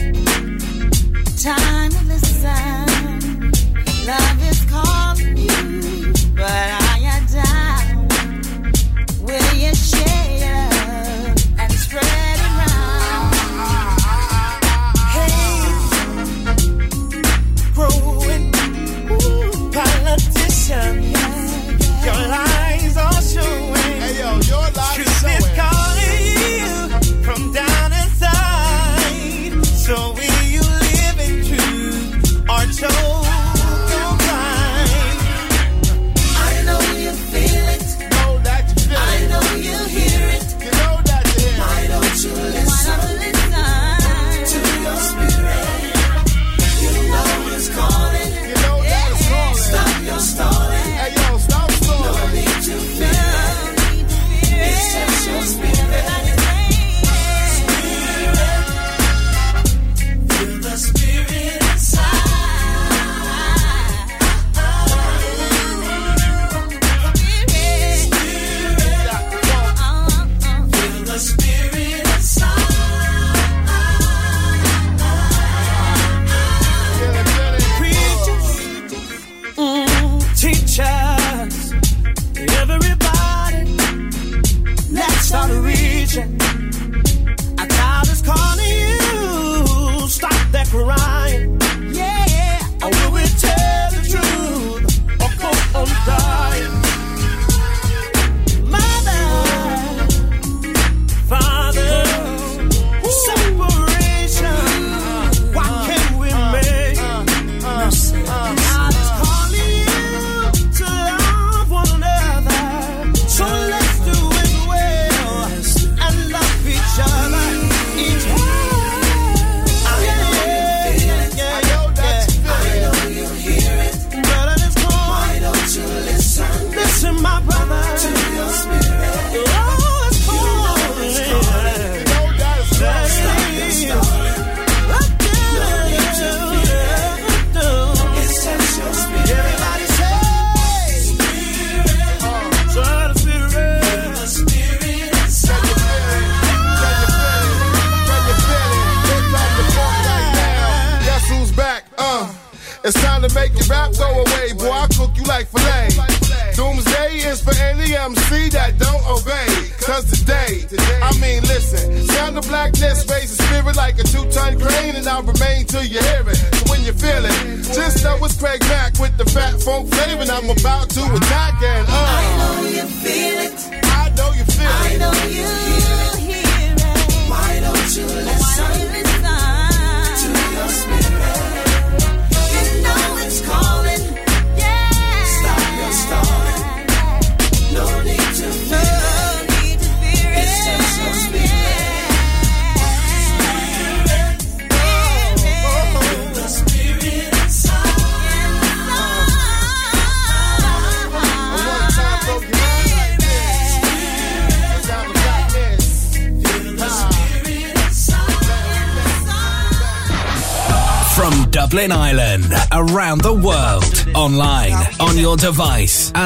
time 1.43 1.91
to 1.91 2.03
listen. 2.13 2.85
Love 4.07 4.43
is 4.51 4.61
calling 4.71 5.37
you, 5.37 6.13
but 6.37 6.74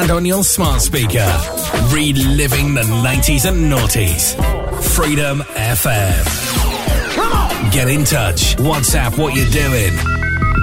and 0.09 0.17
on 0.17 0.25
your 0.25 0.43
smart 0.43 0.81
speaker. 0.81 1.25
Reliving 1.93 2.73
the 2.73 2.81
90s 2.81 3.47
and 3.47 3.71
noughties. 3.71 4.35
Freedom 4.95 5.39
FM. 5.39 7.13
Come 7.13 7.31
on! 7.31 7.71
Get 7.71 7.87
in 7.89 8.03
touch. 8.05 8.55
WhatsApp 8.57 9.17
what 9.17 9.35
you're 9.35 9.49
doing. 9.49 9.93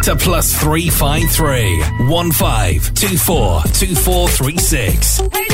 To 0.04 0.16
plus 0.16 0.52
353 0.60 2.06
1524 2.08 3.62
2436. 3.62 5.45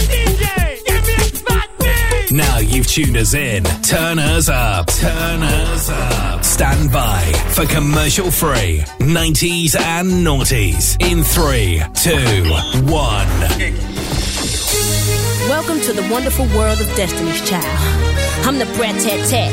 Now 2.32 2.60
you've 2.60 2.86
tuned 2.86 3.18
us 3.18 3.34
in. 3.34 3.62
Turn 3.82 4.18
us 4.18 4.48
up. 4.48 4.86
Turn 4.86 5.42
us 5.42 5.90
up. 5.90 6.42
Stand 6.42 6.90
by 6.90 7.20
for 7.50 7.66
commercial 7.66 8.30
free 8.30 8.82
90s 9.00 9.78
and 9.78 10.08
noughties 10.26 10.96
in 10.98 11.22
3, 11.24 11.82
2, 11.92 12.90
1. 12.90 13.28
Welcome 15.46 15.80
to 15.82 15.92
the 15.92 16.08
wonderful 16.10 16.46
world 16.56 16.80
of 16.80 16.86
Destiny's 16.96 17.46
Child. 17.46 18.01
I'm 18.42 18.58
the 18.58 18.66
brat 18.74 18.98
tat 18.98 19.22
tat. 19.30 19.52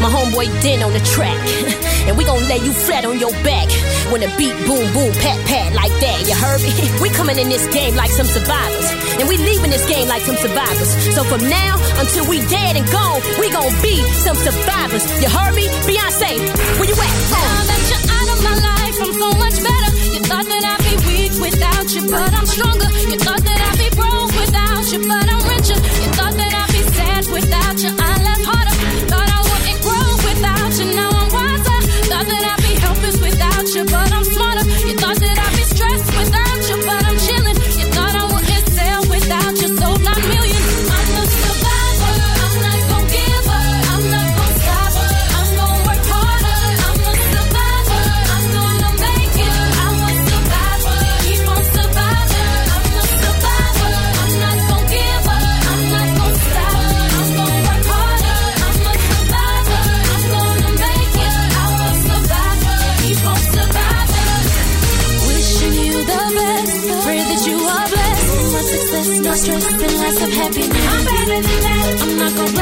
My 0.00 0.08
homeboy 0.08 0.48
Den 0.62 0.82
on 0.82 0.92
the 0.92 1.00
track. 1.00 1.36
and 2.08 2.16
we 2.16 2.24
gon' 2.24 2.40
lay 2.48 2.58
you 2.60 2.72
flat 2.72 3.04
on 3.04 3.18
your 3.18 3.32
back. 3.44 3.68
When 4.12 4.20
the 4.20 4.32
beat 4.36 4.56
boom 4.64 4.84
boom 4.92 5.12
pat 5.20 5.40
pat 5.44 5.72
like 5.72 5.92
that, 6.00 6.24
you 6.28 6.36
heard 6.36 6.60
me? 6.60 6.72
we 7.04 7.08
coming 7.12 7.38
in 7.38 7.48
this 7.48 7.64
game 7.72 7.96
like 7.96 8.10
some 8.10 8.26
survivors. 8.26 8.88
And 9.20 9.28
we 9.28 9.36
leaving 9.36 9.70
this 9.70 9.84
game 9.88 10.08
like 10.08 10.22
some 10.22 10.36
survivors. 10.36 10.90
So 11.16 11.24
from 11.24 11.44
now 11.48 11.76
until 12.00 12.28
we 12.28 12.40
dead 12.48 12.76
and 12.76 12.84
gone, 12.92 13.20
we 13.40 13.48
gon' 13.52 13.72
be 13.80 14.00
some 14.24 14.36
survivors. 14.36 15.04
You 15.20 15.28
heard 15.28 15.56
me? 15.56 15.68
Beyonce, 15.88 16.36
where 16.76 16.88
you 16.88 16.96
at? 16.96 17.12
Oh. 17.32 17.40
Now 17.40 17.62
that 17.68 17.82
you're 17.88 18.04
out 18.04 18.28
of 18.32 18.38
my 18.44 18.56
life, 18.56 18.96
I'm 19.00 19.14
so 19.16 19.28
much 19.36 19.56
better. 19.64 19.90
You 20.12 20.20
thought 20.28 20.48
that 20.48 20.62
I'd 20.64 20.82
be 20.84 20.94
weak 21.08 21.32
without 21.40 21.86
you, 21.92 22.02
but 22.08 22.30
I'm 22.36 22.46
stronger. 22.46 22.88
You 23.08 23.16
thought 23.20 23.44
that 23.44 23.58
I'd 23.64 23.78
be 23.80 23.88
broke 23.96 24.32
without 24.36 24.84
you, 24.92 25.00
but 25.08 25.24
I'm 25.28 25.42
richer. 25.48 25.78
You 26.04 26.08
but 33.84 34.09
una 72.20 72.30
copa. 72.34 72.59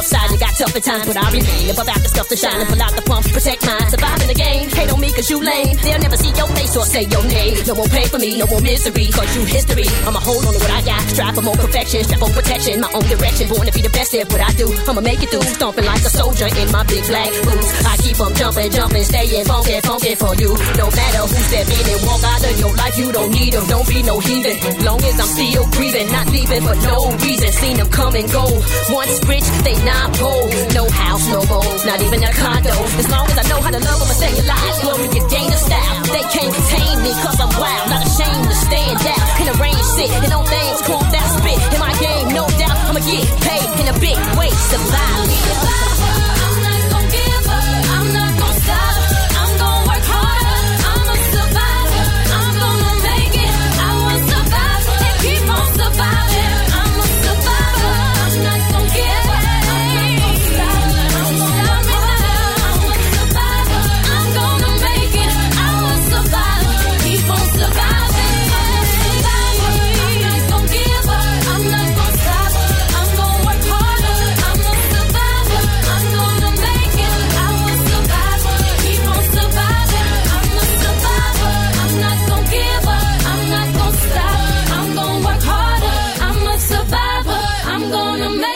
Rough 0.00 0.06
side, 0.06 0.30
you 0.30 0.38
got 0.38 0.49
tough 0.60 0.76
at 0.76 0.84
times, 0.84 1.06
but 1.08 1.16
I 1.16 1.24
remain 1.32 1.72
above 1.72 1.88
out 1.88 2.02
the 2.04 2.10
stuff 2.12 2.28
to 2.28 2.36
shine 2.36 2.60
and 2.60 2.68
pull 2.68 2.82
out 2.84 2.92
the 2.92 3.00
pump, 3.00 3.24
protect 3.32 3.64
mine. 3.64 3.88
Surviving 3.88 4.28
the 4.28 4.36
game, 4.36 4.68
hate 4.68 4.92
on 4.92 5.00
me 5.00 5.08
cause 5.08 5.32
you 5.32 5.40
lame. 5.40 5.72
They'll 5.80 6.04
never 6.04 6.20
see 6.20 6.32
your 6.36 6.48
face 6.52 6.76
or 6.76 6.84
say 6.84 7.08
your 7.08 7.24
name. 7.24 7.56
No 7.64 7.72
more 7.80 7.88
pain 7.88 8.08
for 8.12 8.20
me, 8.20 8.36
no 8.36 8.44
more 8.44 8.60
misery, 8.60 9.08
cause 9.08 9.32
you 9.32 9.48
history. 9.48 9.88
I'ma 10.04 10.20
hold 10.20 10.44
on 10.44 10.52
to 10.52 10.60
what 10.60 10.68
I 10.68 10.84
got, 10.84 11.00
strive 11.08 11.34
for 11.34 11.40
more 11.40 11.56
perfection, 11.56 12.04
strive 12.04 12.20
for 12.20 12.28
protection, 12.36 12.76
my 12.84 12.92
own 12.92 13.06
direction. 13.08 13.48
Born 13.48 13.64
to 13.64 13.72
be 13.72 13.80
the 13.80 13.94
best 13.96 14.12
at 14.12 14.28
what 14.28 14.42
I 14.44 14.52
do. 14.60 14.68
I'ma 14.84 15.00
make 15.00 15.24
it 15.24 15.32
through, 15.32 15.48
stomping 15.56 15.88
like 15.88 16.04
a 16.04 16.12
soldier 16.12 16.52
in 16.52 16.68
my 16.68 16.84
big 16.84 17.08
black 17.08 17.32
boots. 17.40 17.68
I 17.88 17.96
keep 18.04 18.20
on 18.20 18.32
jumping, 18.36 18.68
jumping, 18.68 19.04
staying 19.08 19.44
funky, 19.48 19.80
funky 19.80 20.12
for 20.20 20.36
you. 20.36 20.52
No 20.76 20.92
matter 20.92 21.24
who's 21.24 21.52
in 21.56 21.64
and 21.72 22.02
walk 22.04 22.20
out 22.20 22.44
of 22.44 22.54
your 22.60 22.74
life, 22.76 22.96
you 23.00 23.08
don't 23.16 23.32
need 23.32 23.56
them. 23.56 23.64
Don't 23.64 23.88
be 23.88 24.04
no 24.04 24.20
heathen. 24.20 24.56
Long 24.84 25.00
as 25.08 25.16
I'm 25.16 25.30
still 25.32 25.64
breathing, 25.72 26.12
not 26.12 26.28
leaving 26.28 26.62
for 26.68 26.76
no 26.84 27.16
reason. 27.24 27.48
Seen 27.48 27.76
them 27.80 27.88
come 27.88 28.12
and 28.12 28.28
go. 28.28 28.44
Once 28.92 29.16
rich, 29.24 29.48
they 29.64 29.80
not 29.88 30.12
poor. 30.20 30.49
No 30.74 30.88
house, 30.90 31.26
no 31.30 31.40
bones, 31.46 31.84
not 31.84 32.00
even 32.00 32.22
a 32.22 32.32
condo. 32.32 32.74
As 32.98 33.08
long 33.10 33.26
as 33.30 33.36
I 33.38 33.44
know 33.48 33.60
how 33.60 33.70
to 33.70 33.78
love, 33.78 33.98
I'ma 34.02 34.14
stay 34.18 34.32
alive. 34.34 34.74
Glory 34.82 35.08
to 35.08 35.22
gain 35.30 35.48
a 35.50 35.58
style. 35.58 35.96
They 36.10 36.24
can't 36.34 36.52
contain 36.54 37.02
me, 37.02 37.12
cause 37.22 37.38
I'm 37.40 37.52
wild. 37.58 37.86
Not 37.90 38.02
ashamed 38.06 38.46
to 38.50 38.56
stand 38.66 38.98
out. 39.00 39.26
Can 39.38 39.48
arrange 39.56 39.84
shit 39.96 40.10
and 40.10 40.32
on 40.32 40.44
things, 40.46 40.80
call 40.82 41.02
that 41.02 41.26
spit. 41.38 41.60
In 41.74 41.80
my 41.80 41.94
game, 41.98 42.28
no 42.34 42.44
doubt, 42.58 42.78
I'ma 42.88 43.00
get 43.00 43.26
paid 43.46 43.68
in 43.80 43.86
a 43.94 43.96
big 43.98 44.18
way. 44.38 44.50
Survive. 44.70 45.30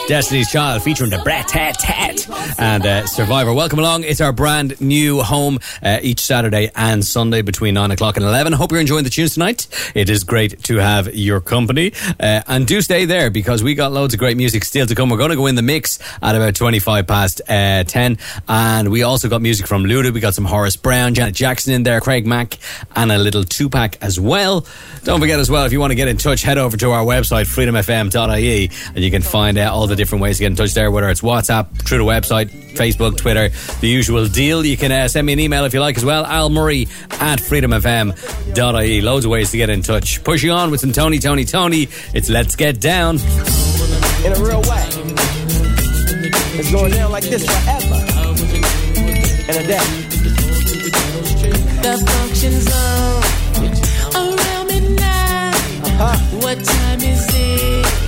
Destiny's 0.07 0.49
Child 0.49 0.83
featuring 0.83 1.09
Da 1.09 1.23
Brat 1.23 1.47
Tat 1.47 1.79
Tat 1.79 2.14
and 2.57 2.85
uh, 2.85 3.05
Survivor. 3.05 3.53
Welcome 3.53 3.79
along. 3.79 4.03
It's 4.03 4.21
our 4.21 4.31
brand 4.31 4.79
new 4.81 5.21
home 5.21 5.59
uh, 5.81 5.99
each 6.01 6.19
Saturday 6.19 6.69
and 6.75 7.03
Sunday 7.05 7.41
between 7.41 7.73
9 7.73 7.91
o'clock 7.91 8.17
and 8.17 8.25
11. 8.25 8.53
Hope 8.53 8.71
you're 8.71 8.81
enjoying 8.81 9.03
the 9.03 9.09
tunes 9.09 9.33
tonight. 9.33 9.67
It 9.93 10.09
is 10.09 10.23
great 10.23 10.63
to 10.63 10.77
have 10.77 11.13
your 11.13 11.41
company. 11.41 11.93
Uh, 12.19 12.41
and 12.47 12.67
do 12.67 12.81
stay 12.81 13.05
there 13.05 13.29
because 13.29 13.63
we 13.63 13.75
got 13.75 13.91
loads 13.91 14.13
of 14.13 14.19
great 14.19 14.37
music 14.37 14.63
still 14.63 14.85
to 14.85 14.95
come. 14.95 15.09
We're 15.09 15.17
going 15.17 15.31
to 15.31 15.35
go 15.35 15.47
in 15.47 15.55
the 15.55 15.61
mix 15.61 15.99
at 16.21 16.35
about 16.35 16.55
25 16.55 17.07
past 17.07 17.41
uh, 17.47 17.83
10. 17.83 18.17
And 18.47 18.91
we 18.91 19.03
also 19.03 19.29
got 19.29 19.41
music 19.41 19.67
from 19.67 19.83
Luda. 19.83 20.13
We 20.13 20.19
got 20.19 20.33
some 20.33 20.45
Horace 20.45 20.75
Brown, 20.75 21.13
Janet 21.13 21.35
Jackson 21.35 21.73
in 21.73 21.83
there, 21.83 22.01
Craig 22.01 22.25
Mack, 22.25 22.57
and 22.95 23.11
a 23.11 23.17
little 23.17 23.43
2Pac 23.43 23.97
as 24.01 24.19
well. 24.19 24.65
Don't 25.03 25.19
forget 25.19 25.39
as 25.39 25.51
well, 25.51 25.65
if 25.65 25.71
you 25.71 25.79
want 25.79 25.91
to 25.91 25.95
get 25.95 26.07
in 26.07 26.17
touch, 26.17 26.41
head 26.41 26.57
over 26.57 26.77
to 26.77 26.91
our 26.91 27.03
website, 27.05 27.45
freedomfm.ie, 27.45 28.71
and 28.95 29.03
you 29.03 29.11
can 29.11 29.21
find 29.21 29.57
out 29.57 29.73
all 29.73 29.87
the 29.87 29.95
different 29.95 30.21
ways 30.23 30.37
to 30.37 30.43
get 30.43 30.47
in 30.47 30.55
touch 30.55 30.73
there, 30.73 30.89
whether 30.89 31.09
it's 31.09 31.21
WhatsApp, 31.21 31.69
through 31.87 31.99
the 31.99 32.03
website, 32.03 32.44
Facebook, 32.49 33.17
Twitter, 33.17 33.49
the 33.81 33.87
usual 33.87 34.27
deal. 34.27 34.65
You 34.65 34.77
can 34.77 34.91
uh, 34.91 35.07
send 35.07 35.27
me 35.27 35.33
an 35.33 35.39
email 35.39 35.65
if 35.65 35.73
you 35.73 35.79
like 35.79 35.97
as 35.97 36.05
well, 36.05 36.25
Al 36.25 36.49
Murray 36.49 36.87
at 37.11 37.39
freedomfm.ie. 37.39 39.01
Loads 39.01 39.25
of 39.25 39.31
ways 39.31 39.51
to 39.51 39.57
get 39.57 39.69
in 39.69 39.81
touch. 39.81 40.23
Push 40.23 40.43
you 40.43 40.51
on 40.51 40.71
with 40.71 40.79
some 40.79 40.91
Tony, 40.91 41.19
Tony, 41.19 41.45
Tony. 41.45 41.87
It's 42.13 42.29
Let's 42.29 42.55
Get 42.55 42.79
Down. 42.79 43.15
in 43.17 44.31
a 44.33 44.39
real 44.43 44.61
way. 44.61 44.89
It's 46.57 46.71
going 46.71 46.91
down 46.93 47.11
like 47.11 47.23
this 47.25 47.45
forever 47.45 47.95
and 49.47 49.57
a 49.57 49.67
day. 49.67 49.79
The 51.81 51.97
function 52.07 52.53
zone 52.61 53.23
around 54.15 54.67
midnight. 54.67 55.55
What 56.41 56.63
time 56.63 57.01
is 57.01 57.27
it? 57.33 58.04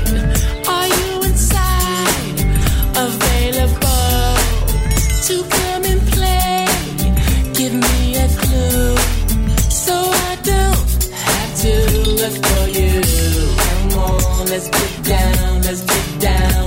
Let's 14.57 14.69
get 14.69 15.03
down, 15.03 15.61
let's 15.61 15.81
get 15.81 16.21
down, 16.21 16.66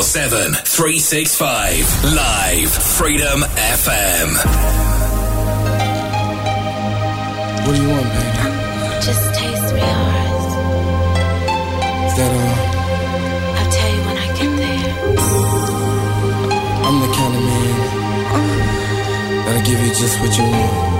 Four 0.00 0.06
seven 0.06 0.54
three 0.54 0.98
six 0.98 1.36
five 1.36 1.84
365. 1.84 2.14
Live 2.14 2.72
Freedom 2.72 3.40
FM. 3.76 4.28
What 7.66 7.76
do 7.76 7.82
you 7.82 7.88
want, 7.90 8.08
baby? 8.08 8.40
Just 9.04 9.34
taste 9.34 9.74
me 9.74 9.80
hard. 9.84 10.40
Is 12.06 12.14
that 12.16 12.32
all? 12.32 12.56
I'll 13.58 13.70
tell 13.76 13.92
you 13.94 14.02
when 14.08 14.16
I 14.16 14.26
get 14.40 14.50
there. 14.64 14.88
I'm 16.86 16.96
the 17.04 17.10
kind 17.18 17.34
of 17.36 17.42
man 17.50 17.76
oh. 18.32 18.48
that'll 19.44 19.66
give 19.68 19.80
you 19.84 19.92
just 19.92 20.16
what 20.18 20.32
you 20.38 20.44
want. 20.44 20.99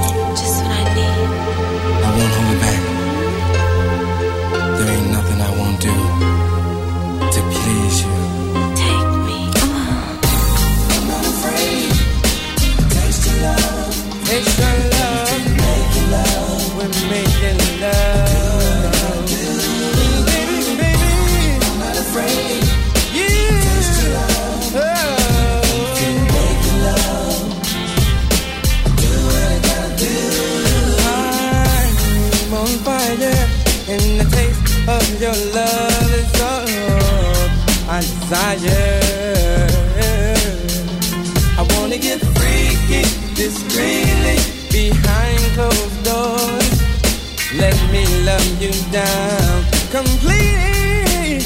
down 48.92 49.64
completely 49.90 51.38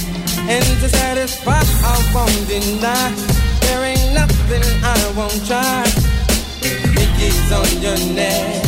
and 0.49 0.65
to 0.81 0.89
satisfy 0.89 1.61
I 1.61 2.13
won't 2.15 2.49
deny. 2.49 3.11
There 3.61 3.85
ain't 3.85 4.15
nothing 4.15 4.63
I 4.83 5.13
won't 5.17 5.45
try. 5.47 5.85
Mickey's 6.95 7.53
on 7.53 7.83
your 7.83 8.15
neck. 8.15 8.64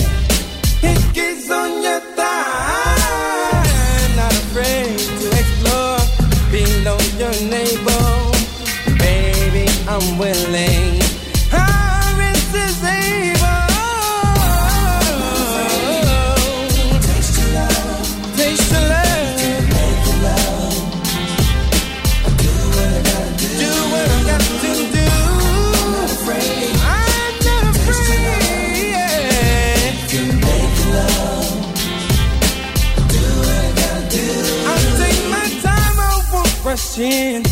in. 37.16 37.42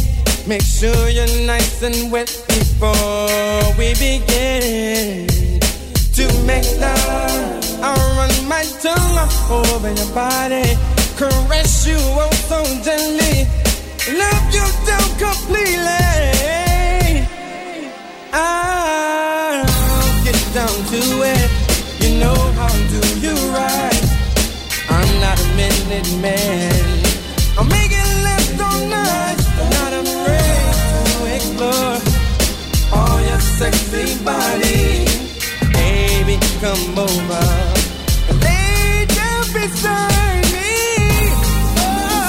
Make 0.46 0.62
sure 0.62 1.08
you're 1.08 1.46
nice 1.46 1.82
and 1.82 2.12
wet 2.12 2.28
before 2.48 3.62
we 3.78 3.88
begin. 3.94 5.26
To 6.18 6.24
make 6.44 6.68
love, 6.78 7.64
I'll 7.82 8.08
run 8.18 8.34
my 8.46 8.64
tongue 8.82 9.14
over 9.50 9.90
your 10.00 10.12
body, 10.14 10.66
caress 11.16 11.86
you 11.86 11.98
oh 11.98 12.34
so 12.50 12.60
gently, 12.86 13.36
love 14.22 14.46
you 14.56 14.66
down 14.88 15.08
completely. 15.24 16.06
I'll 18.32 19.64
get 20.24 20.40
down 20.58 20.76
to 20.92 21.02
it. 21.32 21.50
You 22.02 22.10
know 22.20 22.38
how 22.58 22.74
do 22.92 23.00
you 23.24 23.34
right? 23.58 24.04
I'm 24.90 25.10
not 25.20 25.40
a 25.40 25.48
minute 25.56 26.10
man 26.20 26.93
body. 34.24 35.04
Baby, 35.72 36.38
come 36.60 36.98
over. 36.98 37.46
Lay 38.42 39.04
down 39.06 39.44
beside 39.52 40.46
me. 40.54 40.72
Oh, 41.76 42.24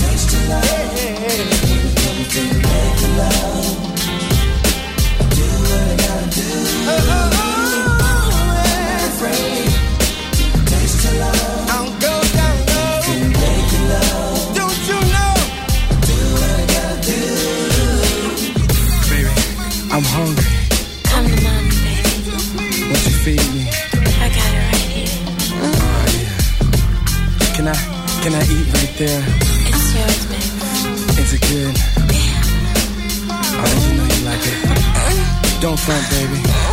next 0.00 0.26
to 0.32 0.38
love. 0.50 0.64
Yeah. 0.98 1.46
to 3.00 3.08
love. 3.20 3.66
Do 5.36 5.46
what 5.62 5.82
I 5.82 5.96
gotta 6.02 6.28
do. 6.34 6.48
Oh, 6.88 7.06
oh, 7.08 7.30
oh. 9.24 9.51
right 28.74 28.94
there. 28.98 29.24
It's 29.68 29.94
yours, 29.94 30.26
baby. 30.26 31.20
Is 31.20 31.32
it 31.32 31.40
good? 31.40 31.74
Yeah. 32.12 32.42
Oh, 33.64 33.72
you 33.82 33.92
know 33.96 34.06
you 34.14 34.20
like 34.24 34.44
it. 34.44 35.60
Don't 35.60 35.78
front, 35.78 36.04
baby 36.10 36.71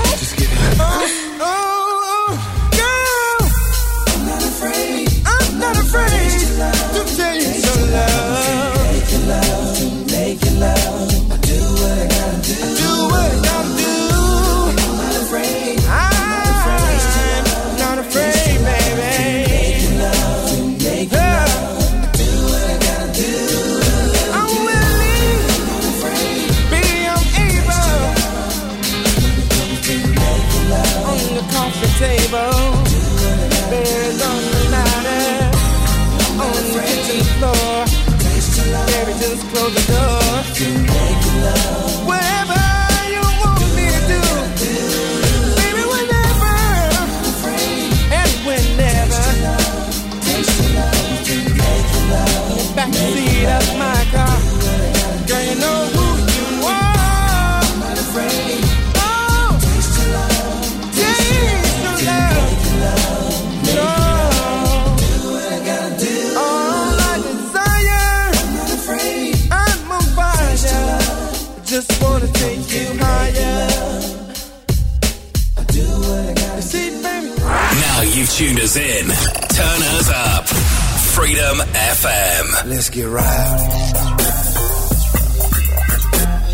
tuned 78.40 78.60
us 78.62 78.78
in. 78.78 79.06
Turn 79.06 79.82
us 80.00 80.10
up. 80.10 80.48
Freedom 80.48 81.58
FM. 81.58 82.70
Let's 82.70 82.90
get 82.90 83.10
right. 83.10 83.60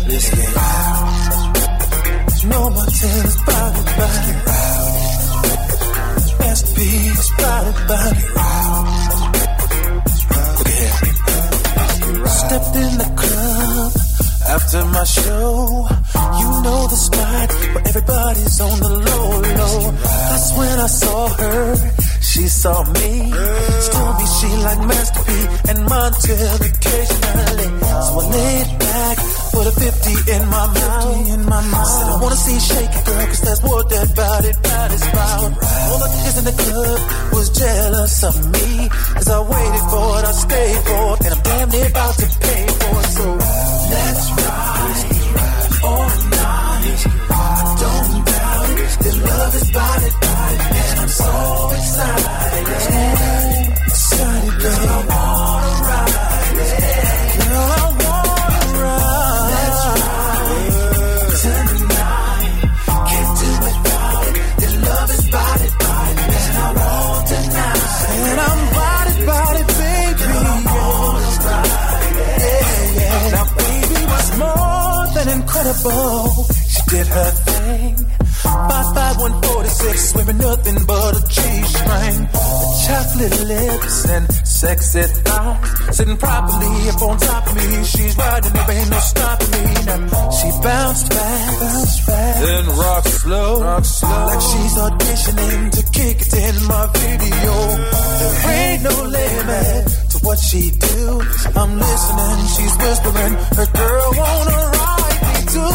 Let's 0.08 0.30
get 0.34 0.56
right. 0.56 1.52
No 2.46 2.70
more 2.70 2.86
tennis, 2.86 3.36
body, 3.46 3.82
body. 3.98 4.32
Best 6.40 6.76
piece, 6.76 7.30
body, 7.36 7.72
body. 7.86 8.22
Stepped 12.26 12.76
in 12.76 12.98
the 12.98 13.08
club 13.16 13.35
after 14.56 14.84
my 14.96 15.04
show. 15.04 15.86
You 16.40 16.48
know 16.64 16.80
the 16.92 16.98
spot 17.06 17.48
where 17.72 17.84
everybody's 17.90 18.60
on 18.60 18.76
the 18.86 18.92
low, 19.08 19.26
low. 19.60 19.78
That's 20.28 20.48
when 20.58 20.76
I 20.86 20.90
saw 21.02 21.28
her. 21.40 21.64
She 22.30 22.42
saw 22.48 22.78
me. 22.96 23.12
Still 23.86 24.10
me, 24.18 24.26
she 24.36 24.48
like 24.66 24.80
Master 24.90 25.22
P 25.26 25.30
and 25.70 25.80
Montel 25.90 26.58
occasionally. 26.68 27.68
So 28.06 28.12
I 28.20 28.24
laid 28.36 28.68
back, 28.84 29.16
put 29.52 29.66
a 29.72 29.74
50 29.76 30.32
in 30.34 30.42
my 30.56 30.66
mouth. 30.80 31.28
In 31.34 31.42
my 31.52 31.62
mouth. 31.72 31.90
Said 31.96 32.08
I 32.14 32.16
wanna 32.22 32.40
see 32.46 32.58
shake 32.70 32.94
it, 32.98 33.04
girl, 33.06 33.26
cause 33.26 33.42
that's 33.46 33.62
what 33.62 33.84
that 33.92 34.08
body, 34.16 34.52
body's 34.68 35.06
about. 35.12 35.52
All 35.88 35.98
the 36.04 36.10
kids 36.16 36.36
in 36.40 36.44
the 36.50 36.56
club 36.62 36.98
was 37.34 37.46
jealous 37.62 38.24
of 38.24 38.36
me. 38.54 38.88
As 39.20 39.28
I 39.28 39.40
waited 39.52 39.84
for 39.92 40.08
it, 40.18 40.24
I 40.30 40.34
stayed 40.44 40.80
for 40.88 41.04
it. 41.14 41.20
And 41.24 41.32
I'm 41.36 41.42
damn 41.48 41.68
near 41.74 41.88
about 41.92 42.14
to 42.22 42.26
pay 42.44 42.62
for 42.80 42.94
it. 43.04 43.10
So 43.16 43.75
let's 43.90 44.24
ride. 44.30 44.76
Don't 47.82 48.24
doubt. 48.24 48.66
The 49.04 49.12
love 49.26 49.54
is 49.54 49.70
body, 49.70 50.10
body. 50.22 50.58
And 50.80 51.00
I'm 51.00 51.08
so 51.08 51.32
excited. 51.76 52.66
Excited, 53.86 54.54
girl. 54.60 55.15
She 75.76 76.82
did 76.88 77.06
her 77.06 77.30
thing. 77.44 77.96
Five 78.46 78.94
five 78.94 79.16
one 79.18 79.42
forty 79.42 79.68
six, 79.68 80.14
wearing 80.14 80.38
nothing 80.38 80.78
but 80.86 81.16
a 81.16 81.22
G 81.28 81.40
string. 81.40 82.28
The 82.32 82.68
chocolate 82.86 83.40
lips 83.44 84.08
and 84.08 84.32
sexy 84.46 85.02
thighs, 85.02 85.96
sitting 85.96 86.16
properly 86.16 86.88
up 86.90 87.02
on 87.02 87.18
top 87.18 87.46
of 87.46 87.54
me. 87.56 87.84
She's 87.84 88.16
riding, 88.16 88.52
there 88.52 88.70
ain't 88.70 88.90
no 88.90 88.98
stopping 88.98 89.50
me. 89.50 89.74
Now 89.86 90.30
she 90.30 90.48
bounced 90.62 91.10
back, 91.10 91.60
bounced 91.60 92.06
back, 92.06 92.34
then 92.44 92.66
rock 92.76 93.04
slow, 93.04 93.60
rock 93.60 93.84
slow, 93.84 94.26
like 94.26 94.40
she's 94.40 94.74
auditioning 94.86 95.70
to 95.72 95.82
kick 95.92 96.20
it 96.20 96.34
in 96.34 96.56
my 96.66 96.86
video. 96.94 97.54
There 98.20 98.36
ain't 98.56 98.82
no 98.82 99.02
limit 99.02 99.82
to 100.10 100.18
what 100.24 100.38
she 100.38 100.70
do. 100.70 101.20
I'm 101.60 101.78
listening, 101.78 102.38
she's 102.54 102.74
whispering, 102.78 103.34
her 103.58 103.68
girl 103.74 104.10
wanna 104.16 104.70
ride 104.76 105.25
too. 105.56 105.74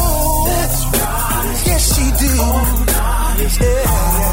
Let's 0.52 0.80
ride, 0.94 1.58
yes 1.68 1.84
she 1.94 2.06
do. 2.22 2.34
Yeah, 3.62 3.86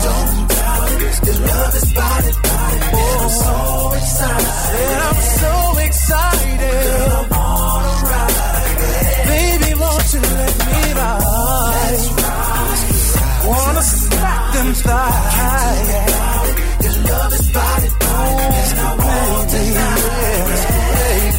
don't 0.04 0.34
doubt 0.52 0.90
it. 1.06 1.16
Love 1.48 1.74
is 1.80 1.88
body, 1.98 2.32
body. 2.48 2.78
Oh, 2.98 3.16
I'm 3.22 3.30
so 3.44 3.56
excited. 4.00 4.52
And 4.84 5.00
I'm 5.08 5.20
so 5.42 5.52
excited. 5.86 6.56
Girl, 6.62 7.22
wanna 7.32 7.94
ride 8.10 8.80
it. 8.88 9.16
Baby, 9.32 9.70
won't 9.82 10.06
you 10.14 10.22
let 10.38 10.54
me 10.68 10.82
ride? 11.00 12.02
Wanna 13.48 13.82
smack 13.82 14.42
them 14.54 14.70
thighs. 14.86 15.90
Love 17.10 17.32
is. 17.32 17.46
And 18.58 18.80
I 18.80 18.92
tonight. 19.52 20.02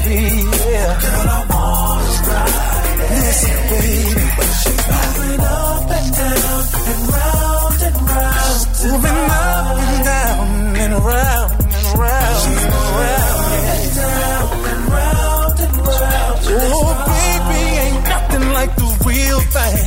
Baby, 0.06 0.22
yeah. 0.72 0.92
Girl, 1.04 1.30
I 1.30 1.40
wanna 1.52 2.30
ride 2.30 2.56
it. 2.90 3.10
Listen, 3.24 3.58
baby. 3.70 3.89
She's 4.62 4.84
moving 4.90 5.40
up 5.40 5.90
and 5.98 6.10
down 6.20 6.62
and 6.90 7.02
round 7.14 7.82
and 7.88 7.98
round. 8.10 8.60
Moving 8.80 9.20
up 9.30 9.78
and 9.78 10.04
down 10.06 10.48
and 10.78 10.94
round 11.06 11.52
and 11.52 11.88
round 12.00 12.48
and 12.50 12.76
round. 13.00 13.54
And 13.70 13.96
down 13.96 14.48
and 14.72 14.84
round 14.96 15.60
and 15.60 15.76
round. 15.78 16.38
Oh, 16.52 16.90
baby, 17.10 17.62
ain't 17.84 18.04
nothing 18.08 18.46
like 18.58 18.72
the 18.76 18.90
real 19.06 19.40
thing. 19.56 19.78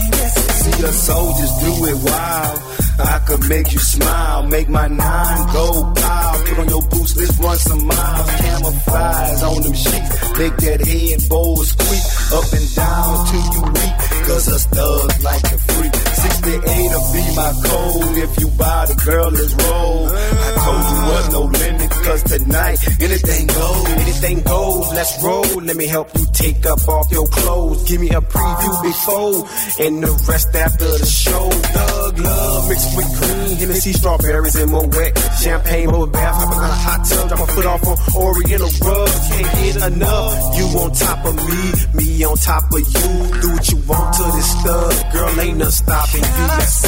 See 0.60 0.76
the 0.82 0.92
soldiers 0.92 1.52
do 1.64 1.72
it 1.86 1.98
wild. 2.04 2.58
I 3.00 3.18
could 3.26 3.48
make 3.48 3.72
you 3.72 3.78
smile, 3.80 4.42
make 4.46 4.68
my 4.68 4.86
nine 4.86 5.52
go 5.52 5.92
pow. 5.96 6.44
Put 6.46 6.58
on 6.58 6.68
your 6.68 6.82
boots, 6.82 7.16
let's 7.16 7.38
run 7.38 7.56
some 7.56 7.86
miles. 7.86 8.30
Camouflage 8.40 9.42
on 9.42 9.62
them 9.62 9.74
sheets, 9.74 10.38
make 10.38 10.56
that 10.58 10.80
head 10.86 11.28
bowl 11.28 11.56
squeak 11.64 12.04
up 12.32 12.52
and 12.52 12.74
down 12.76 13.26
till 13.26 13.46
you 13.54 13.62
weak. 13.72 14.11
Cause 14.26 14.48
us 14.48 14.66
thugs 14.66 15.24
like 15.24 15.42
to 15.42 15.58
freak. 15.58 15.92
68'll 15.92 17.12
be 17.12 17.24
my 17.36 17.52
code 17.66 18.18
if 18.18 18.40
you 18.40 18.48
buy 18.58 18.86
the 18.86 18.94
girl, 19.04 19.30
let's 19.30 19.54
roll. 19.54 20.08
I 20.08 20.50
told 20.64 20.84
you 20.90 20.98
what 21.10 21.24
no 21.32 21.42
limit, 21.58 21.90
cause 21.90 22.22
tonight 22.22 22.78
anything 23.00 23.46
goes. 23.46 23.88
Anything 23.88 24.42
goes, 24.42 24.92
let's 24.92 25.22
roll. 25.22 25.62
Let 25.62 25.76
me 25.76 25.86
help 25.86 26.08
you 26.16 26.26
take 26.32 26.64
up 26.66 26.86
off 26.88 27.10
your 27.10 27.26
clothes. 27.26 27.88
Give 27.88 28.00
me 28.00 28.10
a 28.10 28.20
preview 28.20 28.82
before 28.82 29.48
and 29.84 30.02
the 30.02 30.12
rest 30.28 30.54
after 30.54 30.84
the 30.84 31.06
show. 31.06 31.50
Thug 31.50 32.18
love 32.18 32.68
mixed 32.68 32.96
with 32.96 33.08
green, 33.18 33.56
Hennessy, 33.58 33.92
strawberries, 33.92 34.56
and 34.56 34.70
more 34.70 34.86
wet. 34.86 35.18
Champagne, 35.40 35.90
bubble 35.90 36.06
bath, 36.06 36.42
in 36.42 36.48
a 36.52 36.74
hot 36.86 37.04
tub, 37.08 37.28
drop 37.28 37.40
my 37.40 37.46
foot 37.54 37.66
off 37.66 37.86
on 37.86 37.96
Oriental 38.16 38.70
rug. 38.86 39.08
Can't 39.30 39.52
get 39.62 39.76
enough. 39.92 40.56
You 40.56 40.64
on 40.78 40.92
top 40.92 41.24
of 41.26 41.34
me, 41.36 41.60
me 41.94 42.24
on 42.24 42.36
top 42.36 42.64
of 42.72 42.80
you. 42.80 43.40
Do 43.40 43.48
what 43.52 43.70
you 43.70 43.78
want 43.88 44.11
to 44.12 44.24
this 44.36 44.54
thug. 44.62 45.12
Girl, 45.12 45.40
ain't 45.40 45.58
nothing 45.58 45.72
stopping 45.72 46.22
you. 46.22 46.46
Let's 46.48 46.82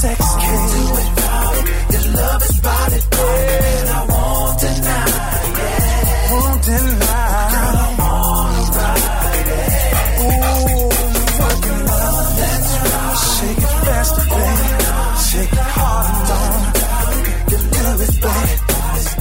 Sex 0.00 0.18
can't 0.18 0.72
do 0.72 0.84
it. 1.00 1.08
Your 1.92 2.06
love 2.16 2.42
is 2.42 2.60
body. 2.60 3.00
And 3.00 3.88
I 3.88 4.00
want 4.08 4.58
tonight. 4.60 5.54
Yeah. 5.58 6.32
Want 6.32 6.62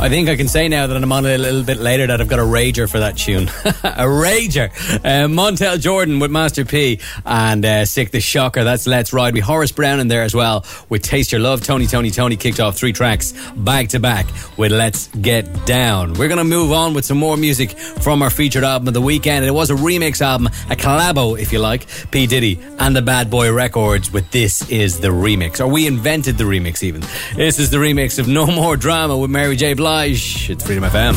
I 0.01 0.07
think 0.07 0.29
I 0.29 0.37
can 0.37 0.47
say 0.47 0.69
now 0.69 0.87
that 0.87 0.95
I'm 0.95 1.11
on 1.11 1.25
it 1.25 1.35
a 1.35 1.37
little 1.37 1.61
bit 1.61 1.77
later 1.77 2.07
that 2.07 2.21
I've 2.21 2.29
got 2.29 2.39
a 2.39 2.43
rager 2.43 2.89
for 2.89 2.99
that 2.99 3.17
tune. 3.17 3.43
a 3.65 4.05
rager. 4.07 4.69
Uh, 4.95 5.27
Montel 5.27 5.77
Jordan 5.77 6.19
with 6.19 6.31
Master 6.31 6.63
P 6.63 7.01
and 7.25 7.65
uh, 7.65 7.83
Silkk 7.83 8.11
the 8.11 8.21
Shocker. 8.21 8.63
That's 8.63 8.87
Let's 8.87 9.11
Ride. 9.11 9.33
We 9.33 9.41
Horace 9.41 9.73
Brown 9.73 9.99
in 9.99 10.07
there 10.07 10.23
as 10.23 10.33
well 10.33 10.65
with 10.87 11.01
Taste 11.01 11.33
Your 11.33 11.41
Love. 11.41 11.63
Tony! 11.63 11.85
Toni! 11.85 12.11
Toné! 12.11 12.39
kicked 12.39 12.61
off 12.61 12.77
three 12.77 12.93
tracks 12.93 13.33
back 13.57 13.89
to 13.89 13.99
back 13.99 14.25
with 14.57 14.71
Let's 14.71 15.07
Get 15.07 15.65
Down. 15.65 16.13
We're 16.13 16.29
going 16.29 16.37
to 16.37 16.45
move 16.45 16.71
on 16.71 16.93
with 16.93 17.03
some 17.03 17.17
more 17.17 17.35
music 17.35 17.71
from 17.77 18.21
our 18.21 18.29
featured 18.29 18.63
album 18.63 18.87
of 18.87 18.93
the 18.93 19.01
weekend. 19.01 19.43
It 19.43 19.51
was 19.51 19.69
a 19.69 19.75
remix 19.75 20.21
album, 20.21 20.47
a 20.69 20.77
collabo, 20.77 21.37
if 21.37 21.51
you 21.51 21.59
like. 21.59 21.87
P. 22.09 22.25
Diddy 22.25 22.57
and 22.79 22.95
the 22.95 23.01
Bad 23.01 23.29
Boy 23.29 23.51
Records 23.51 24.13
with 24.13 24.31
This 24.31 24.67
Is 24.69 25.01
the 25.01 25.09
Remix. 25.09 25.59
Or 25.59 25.67
we 25.67 25.87
invented 25.87 26.37
the 26.37 26.45
remix 26.45 26.83
even. 26.83 27.01
This 27.35 27.59
is 27.59 27.69
the 27.69 27.77
remix 27.77 28.17
of 28.17 28.29
No 28.29 28.45
More 28.45 28.77
Drama 28.77 29.17
with 29.17 29.29
Mary 29.29 29.57
J. 29.57 29.73
Blige. 29.73 29.88
It's 29.91 30.63
Freedom 30.63 30.83
FM. 30.83 31.15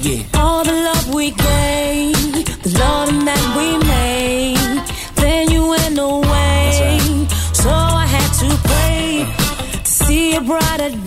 Yeah. 0.00 0.40
All 0.40 0.64
the 0.64 0.72
love 0.72 1.14
we 1.14 1.30
gave, 1.30 2.14
the 2.62 2.78
love 2.78 3.10
that 3.26 3.44
we 3.54 3.76
made, 3.86 4.56
then 5.16 5.50
you 5.50 5.68
went 5.68 5.98
away. 5.98 7.26
So 7.52 7.68
I 7.68 8.06
had 8.06 8.32
to 8.40 8.48
pray 8.66 9.26
to 9.84 9.90
see 9.90 10.36
a 10.36 10.40
brighter 10.40 10.88
day. 10.88 11.05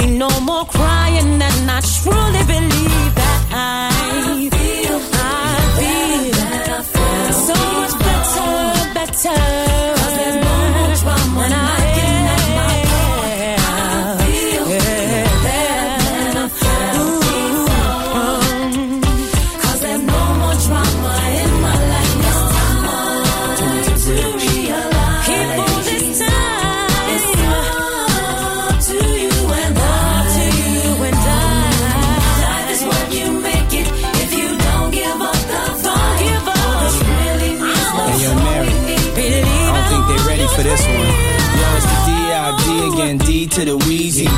Be 0.00 0.06
no 0.06 0.28
more 0.40 0.66
crying, 0.66 1.40
and 1.40 1.70
I 1.70 1.80
truly 1.80 2.42
believe 2.44 3.14
that 3.14 3.35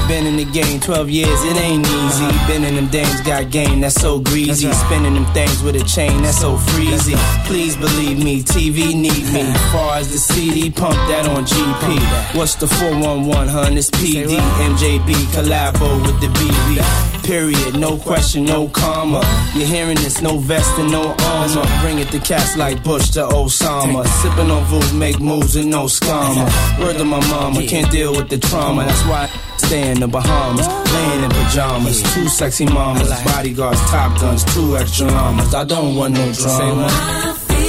Been 0.09 0.27
in 0.27 0.37
the 0.37 0.45
game 0.45 0.81
12 0.81 1.11
years, 1.11 1.45
it 1.45 1.57
ain't 1.57 1.87
easy. 1.87 2.29
Been 2.47 2.65
in 2.65 2.75
them 2.77 2.89
dames, 2.89 3.21
got 3.23 3.51
game, 3.51 3.81
that's 3.81 4.01
so 4.01 4.21
greasy. 4.21 4.71
Spinning 4.73 5.15
them 5.15 5.27
things 5.35 5.63
with 5.63 5.77
a 5.77 5.85
chain, 5.85 6.23
that's 6.23 6.41
so 6.41 6.57
freezy. 6.57 7.15
Please 7.47 7.77
believe 7.77 8.23
me, 8.23 8.43
TV 8.43 8.95
need 8.95 9.25
me. 9.33 9.53
Far 9.73 9.97
as 9.97 10.11
the 10.11 10.19
CD, 10.19 10.71
pump 10.71 10.95
that 11.09 11.27
on 11.29 11.45
GP. 11.45 12.37
What's 12.37 12.55
the 12.55 12.67
411, 12.67 13.49
hun? 13.49 13.77
It's 13.77 13.91
PD, 13.91 14.37
MJB, 14.37 15.13
collabo 15.35 16.03
with 16.07 16.21
the 16.21 16.29
BB. 16.29 17.25
Period, 17.25 17.79
no 17.79 17.99
question, 17.99 18.47
no 18.47 18.69
comma. 18.69 19.21
You're 19.55 19.67
hearing 19.67 19.97
this, 19.97 20.23
no 20.23 20.39
vest 20.39 20.79
and 20.79 20.91
no 20.91 21.15
armor. 21.19 21.67
Bring 21.83 21.99
it 21.99 22.11
to 22.13 22.19
cats 22.21 22.57
like 22.57 22.83
Bush 22.83 23.11
to 23.11 23.21
Osama. 23.27 24.07
Sipping 24.07 24.51
on 24.51 24.65
food, 24.67 24.99
make 24.99 25.21
moves 25.21 25.55
and 25.57 25.71
no 25.71 25.85
scammer. 25.85 26.49
Word 26.81 26.97
to 26.97 27.05
my 27.05 27.21
mama, 27.29 27.67
can't 27.67 27.91
deal 27.91 28.13
with 28.13 28.31
the 28.31 28.39
trauma. 28.39 28.85
That's 28.85 29.03
why 29.03 29.29
stay 29.69 29.91
in 29.91 30.01
the 30.01 30.09
Bahamas, 30.09 30.67
laying 30.95 31.25
in 31.25 31.31
pajamas. 31.31 32.03
Two 32.15 32.27
sexy 32.29 32.65
mamas, 32.65 33.11
bodyguards, 33.25 33.81
top 33.91 34.19
guns, 34.19 34.43
two 34.55 34.77
extra 34.79 35.07
llamas. 35.07 35.55
I 35.55 35.65
don't 35.65 35.95
want 35.95 36.15
no 36.15 36.33
drama. 36.33 36.89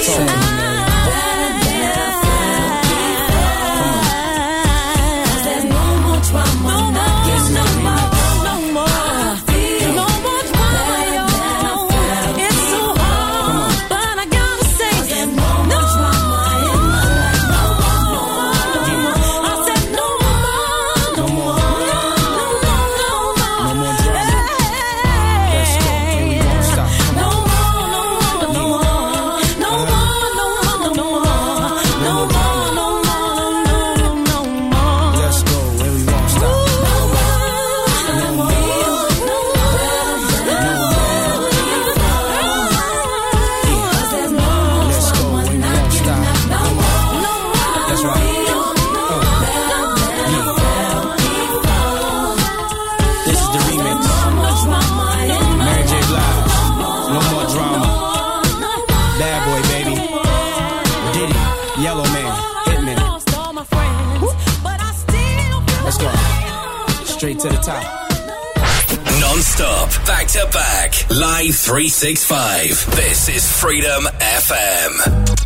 Say 0.04 0.69
365. 71.80 72.92
This 72.92 73.30
is 73.30 73.48
Freedom 73.48 74.04
FM. 74.20 74.92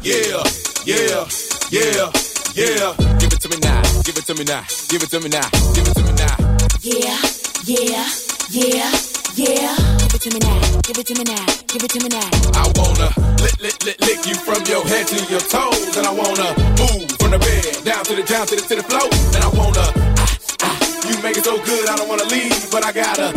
Yeah, 0.02 0.42
yeah, 0.82 1.30
yeah, 1.70 2.10
yeah. 2.58 2.90
Give 3.22 3.30
it 3.30 3.40
to 3.46 3.50
me 3.54 3.58
now. 3.62 3.82
Give 4.02 4.18
it 4.18 4.26
to 4.26 4.34
me 4.34 4.44
now. 4.44 4.66
Give 4.90 5.04
it 5.06 5.10
to 5.14 5.20
me 5.22 5.30
now. 5.30 5.46
Give 5.78 5.86
it 5.86 5.94
to 5.94 6.02
me 6.02 6.14
now. 6.18 6.34
Yeah, 6.82 7.22
yeah, 7.70 8.10
yeah, 8.50 8.90
yeah. 9.38 9.78
Give 10.02 10.10
it 10.18 10.22
to 10.26 10.30
me 10.34 10.40
now. 10.42 10.82
Give 10.82 10.98
it 10.98 11.06
to 11.06 11.14
me 11.14 11.24
now. 11.30 11.46
Give 11.70 11.84
it 11.86 11.92
to 11.94 12.00
me 12.02 12.10
now. 12.10 12.30
I 12.58 12.66
wanna 12.82 13.14
lick, 13.38 13.62
lick, 13.62 13.78
lick, 13.86 14.02
lick 14.02 14.26
you 14.26 14.34
from 14.34 14.66
your 14.66 14.82
head 14.90 15.06
to 15.14 15.18
your 15.30 15.44
toes, 15.54 15.94
and 16.02 16.08
I 16.08 16.14
wanna 16.18 16.50
move 16.82 17.14
from 17.22 17.30
the 17.30 17.38
bed 17.38 17.86
down 17.86 18.04
to 18.10 18.16
the 18.18 18.24
down 18.26 18.48
to 18.50 18.56
the 18.58 18.62
to 18.74 18.76
the 18.82 18.86
floor, 18.90 19.06
and 19.38 19.42
I 19.46 19.50
wanna. 19.54 19.86
ah, 20.18 20.34
ah, 20.66 20.78
You 21.06 21.14
make 21.22 21.38
it 21.38 21.46
so 21.46 21.62
good, 21.62 21.86
I 21.88 21.96
don't 21.96 22.10
wanna 22.10 22.26
leave, 22.26 22.72
but 22.74 22.84
I 22.84 22.92
gotta 22.92 23.30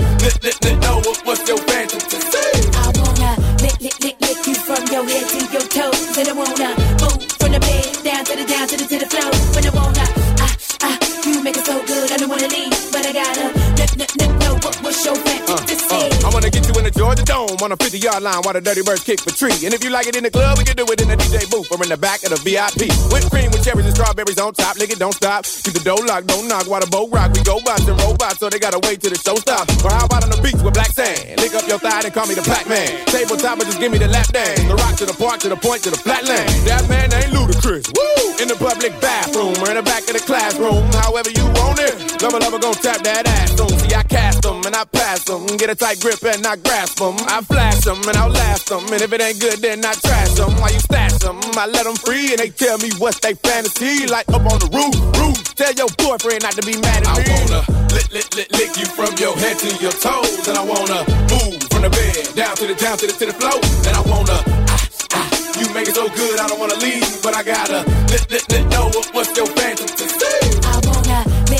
yard 18.17 18.23
line 18.25 18.43
while 18.45 18.55
the 18.55 18.61
dirty 18.61 18.83
birds 18.83 19.05
kick 19.05 19.21
the 19.21 19.33
tree. 19.33 19.57
And 19.65 19.73
if 19.75 19.85
you 19.85 19.91
like 19.91 20.07
it 20.07 20.17
in 20.17 20.25
the 20.25 20.31
club, 20.31 20.57
we 20.59 20.65
can 20.65 20.77
do 20.77 20.85
it 20.89 21.01
in 21.01 21.09
the 21.09 21.17
DJ 21.17 21.45
booth 21.51 21.69
or 21.73 21.77
in 21.83 21.89
the 21.89 21.97
back 21.97 22.25
of 22.25 22.31
the 22.33 22.41
VIP. 22.41 22.89
Whipped 23.13 23.29
cream 23.31 23.51
with 23.53 23.65
cherries 23.65 23.85
and 23.85 23.95
strawberries 23.95 24.39
on 24.39 24.53
top. 24.55 24.77
It, 24.81 24.99
don't 24.99 25.15
stop. 25.15 25.45
Keep 25.45 25.75
the 25.75 25.85
door 25.85 26.01
locked, 26.07 26.29
don't 26.29 26.49
knock 26.49 26.69
while 26.69 26.81
the 26.81 26.89
boat 26.89 27.13
rock. 27.13 27.33
We 27.33 27.43
go 27.43 27.61
bots 27.65 27.85
and 27.89 27.99
robots, 28.01 28.39
so 28.39 28.49
they 28.49 28.59
gotta 28.59 28.81
wait 28.87 29.01
till 29.01 29.13
the 29.13 29.21
show 29.21 29.37
stops. 29.37 29.69
Or 29.85 29.91
how 29.91 30.07
about 30.07 30.25
on 30.25 30.31
the 30.31 30.41
beach 30.41 30.57
with 30.63 30.75
black 30.75 30.93
sand? 30.93 31.41
Lick 31.41 31.53
up 31.55 31.67
your 31.69 31.79
thigh 31.79 32.07
and 32.07 32.13
call 32.15 32.27
me 32.27 32.35
the 32.35 32.47
Pac 32.47 32.69
Man. 32.69 32.89
Tabletop, 33.11 33.59
but 33.59 33.67
just 33.67 33.81
give 33.81 33.93
me 33.93 33.99
the 33.99 34.09
lap 34.09 34.29
dance. 34.33 34.63
The 34.65 34.77
rock 34.77 34.97
to 35.03 35.07
the 35.07 35.17
park, 35.17 35.41
to 35.45 35.49
the 35.49 35.59
point, 35.59 35.83
to 35.85 35.91
the 35.91 36.01
flatland. 36.01 36.49
That 36.65 36.89
man 36.89 37.13
ain't 37.13 37.33
ludicrous. 37.33 37.91
Woo! 37.93 38.41
In 38.41 38.49
the 38.49 38.57
public 38.57 38.95
bathroom 39.01 39.57
or 39.61 39.69
in 39.73 39.77
the 39.77 39.85
back 39.85 40.07
of 40.09 40.15
the 40.15 40.25
classroom, 40.25 40.87
however 41.05 41.31
you 41.35 41.45
want 41.59 41.81
it. 41.83 41.97
Lover, 42.23 42.39
lover, 42.39 42.61
gon' 42.61 42.79
tap 42.79 43.03
that 43.03 43.27
ass 43.27 43.59
on. 43.61 43.86
Cast 44.17 44.43
them 44.49 44.65
and 44.65 44.75
I 44.75 44.85
pass 44.89 45.25
them. 45.25 45.45
Get 45.61 45.69
a 45.69 45.75
tight 45.75 46.01
grip 46.01 46.25
and 46.25 46.41
I 46.47 46.57
grasp 46.57 46.97
them. 46.97 47.17
I 47.29 47.45
flash 47.45 47.85
them 47.85 48.01
and 48.09 48.17
I'll 48.17 48.33
last 48.33 48.69
them. 48.73 48.81
And 48.89 49.01
if 49.05 49.13
it 49.13 49.21
ain't 49.21 49.41
good, 49.41 49.61
then 49.61 49.85
I 49.85 49.93
trash 49.93 50.33
them. 50.41 50.57
While 50.57 50.73
you 50.73 50.81
stash 50.81 51.21
them, 51.21 51.37
I 51.53 51.67
let 51.69 51.85
them 51.85 51.97
free 51.97 52.33
and 52.33 52.41
they 52.41 52.49
tell 52.49 52.79
me 52.79 52.89
what's 52.97 53.21
they 53.21 53.35
fantasy. 53.35 54.07
Like 54.09 54.27
up 54.33 54.41
on 54.49 54.57
the 54.57 54.73
roof, 54.73 54.97
roof. 55.21 55.37
Tell 55.61 55.73
your 55.77 55.93
boyfriend 56.01 56.49
not 56.49 56.57
to 56.57 56.65
be 56.65 56.81
mad 56.81 57.05
at 57.05 57.13
me. 57.13 57.29
I 57.29 57.45
wanna 57.45 57.61
lick, 57.93 58.09
lick, 58.17 58.29
lick, 58.33 58.49
lick 58.57 58.73
you 58.81 58.89
from 58.89 59.13
your 59.21 59.37
head 59.37 59.61
to 59.61 59.71
your 59.85 59.93
toes. 59.93 60.49
And 60.49 60.57
I 60.57 60.65
wanna 60.65 61.05
move 61.29 61.61
from 61.69 61.85
the 61.85 61.93
bed 61.93 62.17
down 62.33 62.57
to 62.57 62.65
the 62.65 62.77
down 62.81 62.97
to 62.97 63.07
the 63.07 63.13
to 63.21 63.27
the 63.29 63.37
floor. 63.37 63.61
And 63.85 63.93
I 63.93 64.03
wanna 64.09 64.39
ah, 64.73 64.81
ah, 65.13 65.29
you 65.61 65.69
make 65.77 65.93
it 65.93 65.95
so 65.95 66.09
good, 66.09 66.41
I 66.41 66.49
don't 66.49 66.61
wanna 66.61 66.81
leave, 66.81 67.05
but 67.21 67.37
I 67.37 67.45
gotta 67.45 67.85
lick, 68.09 68.25
lick, 68.33 68.49
lick, 68.49 68.65
know 68.73 68.89
what, 68.97 69.13
what's 69.13 69.37
your 69.37 69.49
fantasy. 69.61 70.66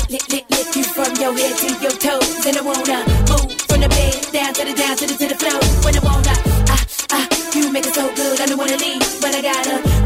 Lick, 0.09 0.29
lick, 0.29 0.49
lick 0.49 0.73
you 0.73 0.83
from 0.83 1.13
your 1.19 1.37
head 1.37 1.57
to 1.57 1.67
your 1.83 1.91
toes, 1.91 2.45
and 2.45 2.55
I 2.55 2.61
wanna 2.61 3.03
move 3.27 3.51
from 3.67 3.81
the 3.81 3.89
bed 3.89 4.15
down 4.31 4.53
to 4.53 4.63
the 4.63 4.73
down 4.73 4.95
to 4.95 5.05
the 5.05 5.15
to 5.19 5.27
the 5.27 5.35
floor. 5.35 5.59
When 5.83 5.97
I 5.97 5.99
wanna, 5.99 6.33
ah, 6.71 6.85
ah, 7.11 7.27
you 7.53 7.69
make 7.73 7.85
it 7.85 7.93
so 7.93 8.07
good, 8.15 8.39
I 8.39 8.45
don't 8.45 8.57
wanna 8.57 8.77
leave, 8.77 9.03
but 9.19 9.35
I 9.35 9.41
gotta 9.41 9.96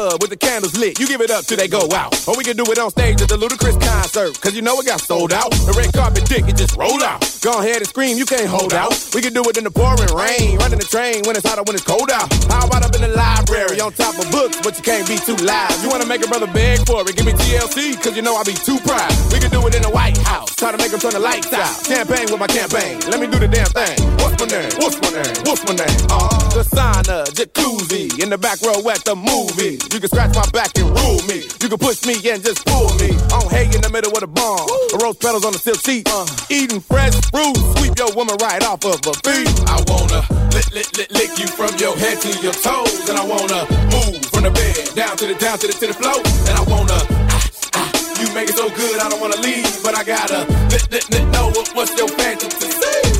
bathtub 0.00 0.20
with 0.20 0.30
the 0.30 0.36
candles 0.36 0.76
lit. 0.76 0.98
You 0.98 1.06
give 1.06 1.20
it 1.20 1.30
up 1.30 1.44
till 1.44 1.56
they 1.56 1.68
go 1.68 1.88
out. 1.92 2.16
Or 2.28 2.36
we 2.36 2.44
can 2.44 2.56
do 2.56 2.64
it 2.64 2.78
on 2.78 2.90
stage 2.90 3.20
at 3.20 3.28
the 3.28 3.36
Ludacris 3.36 3.80
concert. 3.80 4.40
Cause 4.40 4.54
you 4.54 4.62
know 4.62 4.78
it 4.80 4.86
got 4.86 5.00
sold 5.00 5.32
out. 5.32 5.50
The 5.50 5.74
red 5.76 5.92
carpet 5.92 6.24
dick, 6.26 6.44
just 6.56 6.76
roll 6.76 7.02
out. 7.02 7.20
Go 7.42 7.60
ahead 7.60 7.78
and 7.78 7.86
scream, 7.86 8.16
you 8.16 8.26
can't 8.26 8.48
hold 8.48 8.74
out. 8.74 8.92
We 9.14 9.20
can 9.20 9.32
do 9.32 9.42
it 9.44 9.56
in 9.56 9.64
the 9.64 9.70
pouring 9.70 10.12
rain. 10.14 10.58
Running 10.58 10.78
the 10.78 10.88
train 10.88 11.22
when 11.24 11.36
it's 11.36 11.46
hot 11.46 11.58
or 11.58 11.64
when 11.64 11.74
it's 11.74 11.84
cold 11.84 12.10
out. 12.10 12.28
How 12.48 12.66
about 12.66 12.84
up 12.84 12.94
in 12.94 13.02
the 13.02 13.12
library 13.12 13.80
on 13.80 13.92
top 13.92 14.16
of 14.18 14.30
books, 14.30 14.60
but 14.60 14.76
you 14.76 14.82
can't 14.82 15.06
be 15.08 15.16
too 15.16 15.36
loud. 15.44 15.72
You 15.82 15.88
wanna 15.88 16.06
make 16.06 16.24
a 16.24 16.28
brother 16.28 16.48
beg 16.48 16.84
for 16.86 17.02
it? 17.02 17.16
Give 17.16 17.26
me 17.26 17.32
TLC, 17.32 17.96
cause 18.00 18.16
you 18.16 18.22
know 18.22 18.36
I 18.36 18.44
be 18.44 18.54
too 18.54 18.78
proud. 18.84 19.12
We 19.32 19.40
can 19.40 19.50
do 19.50 19.60
it 19.66 19.74
in 19.74 19.82
the 19.82 19.90
White 19.90 20.18
House. 20.18 20.54
Try 20.56 20.72
to 20.72 20.78
make 20.78 20.90
them 20.90 21.00
turn 21.00 21.12
the 21.12 21.20
lights 21.22 21.52
out. 21.52 21.72
Campaign 21.84 22.28
with 22.30 22.40
my 22.40 22.48
campaign. 22.48 23.00
Let 23.08 23.20
me 23.20 23.26
do 23.26 23.38
the 23.38 23.48
damn 23.48 23.68
thing. 23.72 23.96
What's 24.20 24.36
my 24.40 24.48
name? 24.48 24.70
What's 24.80 24.96
my 25.00 25.10
name? 25.10 25.34
What's 25.48 25.62
my 25.64 25.74
name? 25.76 25.98
Uh, 26.12 26.28
the 26.52 26.64
sauna, 26.64 27.24
jacuzzi, 27.32 28.20
in 28.22 28.30
the 28.30 28.38
back 28.38 28.60
row 28.62 28.78
at 28.88 29.04
the 29.04 29.16
movie. 29.16 29.78
You 29.92 29.98
can 29.98 30.08
scratch 30.08 30.30
scratch 30.30 30.46
my 30.46 30.46
back 30.54 30.70
and 30.78 30.86
rule 31.02 31.18
me. 31.26 31.42
You 31.60 31.68
can 31.68 31.78
push 31.78 32.06
me 32.06 32.14
and 32.30 32.38
just 32.44 32.64
pull 32.66 32.86
me. 33.02 33.10
I'm 33.34 33.48
hay 33.50 33.66
in 33.74 33.82
the 33.82 33.90
middle 33.90 34.12
with 34.14 34.22
a 34.22 34.30
bomb. 34.30 34.62
Rose 35.02 35.16
petals 35.18 35.44
on 35.44 35.52
the 35.52 35.58
silk 35.58 35.82
seat. 35.82 36.06
Uh, 36.06 36.26
Eating 36.48 36.80
fresh 36.80 37.14
fruit, 37.34 37.56
sweep 37.78 37.98
your 37.98 38.12
woman 38.14 38.36
right 38.40 38.62
off 38.62 38.84
of 38.86 39.02
a 39.02 39.14
beat. 39.26 39.50
I 39.66 39.82
wanna 39.90 40.22
lick, 40.54 40.70
lick, 40.70 40.88
lick, 40.94 41.10
lick 41.10 41.30
you 41.42 41.46
from 41.50 41.74
your 41.82 41.96
head 41.98 42.22
to 42.22 42.30
your 42.38 42.54
toes, 42.54 43.08
and 43.10 43.18
I 43.18 43.24
wanna 43.26 43.66
move 43.90 44.22
from 44.30 44.46
the 44.46 44.52
bed 44.54 44.94
down 44.94 45.16
to 45.18 45.26
the 45.26 45.34
down 45.34 45.58
to 45.58 45.66
the 45.66 45.74
to 45.74 45.86
the 45.90 45.96
floor, 45.98 46.22
and 46.46 46.54
I 46.54 46.62
wanna. 46.70 46.98
ah, 47.34 47.42
ah, 47.82 47.88
You 48.22 48.30
make 48.30 48.46
it 48.46 48.56
so 48.56 48.70
good, 48.70 48.94
I 49.02 49.08
don't 49.10 49.20
wanna 49.20 49.40
leave, 49.42 49.66
but 49.82 49.98
I 49.98 50.04
gotta 50.04 50.46
lick, 50.70 50.86
lick, 50.94 51.06
lick, 51.10 51.24
know 51.34 51.50
what, 51.50 51.66
what's 51.74 51.96
your 51.98 52.08
fantasy. 52.14 52.70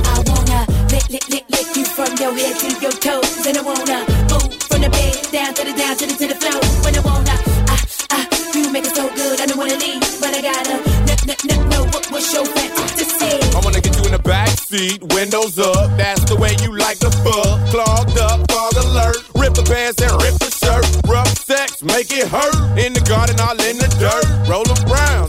I 0.07 0.23
wanna 0.23 0.61
lick, 0.93 1.07
lick, 1.11 1.27
lick, 1.35 1.47
lick 1.51 1.69
you 1.75 1.85
from 1.85 2.15
your 2.23 2.31
head 2.37 2.55
to 2.63 2.69
your 2.79 2.95
toes. 2.95 3.47
And 3.47 3.59
I 3.59 3.63
wanna 3.67 4.07
move 4.31 4.60
from 4.71 4.81
the 4.83 4.91
bed 4.91 5.15
down 5.35 5.53
to 5.55 5.63
the 5.67 5.75
down 5.75 5.97
to 5.99 6.07
the 6.07 6.15
to 6.15 6.27
the 6.31 6.39
floor. 6.39 6.61
When 6.87 6.95
I 6.95 7.03
wanna, 7.03 7.35
ah, 7.75 7.83
ah, 8.15 8.25
you 8.55 8.71
make 8.73 8.87
it 8.87 8.95
so 8.95 9.05
good, 9.11 9.41
I 9.41 9.47
don't 9.47 9.59
wanna 9.59 9.77
leave, 9.77 10.01
but 10.23 10.31
I 10.31 10.41
gotta 10.41 10.77
n- 11.11 11.23
n- 11.27 11.43
n- 11.51 11.69
know 11.69 11.83
what, 11.93 12.07
what's 12.11 12.33
your 12.33 12.47
fantasy. 12.47 13.35
I 13.57 13.61
wanna 13.65 13.81
get 13.81 13.97
you 13.99 14.05
in 14.07 14.13
the 14.13 14.23
back 14.23 14.49
seat, 14.57 15.03
windows 15.15 15.59
up. 15.59 15.91
That's 15.99 16.23
the 16.31 16.37
way 16.37 16.55
you 16.63 16.71
like 16.77 16.99
the 16.99 17.11
fuck. 17.25 17.59
Clogged 17.75 18.19
up, 18.19 18.39
fog 18.51 18.75
alert. 18.85 19.19
Rip 19.35 19.55
the 19.55 19.67
pants 19.67 20.01
and 20.03 20.13
rip 20.23 20.39
the 20.39 20.51
shirt. 20.51 20.85
Rough 21.07 21.31
sex, 21.39 21.83
make 21.83 22.13
it 22.13 22.29
hurt. 22.29 22.55
In 22.79 22.93
the 22.93 23.03
garden, 23.03 23.37
all 23.41 23.59
in 23.69 23.77
the 23.79 23.91
dirt. 23.99 24.27
Roller 24.49 24.79
Brown, 24.87 25.27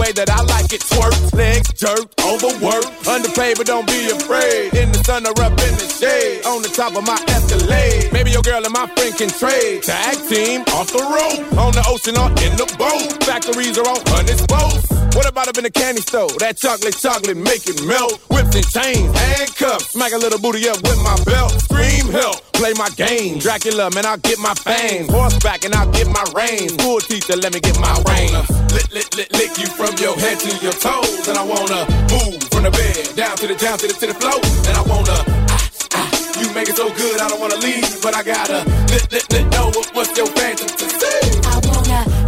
way 0.00 0.12
that 0.12 0.30
I 0.30 0.40
like 0.48 0.72
it. 0.72 0.80
Twerk, 0.80 1.12
legs 1.36 1.72
jerk, 1.76 2.08
overwork. 2.24 2.88
Underpaid, 3.06 3.58
but 3.58 3.66
don't 3.66 3.86
be 3.86 4.08
afraid. 4.08 4.72
In 4.72 4.90
the 4.90 5.04
sun 5.04 5.26
or 5.28 5.36
up 5.44 5.52
in 5.52 5.74
the 5.76 5.88
shade. 6.00 6.44
On 6.46 6.62
the 6.62 6.72
top 6.72 6.96
of 6.96 7.04
my 7.04 7.20
Escalade. 7.28 8.10
Maybe 8.12 8.30
your 8.32 8.42
girl 8.42 8.64
and 8.64 8.72
my 8.72 8.88
friend 8.96 9.14
can 9.14 9.28
trade. 9.28 9.82
Tag 9.82 10.16
team 10.28 10.62
off 10.72 10.88
the 10.90 11.04
road. 11.04 11.38
On 11.60 11.72
the 11.76 11.84
ocean 11.86 12.16
or 12.16 12.32
in 12.40 12.56
the 12.56 12.66
boat. 12.80 13.22
Factories 13.28 13.76
are 13.76 13.86
on 13.86 14.00
hundreds 14.08 14.46
boats. 14.46 14.99
What 15.14 15.26
about 15.28 15.48
up 15.48 15.58
in 15.58 15.64
the 15.64 15.70
candy 15.70 16.00
store? 16.00 16.30
That 16.38 16.56
chocolate, 16.56 16.96
chocolate, 16.96 17.36
make 17.36 17.66
it 17.66 17.82
melt. 17.84 18.20
Whips 18.30 18.54
and 18.54 18.66
chains, 18.70 19.10
handcuffs. 19.10 19.90
Smack 19.92 20.12
a 20.12 20.18
little 20.18 20.38
booty 20.38 20.68
up 20.68 20.78
with 20.82 20.98
my 21.02 21.16
belt. 21.26 21.50
Scream 21.66 22.08
help, 22.14 22.40
play 22.52 22.72
my 22.78 22.88
game. 22.94 23.38
Dracula, 23.38 23.90
man, 23.94 24.06
I'll 24.06 24.22
get 24.22 24.38
my 24.38 24.54
fangs. 24.54 25.10
Horseback 25.10 25.64
and 25.64 25.74
I'll 25.74 25.90
get 25.90 26.06
my 26.06 26.24
reins. 26.34 26.74
School 26.78 27.00
teacher, 27.00 27.36
let 27.36 27.52
me 27.52 27.60
get 27.60 27.78
my 27.80 27.92
reins. 28.06 28.32
Lick, 28.70 28.88
lick, 28.94 29.08
lick, 29.18 29.30
lick 29.34 29.52
you 29.58 29.66
from 29.74 29.92
your 29.98 30.14
head 30.14 30.38
to 30.40 30.50
your 30.62 30.74
toes, 30.78 31.26
and 31.26 31.36
I 31.36 31.42
wanna 31.44 31.84
move 32.14 32.38
from 32.54 32.62
the 32.64 32.70
bed 32.70 33.16
down 33.16 33.36
to 33.42 33.46
the 33.50 33.56
down 33.58 33.78
to 33.82 33.86
the 33.90 33.94
to 33.94 34.06
the 34.06 34.14
floor, 34.14 34.38
and 34.70 34.74
I 34.78 34.82
wanna. 34.86 35.18
ah, 35.50 35.70
ah, 35.98 36.08
You 36.38 36.46
make 36.54 36.68
it 36.70 36.76
so 36.76 36.86
good, 36.94 37.20
I 37.20 37.28
don't 37.28 37.40
wanna 37.40 37.58
leave, 37.58 38.00
but 38.00 38.14
I 38.14 38.22
gotta 38.22 38.62
lick, 38.94 39.10
lick, 39.10 39.26
lick, 39.32 39.46
know 39.50 39.66
what, 39.74 39.90
what's 39.94 40.16
your 40.16 40.26
fantasy. 40.38 41.59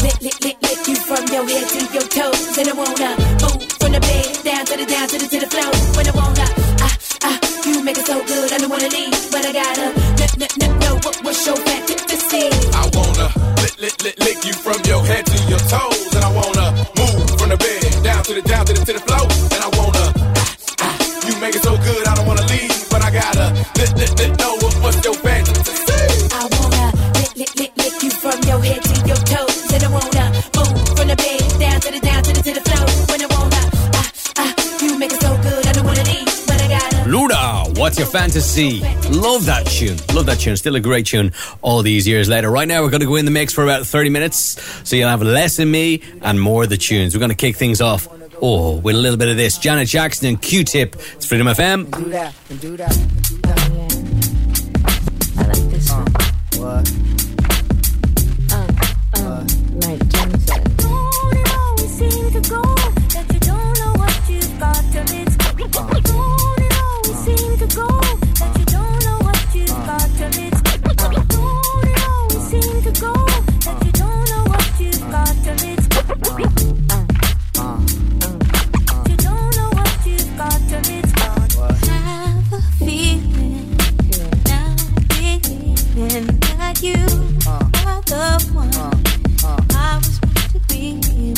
Lick, 0.02 0.18
lick, 0.22 0.38
lick, 0.44 0.56
lick 0.62 0.80
you 0.88 0.96
from 0.96 1.22
your 1.34 1.44
head 1.48 1.66
to 1.74 1.80
your 1.94 2.06
toes. 2.16 2.58
And 2.58 2.68
I 2.68 2.74
wanna 2.74 3.10
move 3.42 3.62
from 3.80 3.92
the 3.92 4.00
bed 4.00 4.26
down 4.44 4.64
to 4.66 4.74
the 4.76 4.86
down 4.86 5.06
to 5.08 5.16
the 5.18 5.26
to 5.32 5.38
the 5.40 5.48
floor. 5.52 5.72
When 5.96 6.06
I 6.08 6.14
wanna, 6.20 6.46
ah, 6.86 6.94
ah, 7.28 7.36
you 7.66 7.82
make 7.82 7.98
it 7.98 8.06
so 8.06 8.16
good, 8.24 8.52
I 8.52 8.58
don't 8.58 8.70
wanna 8.70 8.88
leave, 8.88 9.14
but 9.32 9.44
I 9.46 9.52
gotta 9.52 9.86
n- 10.22 10.42
n- 10.42 10.54
n- 10.62 10.78
know 10.80 10.94
what, 11.04 11.16
what's 11.24 11.46
your 11.46 11.56
fantasy. 11.56 12.48
I 12.74 12.84
wanna 12.96 13.26
lick, 13.62 13.74
lick, 13.80 13.96
lick, 14.04 14.16
lick 14.26 14.38
you 14.44 14.52
from 14.64 14.78
your 14.90 15.02
head 15.04 15.24
to 15.26 15.38
your 15.52 15.62
toes, 15.72 16.14
and 16.16 16.24
I 16.24 16.30
wanna 16.40 16.66
move 17.00 17.28
from 17.38 17.48
the 17.50 17.56
bed 17.56 18.02
down 18.02 18.22
to 18.24 18.32
the 18.34 18.42
down 18.42 18.64
to 18.66 18.72
the 18.72 18.84
to 18.84 18.92
the 18.98 19.02
floor, 19.08 19.26
and 19.54 19.60
I 19.66 19.68
wanna. 19.78 20.04
ah, 20.42 20.56
ah, 20.86 20.94
You 21.26 21.34
make 21.40 21.54
it 21.54 21.62
so 21.62 21.76
good, 21.76 22.02
I 22.08 22.14
don't 22.16 22.26
wanna 22.26 22.46
leave, 22.54 22.74
but 22.90 23.02
I 23.04 23.10
gotta 23.10 23.46
lick, 23.78 23.92
lick, 24.00 24.12
lick, 24.18 24.32
what's 37.82 37.98
your 37.98 38.06
fantasy? 38.06 38.78
Love 39.10 39.44
that 39.46 39.66
tune. 39.66 39.96
Love 40.14 40.26
that 40.26 40.38
tune. 40.38 40.56
Still 40.56 40.76
a 40.76 40.80
great 40.80 41.04
tune 41.04 41.32
all 41.62 41.82
these 41.82 42.06
years 42.06 42.28
later. 42.28 42.48
Right 42.48 42.68
now, 42.68 42.80
we're 42.84 42.90
going 42.90 43.00
to 43.00 43.08
go 43.08 43.16
in 43.16 43.24
the 43.24 43.32
mix 43.32 43.52
for 43.52 43.64
about 43.64 43.84
30 43.84 44.08
minutes. 44.08 44.62
So 44.88 44.94
you'll 44.94 45.08
have 45.08 45.20
less 45.20 45.58
of 45.58 45.66
me 45.66 46.00
and 46.22 46.40
more 46.40 46.62
of 46.62 46.68
the 46.68 46.76
tunes. 46.76 47.12
We're 47.12 47.18
going 47.18 47.30
to 47.30 47.34
kick 47.34 47.56
things 47.56 47.80
off. 47.80 48.06
Oh, 48.40 48.76
with 48.76 48.94
a 48.94 48.98
little 48.98 49.18
bit 49.18 49.30
of 49.30 49.36
this. 49.36 49.58
Janet 49.58 49.88
Jackson 49.88 50.28
and 50.28 50.40
Q 50.40 50.62
Tip. 50.62 50.94
It's 50.94 51.26
Freedom 51.26 51.48
FM. 51.48 51.90
Do 51.90 52.04
that, 52.10 52.34
do 52.60 52.76
that, 52.76 52.90
do 53.22 53.38
that. 53.38 53.62
I 55.38 55.46
like 55.48 55.70
this 55.70 55.90
one. 55.90 56.06
What? 56.62 57.01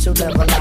Mitchell 0.00 0.14
never 0.14 0.46
lies. 0.46 0.59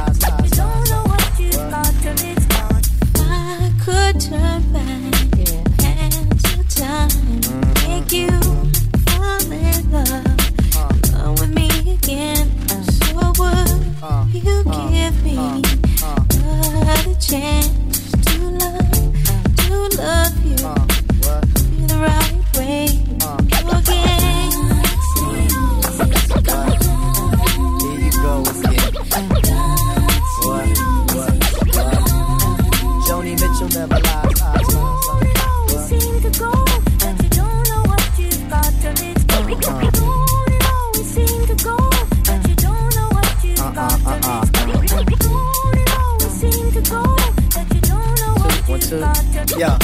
Yeah. 49.60 49.78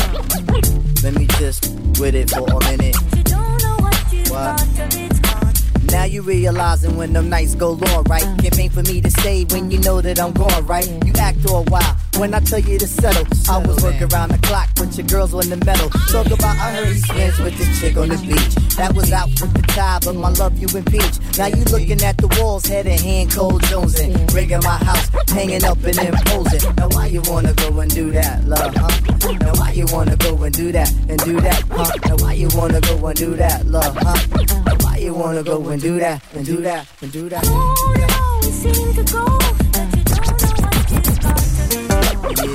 Let 1.04 1.16
me 1.16 1.28
just 1.38 1.68
with 2.00 2.16
it 2.16 2.30
for 2.30 2.48
a 2.48 2.60
minute. 2.78 2.96
What? 4.32 4.64
Now 5.92 6.06
you 6.06 6.22
realizing 6.22 6.96
when 6.96 7.12
them 7.12 7.28
nights 7.28 7.56
go 7.56 7.72
long, 7.72 8.06
right? 8.06 8.24
Campaign 8.42 8.70
for 8.70 8.84
me 8.84 9.02
to 9.02 9.12
stay 9.12 9.44
when 9.44 9.70
you 9.72 9.80
know 9.80 10.00
that 10.00 10.18
I'm 10.18 10.32
gone, 10.32 10.66
right? 10.66 10.88
You 11.04 11.12
act 11.18 11.46
all 11.50 11.66
wild, 11.66 11.98
when 12.18 12.34
I 12.34 12.40
tell 12.40 12.60
you 12.60 12.78
to 12.78 12.88
settle. 12.88 13.26
I 13.50 13.58
was 13.66 13.82
working 13.84 14.12
around 14.14 14.30
the 14.32 14.40
clock, 14.40 14.70
but 14.76 14.98
your 14.98 15.08
girls 15.08 15.34
on 15.34 15.50
the 15.50 15.58
metal. 15.66 15.90
Talk 16.12 16.28
about 16.28 16.58
I 16.58 16.72
heard 16.74 16.88
he 16.88 17.00
spins 17.00 17.40
with 17.40 17.58
this 17.58 17.80
chick 17.80 17.98
on 17.98 18.10
the 18.10 18.18
beach. 18.18 18.56
That 18.76 18.94
was 18.96 19.12
out 19.12 19.30
with 19.42 19.54
the 19.54 19.62
tie, 19.68 20.00
but 20.04 20.16
my 20.16 20.30
love 20.30 20.58
you 20.58 20.68
impeach. 20.76 21.20
Now 21.38 21.48
you 21.48 21.64
looking 21.66 22.02
at 22.02 22.18
the 22.18 22.28
walls, 22.40 22.66
head 22.66 22.86
in 22.86 23.00
hand, 23.00 23.32
cold 23.32 23.62
Jonesing. 23.64 24.34
Rigging 24.34 24.64
my 24.64 24.78
house, 24.78 25.10
hanging 25.30 25.64
up 25.64 25.78
and 25.84 25.98
imposing. 25.98 26.76
Now 26.76 26.90
why 26.90 27.08
you 27.08 27.22
wanna 27.26 27.54
go 27.54 27.80
and 27.80 27.94
do 27.94 28.12
that, 28.12 28.44
love, 28.46 28.74
huh? 28.76 29.34
Now 29.40 29.54
why 29.56 29.72
you 29.72 29.86
wanna 29.92 30.16
go 30.18 30.44
and 30.44 30.54
do 30.54 30.72
that 30.72 30.92
and 31.10 31.20
do 31.20 31.40
that, 31.42 31.62
huh? 31.72 31.92
Now 32.06 32.16
why 32.24 32.34
you 32.34 32.50
wanna 32.54 32.82
go 32.82 33.06
and 33.08 33.18
do 33.18 33.36
that, 33.36 33.66
love, 33.66 33.96
huh? 33.98 34.16
Now 34.66 34.76
why 34.82 34.98
you 34.98 35.14
wanna 35.14 35.44
go 35.44 35.68
and 35.70 35.82
do 35.82 36.00
that 36.00 36.22
and 36.34 36.46
do 36.46 36.58
that 36.58 36.88
and 37.02 37.12
do 37.12 37.30
that? 37.30 37.44
Oh, 37.46 38.40
no, 38.42 38.50
seem 38.50 38.94
to 38.94 39.04
go, 39.12 39.65
yeah. 42.34 42.55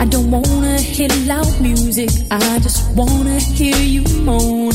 I 0.00 0.06
don't 0.06 0.30
wanna 0.30 0.78
hear 0.78 1.08
loud 1.26 1.60
music, 1.60 2.10
I 2.30 2.58
just 2.58 2.94
wanna 2.96 3.38
hear 3.38 3.76
you 3.76 4.02
moan 4.22 4.72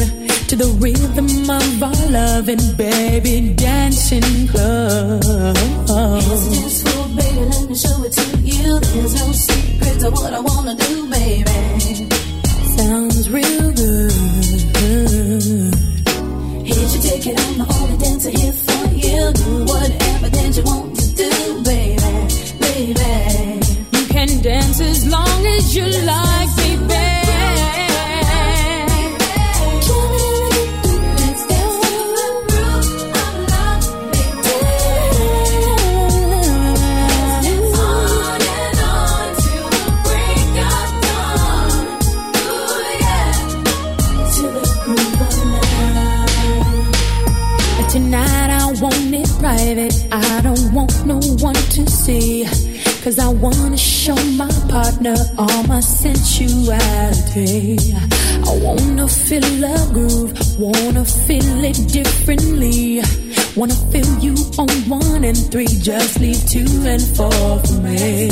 to 0.50 0.56
the 0.56 0.70
rhythm 0.80 1.50
of 1.50 1.84
our 1.84 2.10
loving 2.10 2.76
baby 2.76 3.54
dancing 3.54 4.48
club. 4.48 5.22
Dance 5.86 6.82
floor, 6.82 7.08
baby, 7.16 7.46
let 7.46 7.70
me 7.70 7.76
show 7.76 8.04
it 8.04 8.12
to 8.14 8.38
you. 8.40 8.80
There's 8.80 9.14
no 9.16 9.32
secret 9.32 10.00
to 10.00 10.10
what 10.10 10.34
I 10.34 10.40
wanna 10.40 10.76
do, 10.76 11.08
baby. 11.10 12.10
Sounds 12.78 13.30
real 13.30 13.72
good. 13.74 14.12
Here 16.66 16.88
you 16.94 17.00
take 17.02 17.28
it, 17.28 17.40
I'm 17.40 17.58
the 17.60 17.68
only 17.80 17.98
dancer 17.98 18.32
here 18.32 18.54
for 18.54 18.88
you. 18.96 19.32
Do 19.34 19.66
whatever 19.72 20.30
dance 20.30 20.58
you 20.58 20.64
want 20.64 20.96
to 20.98 21.06
do, 21.16 21.64
baby, 21.64 22.00
baby. 22.60 23.39
Dance 24.42 24.80
as 24.80 25.06
long 25.06 25.46
as 25.48 25.76
you 25.76 25.84
like, 25.84 26.56
baby. 26.56 27.10
Private. 49.40 49.99
Cause 53.10 53.18
I 53.18 53.30
wanna 53.30 53.76
show 53.76 54.14
my 54.38 54.48
partner 54.70 55.16
all 55.36 55.64
my 55.64 55.80
sensuality. 55.80 57.80
I 57.92 58.60
wanna 58.62 59.08
feel 59.08 59.64
a 59.64 59.90
groove, 59.92 60.32
wanna 60.60 61.04
feel 61.04 61.64
it 61.64 61.88
differently. 61.88 63.02
Wanna 63.56 63.74
feel 63.92 64.20
you 64.20 64.36
on 64.60 64.70
one 64.88 65.24
and 65.24 65.52
three, 65.52 65.66
just 65.66 66.20
leave 66.20 66.48
two 66.48 66.68
and 66.86 67.02
four 67.02 67.58
for 67.66 67.82
me. 67.82 68.30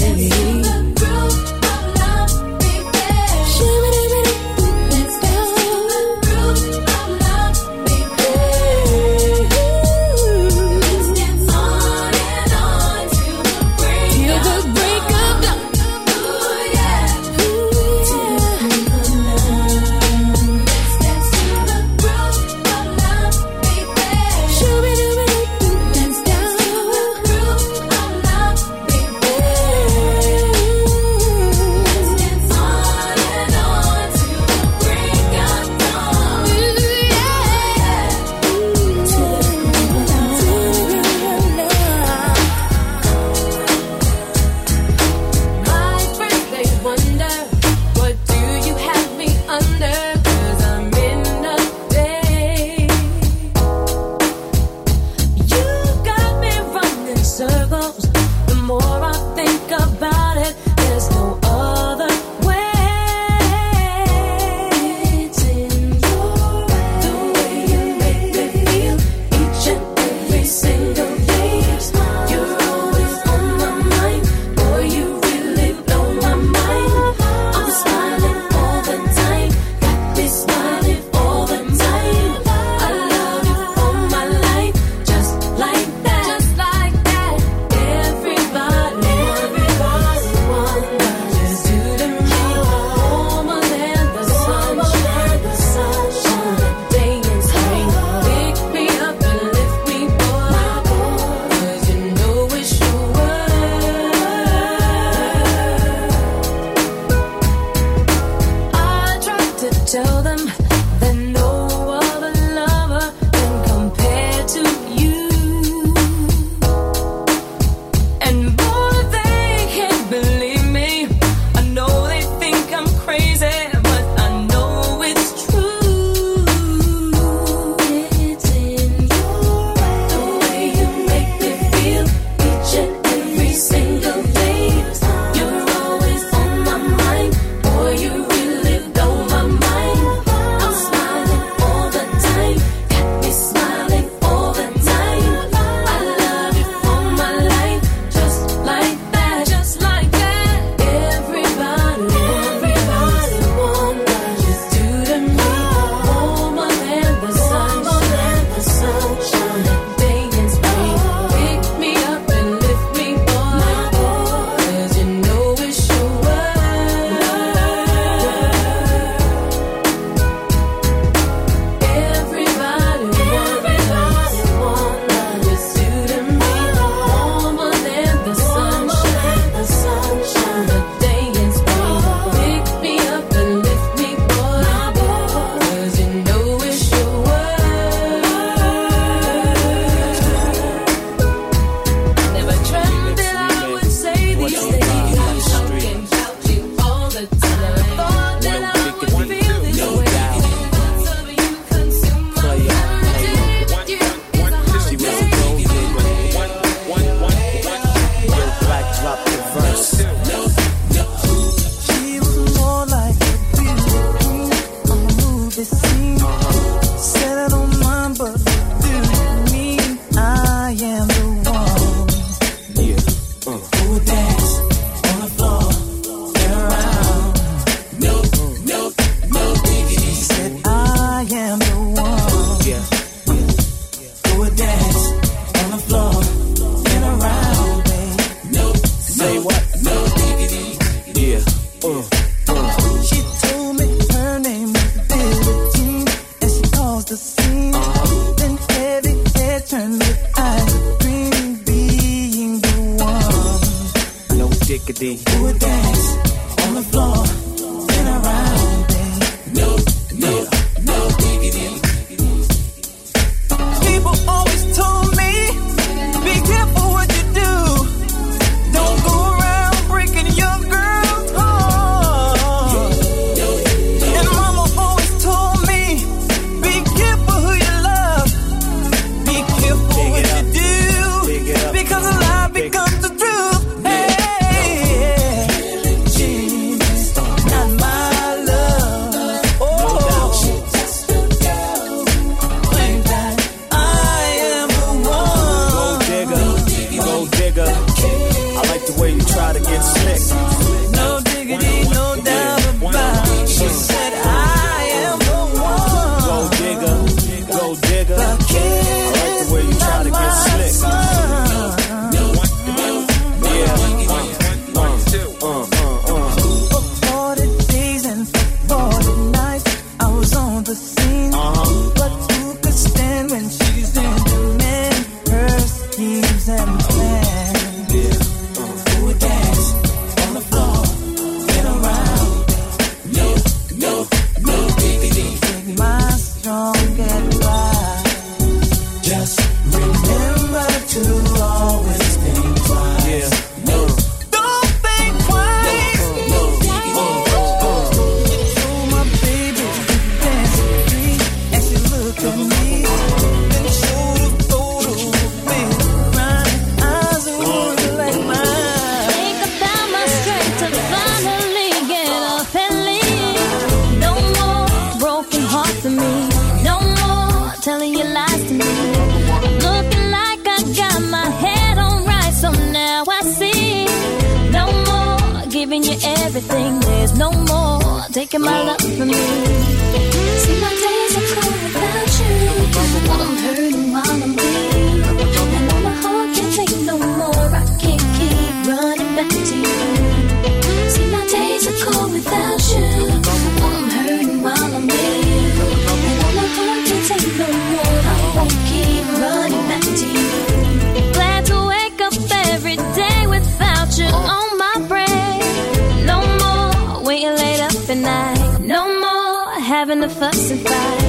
Fuss 410.19 410.49
and 410.51 410.61
fight. 410.61 410.99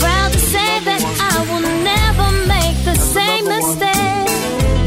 Proud 0.00 0.32
to 0.32 0.38
say 0.38 0.70
that 0.88 1.02
I 1.32 1.36
will 1.48 1.66
never 1.92 2.28
make 2.54 2.76
the 2.84 2.96
same 3.14 3.44
mistake. 3.48 4.28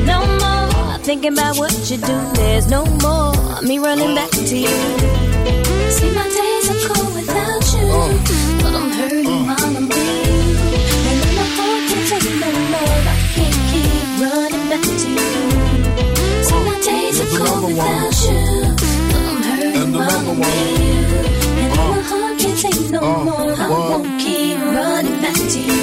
No 0.06 0.20
more 0.44 0.98
thinking 1.00 1.34
about 1.34 1.58
what 1.58 1.74
you 1.90 1.98
do. 1.98 2.18
There's 2.34 2.68
no 2.68 2.86
more 3.06 3.34
me 3.62 3.80
running 3.80 4.14
back 4.14 4.30
to 4.30 4.56
you. 4.66 4.78
See 5.98 6.12
my 6.20 6.28
days 6.40 6.66
are 6.74 6.82
cold 6.90 7.14
without 7.16 7.64
you, 7.76 7.90
but 8.62 8.74
I'm 8.80 8.90
hurting 8.98 9.46
while 9.50 9.78
I'm 9.80 9.88
you. 9.98 10.14
And 11.10 11.18
then 11.22 11.34
my 11.40 11.48
heart 11.58 11.82
can't 11.90 12.06
take 12.12 12.38
no 12.44 12.52
more. 12.74 13.02
I 13.14 13.18
can't 13.36 13.60
keep 13.72 14.08
running 14.26 14.66
back 14.72 14.88
to 15.02 15.08
you. 15.18 15.30
See 16.48 16.62
my 16.70 16.78
days 16.88 17.18
are 17.24 17.32
cold 17.40 17.62
without 17.66 18.16
you, 18.26 18.42
but 19.12 19.24
I'm 19.30 19.42
hurting 19.50 19.92
while 19.94 20.30
I'm 20.30 20.40
with 20.40 21.35
I 22.46 23.70
won't 23.70 24.22
keep 24.22 24.58
running. 24.58 25.16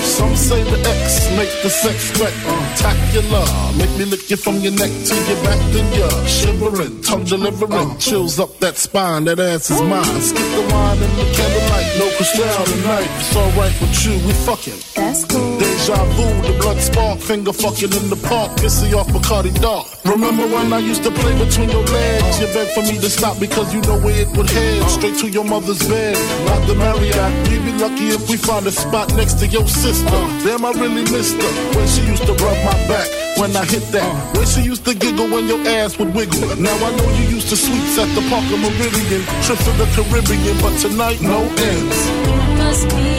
Some 0.03 0.37
say 0.37 0.63
the 0.63 0.79
X 0.79 1.31
make 1.37 1.63
the 1.63 1.71
sex 1.71 2.21
wet. 2.21 2.33
spectacular. 2.33 3.45
Make 3.77 3.99
me 3.99 4.05
lick 4.05 4.31
you 4.31 4.37
from 4.37 4.57
your 4.57 4.73
neck 4.73 4.91
to 4.91 5.15
your 5.15 5.43
back, 5.43 5.59
then 5.73 5.87
you're 5.95 6.27
shivering, 6.27 7.03
tongue 7.03 7.25
delivering, 7.25 7.99
chills 7.99 8.39
up 8.39 8.59
that 8.59 8.77
spine. 8.77 9.25
That 9.25 9.41
ass 9.41 9.71
is 9.71 9.81
mine. 9.83 10.05
Skip 10.21 10.49
the 10.55 10.63
wine 10.73 10.99
and 11.03 11.15
the 11.19 11.27
candlelight, 11.35 11.89
no 11.99 12.07
crystal 12.17 12.65
tonight. 12.65 13.09
It's 13.19 13.37
alright 13.37 13.81
with 13.81 14.05
you, 14.05 14.13
we 14.27 14.33
fucking. 14.33 14.92
That's 15.13 15.27
cool. 15.27 15.59
Deja 15.59 16.05
vu, 16.17 16.25
the 16.41 16.57
blood 16.57 16.81
spark, 16.81 17.21
finger 17.21 17.53
fucking 17.53 17.93
in 17.93 18.09
the 18.09 18.17
park, 18.17 18.49
pissy 18.57 18.97
off 18.97 19.07
Bacardi 19.09 19.53
Dark. 19.61 19.85
Remember 20.07 20.49
when 20.49 20.73
I 20.73 20.79
used 20.79 21.05
to 21.05 21.11
play 21.11 21.37
between 21.37 21.69
your 21.69 21.85
legs? 21.85 22.41
You 22.41 22.47
begged 22.49 22.73
for 22.73 22.81
me 22.81 22.97
to 22.97 23.11
stop 23.13 23.39
because 23.39 23.75
you 23.75 23.83
know 23.83 24.01
where 24.01 24.17
it 24.17 24.33
would 24.33 24.49
head. 24.49 24.89
Straight 24.89 25.19
to 25.21 25.29
your 25.29 25.45
mother's 25.45 25.87
bed, 25.87 26.17
not 26.49 26.67
the 26.67 26.75
Marriott. 26.77 27.29
We'd 27.45 27.61
be 27.61 27.77
lucky 27.77 28.09
if 28.09 28.25
we 28.31 28.39
find 28.39 28.67
a 28.67 28.73
spot 28.73 29.13
next 29.13 29.37
to 29.41 29.47
your 29.47 29.69
sister. 29.69 30.21
Damn, 30.49 30.65
I 30.65 30.73
really 30.81 31.05
missed 31.13 31.37
her 31.37 31.53
when 31.77 31.87
she 31.93 32.09
used 32.09 32.25
to 32.25 32.33
rub 32.33 32.57
my 32.65 32.73
back. 32.89 33.05
When 33.37 33.53
I 33.55 33.67
hit 33.67 33.85
that, 33.93 34.09
when 34.33 34.47
she 34.47 34.63
used 34.63 34.87
to 34.87 34.95
giggle 34.95 35.29
when 35.29 35.47
your 35.47 35.61
ass 35.77 35.99
would 35.99 36.15
wiggle. 36.15 36.57
Now 36.57 36.73
I 36.73 36.89
know 36.97 37.09
you 37.21 37.37
used 37.37 37.51
to 37.51 37.57
sweets 37.57 38.01
at 38.01 38.09
the 38.17 38.25
Parker 38.33 38.57
Meridien, 38.57 39.29
trips 39.45 39.61
to 39.69 39.73
the 39.77 39.85
Caribbean, 39.93 40.57
but 40.65 40.73
tonight 40.81 41.21
no 41.21 41.45
ends. 41.45 41.99
You 42.25 42.41
Must 42.57 42.89
be 42.97 43.13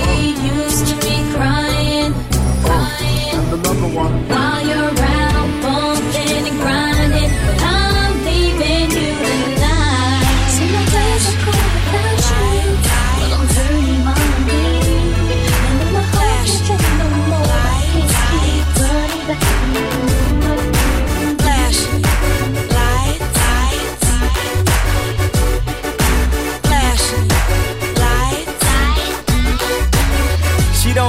used 0.57 0.87
to 0.87 0.95
me 1.05 1.33
crying, 1.33 1.33
crying. 1.33 1.72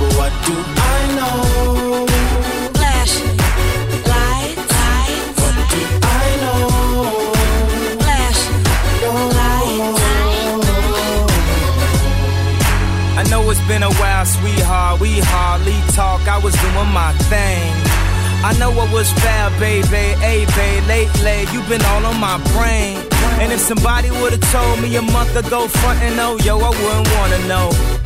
But 0.00 0.12
what 0.16 0.32
do 0.46 0.54
I 0.56 1.00
know? 1.18 2.06
Flash, 2.72 3.20
light, 4.08 4.56
light. 4.72 5.16
What 5.36 5.54
do 5.72 5.80
I 6.00 6.28
know? 6.42 6.60
Flash, 8.00 8.40
I 13.18 13.22
know 13.28 13.50
it's 13.50 13.60
been 13.68 13.82
a 13.82 13.92
while, 13.92 14.24
sweetheart. 14.24 15.00
We 15.00 15.20
hardly 15.20 15.78
talk. 15.92 16.26
I 16.26 16.38
was 16.38 16.54
doing 16.54 16.92
my 16.94 17.12
thing. 17.28 17.70
I 18.42 18.56
know 18.58 18.70
what 18.70 18.90
was 18.90 19.12
fair, 19.12 19.50
baby. 19.60 20.16
Hey, 20.24 20.46
babe, 20.56 20.82
lately 20.88 21.44
you've 21.52 21.68
been 21.68 21.84
all 21.92 22.06
on 22.06 22.18
my 22.18 22.38
brain. 22.56 22.96
And 23.38 23.52
if 23.52 23.60
somebody 23.60 24.10
would've 24.10 24.40
told 24.50 24.80
me 24.80 24.96
a 24.96 25.02
month 25.02 25.36
ago, 25.36 25.68
front 25.68 26.00
and 26.00 26.18
oh, 26.20 26.38
yo, 26.38 26.58
I 26.58 26.70
wouldn't 26.70 27.08
wanna 27.16 27.48
know. 27.48 27.99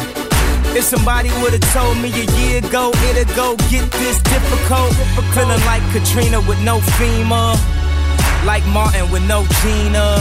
If 0.76 0.84
somebody 0.84 1.30
would've 1.40 1.60
told 1.72 1.98
me 1.98 2.10
a 2.10 2.26
year 2.38 2.58
ago, 2.58 2.90
it'd 3.10 3.28
go 3.36 3.56
get 3.70 3.88
this 3.92 4.18
difficult. 4.22 4.92
Feeling 5.34 5.62
like 5.66 5.82
Katrina 5.92 6.40
with 6.40 6.60
no 6.62 6.78
FEMA. 6.98 7.54
Like 8.44 8.66
Martin 8.66 9.10
with 9.10 9.24
no 9.26 9.46
Gina. 9.62 10.20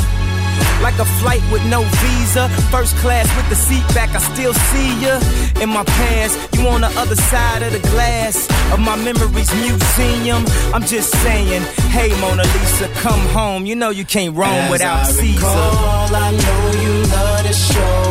Like 0.82 0.98
a 1.00 1.06
flight 1.20 1.42
with 1.52 1.66
no 1.66 1.82
visa. 1.82 2.50
First 2.70 2.96
class 2.98 3.26
with 3.36 3.50
the 3.50 3.56
seat 3.56 3.84
back, 3.96 4.10
I 4.14 4.20
still 4.34 4.54
see 4.54 5.02
ya. 5.02 5.20
In 5.62 5.70
my 5.70 5.84
past, 5.84 6.38
you 6.56 6.68
on 6.68 6.82
the 6.82 6.92
other 7.02 7.16
side 7.16 7.64
of 7.64 7.72
the 7.74 7.80
glass 7.90 8.48
of 8.72 8.80
my 8.80 8.96
memories 8.96 9.52
museum. 9.56 10.46
I'm 10.74 10.84
just 10.84 11.10
saying, 11.24 11.62
hey 11.90 12.10
Mona 12.22 12.44
Lisa, 12.44 12.88
come 13.02 13.20
home. 13.30 13.66
You 13.66 13.76
know 13.76 13.90
you 13.90 14.06
can't 14.06 14.36
roam 14.36 14.50
As 14.50 14.72
without 14.72 15.00
I 15.08 15.12
Caesar. 15.12 15.36
recall, 15.48 16.16
I 16.16 16.32
know 16.32 16.82
you 16.84 16.94
love 17.12 17.44
to 17.48 17.54
show 17.54 18.03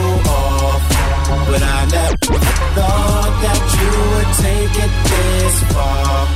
but 1.52 1.62
I 1.62 1.84
never 1.84 2.38
thought 2.76 3.34
that 3.44 3.60
you 3.76 3.90
would 4.10 4.30
take 4.40 4.74
it 4.84 4.92
this 5.10 5.56
far. 5.74 6.26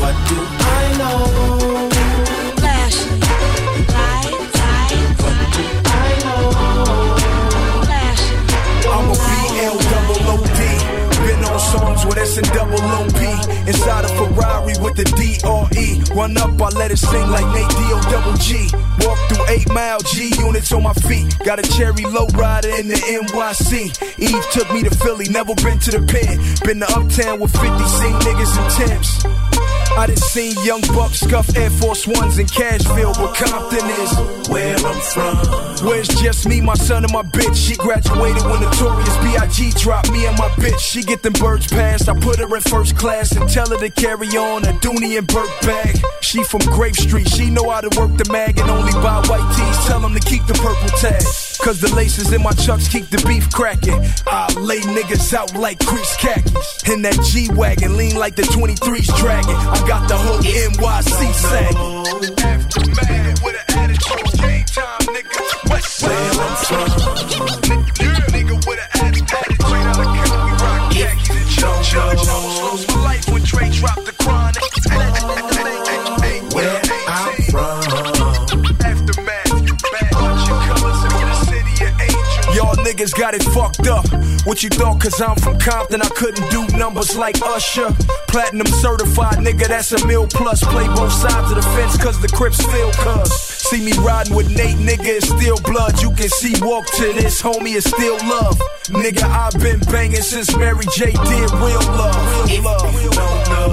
What 0.00 0.16
do 0.28 0.38
I 0.60 0.82
know? 0.98 1.83
Songs 12.24 12.36
with 12.36 12.36
S 12.36 12.36
and 12.38 12.46
double 12.52 12.80
OP. 12.80 13.68
Inside 13.68 14.04
a 14.04 14.08
Ferrari 14.08 14.74
with 14.80 14.96
the 14.96 15.04
DRE. 15.04 16.14
Run 16.14 16.36
up, 16.36 16.60
I 16.60 16.68
let 16.76 16.90
it 16.90 16.98
sing 16.98 17.30
like 17.30 17.46
Nate 17.54 17.68
D-O 17.68 18.00
double 18.10 18.36
G. 18.38 18.68
Walk 19.00 19.18
through 19.28 19.44
8 19.48 19.72
mile 19.72 20.00
G 20.00 20.32
units 20.38 20.72
on 20.72 20.82
my 20.82 20.94
feet. 20.94 21.38
Got 21.44 21.58
a 21.58 21.62
cherry 21.62 22.04
low 22.04 22.26
rider 22.34 22.68
in 22.68 22.88
the 22.88 22.96
NYC. 22.96 24.18
Eve 24.18 24.44
took 24.52 24.72
me 24.72 24.82
to 24.82 24.90
Philly, 24.90 25.28
never 25.28 25.54
been 25.56 25.78
to 25.80 25.90
the 25.90 26.02
pen. 26.06 26.38
Been 26.64 26.80
to 26.80 26.88
Uptown 26.94 27.40
with 27.40 27.52
50, 27.52 27.68
seen 27.68 28.14
niggas 28.20 28.56
and 28.58 28.70
Temps. 28.74 29.53
I 29.96 30.06
done 30.06 30.16
seen 30.16 30.52
young 30.64 30.80
bucks 30.92 31.20
scuff 31.20 31.56
Air 31.56 31.70
Force 31.70 32.06
Ones 32.06 32.38
in 32.38 32.46
Cashville, 32.46 33.16
where 33.16 33.32
Compton 33.34 33.88
is. 33.90 34.48
Where 34.48 34.76
I'm 34.76 35.00
from. 35.00 35.86
Where's 35.86 36.08
just 36.08 36.48
me, 36.48 36.60
my 36.60 36.74
son, 36.74 37.04
and 37.04 37.12
my 37.12 37.22
bitch? 37.22 37.54
She 37.54 37.76
graduated 37.76 38.42
when 38.42 38.60
Notorious 38.60 39.16
B.I.G. 39.18 39.70
dropped 39.78 40.10
me 40.10 40.26
and 40.26 40.36
my 40.36 40.48
bitch. 40.50 40.78
She 40.80 41.02
get 41.02 41.22
them 41.22 41.32
birds 41.34 41.66
passed. 41.68 42.08
I 42.08 42.18
put 42.18 42.38
her 42.38 42.56
in 42.56 42.62
first 42.62 42.96
class 42.96 43.32
and 43.32 43.48
tell 43.48 43.68
her 43.68 43.78
to 43.78 43.90
carry 43.90 44.28
on 44.36 44.64
a 44.64 44.72
Dooney 44.80 45.16
and 45.16 45.26
Bourke 45.26 45.60
bag. 45.62 45.96
She 46.22 46.42
from 46.42 46.60
Grape 46.60 46.96
Street. 46.96 47.28
She 47.28 47.50
know 47.50 47.70
how 47.70 47.80
to 47.80 48.00
work 48.00 48.16
the 48.16 48.30
mag 48.32 48.58
and 48.58 48.70
only 48.70 48.92
buy 48.94 49.22
white 49.28 49.48
tees. 49.56 49.86
Tell 49.86 50.00
them 50.00 50.14
to 50.14 50.20
keep 50.20 50.44
the 50.46 50.54
purple 50.54 50.88
tag. 50.98 51.22
Cause 51.62 51.80
the 51.80 51.94
laces 51.94 52.32
in 52.32 52.42
my 52.42 52.52
chucks 52.52 52.88
keep 52.88 53.08
the 53.08 53.22
beef 53.26 53.50
cracking. 53.50 54.04
I 54.26 54.52
lay 54.58 54.80
niggas 54.80 55.32
out 55.32 55.54
like 55.54 55.78
crease 55.86 56.16
khakis. 56.16 56.90
In 56.90 57.00
that 57.02 57.18
G 57.24 57.48
Wagon, 57.54 57.96
lean 57.96 58.16
like 58.16 58.36
the 58.36 58.42
23's 58.42 59.06
dragging. 59.18 59.56
I 59.56 59.83
got 59.86 60.08
the 60.08 60.16
whole 60.16 60.38
NYC 60.38 61.34
sagging. 61.34 62.04
Aftermath 62.38 63.44
with 63.44 63.56
an 63.56 63.78
attitude, 63.78 64.66
time, 64.66 65.04
nigga. 65.14 65.70
West 65.70 66.02
Where 66.02 66.30
I'm 66.44 66.56
from. 66.64 66.88
Nigga 68.32 68.56
with 68.66 68.80
an 68.80 68.88
attitude, 69.02 69.28
straight 69.28 69.86
out 69.86 70.00
of 70.00 70.06
rock 70.62 70.92
khakis 70.92 71.62
and 71.62 72.43
niggas 83.04 83.18
got 83.18 83.34
it 83.34 83.42
fucked 83.42 83.86
up. 83.86 84.06
What 84.46 84.62
you 84.62 84.68
thought, 84.68 85.00
cause 85.00 85.20
I'm 85.20 85.36
from 85.36 85.58
Compton, 85.58 86.02
I 86.02 86.08
couldn't 86.10 86.48
do 86.50 86.66
numbers 86.76 87.16
like 87.16 87.40
Usher. 87.42 87.90
Platinum 88.28 88.66
certified, 88.66 89.38
nigga, 89.38 89.68
that's 89.68 89.92
a 89.92 90.06
meal 90.06 90.26
plus. 90.26 90.62
Play 90.64 90.86
both 90.88 91.12
sides 91.12 91.50
of 91.50 91.56
the 91.56 91.62
fence, 91.76 91.96
cause 92.02 92.20
the 92.20 92.28
Crips 92.28 92.64
feel 92.64 92.90
cuz. 92.92 93.32
See 93.32 93.84
me 93.84 93.92
riding 93.98 94.34
with 94.34 94.50
Nate, 94.50 94.76
nigga, 94.76 95.06
it's 95.06 95.28
still 95.28 95.58
blood. 95.64 96.00
You 96.02 96.10
can 96.12 96.28
see 96.28 96.54
walk 96.60 96.86
to 96.86 97.12
this, 97.12 97.42
homie, 97.42 97.76
it's 97.76 97.88
still 97.88 98.16
love. 98.28 98.58
Nigga, 98.88 99.24
I've 99.24 99.58
been 99.60 99.80
banging 99.80 100.22
since 100.22 100.56
Mary 100.56 100.84
J 100.94 101.12
did 101.12 101.50
real 101.52 101.80
love. 101.96 102.48
Real 102.48 102.62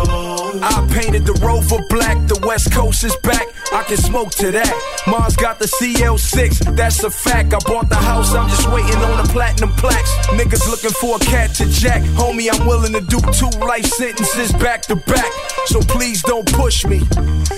love. 0.06 0.41
I 0.62 0.88
painted 0.92 1.26
the 1.26 1.34
Rover 1.34 1.82
black, 1.90 2.18
the 2.28 2.40
West 2.46 2.72
Coast 2.72 3.04
is 3.04 3.16
back. 3.18 3.48
I 3.72 3.84
can 3.84 3.98
smoke 3.98 4.32
to 4.36 4.52
that. 4.52 4.74
Mars 5.08 5.36
got 5.36 5.60
the 5.60 5.66
CL6, 5.66 6.76
that's 6.76 7.04
a 7.04 7.10
fact. 7.10 7.54
I 7.54 7.60
bought 7.66 7.90
the 7.90 7.96
house, 7.96 8.34
I'm 8.34 8.50
just 8.50 8.68
waiting 8.70 8.98
on 8.98 9.24
the 9.24 9.32
platinum 9.32 9.72
plaques. 9.74 10.12
Niggas 10.28 10.70
looking 10.70 10.92
for 10.92 11.16
a 11.16 11.20
cat 11.20 11.54
to 11.56 11.70
jack. 11.70 12.02
Homie, 12.20 12.50
I'm 12.52 12.68
willing 12.68 12.94
to 12.94 13.02
do 13.02 13.20
two 13.32 13.50
life 13.60 13.86
sentences 13.86 14.52
back 14.54 14.82
to 14.84 14.96
back. 14.96 15.32
So 15.68 15.80
please 15.82 16.22
don't 16.24 16.52
push 16.54 16.86
me. 16.86 16.98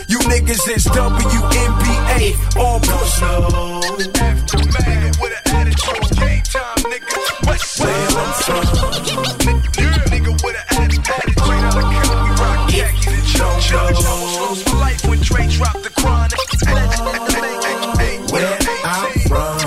You 0.07 0.19
niggas 0.29 0.69
is 0.69 0.85
WNBA, 0.85 2.57
all 2.57 2.79
push 2.79 3.21
me. 3.21 3.27
Aftermath 4.21 5.19
with 5.19 5.33
an 5.33 5.55
attitude, 5.55 6.17
game 6.19 6.43
time, 6.43 6.77
nigga. 6.91 7.47
West 7.47 7.79
Where 7.79 8.07
I'm 8.09 8.33
from. 8.43 9.63
Nigga 10.11 10.43
with 10.43 10.55
an 10.55 10.72
chug 13.43 13.61
chug. 13.61 13.95
Flows 13.95 14.63
for 14.63 14.75
life 14.77 15.05
when 15.05 15.19
Dre 15.19 15.47
dropped 15.47 15.83
the 15.83 15.89
chronic. 15.89 16.39
From. 19.27 19.63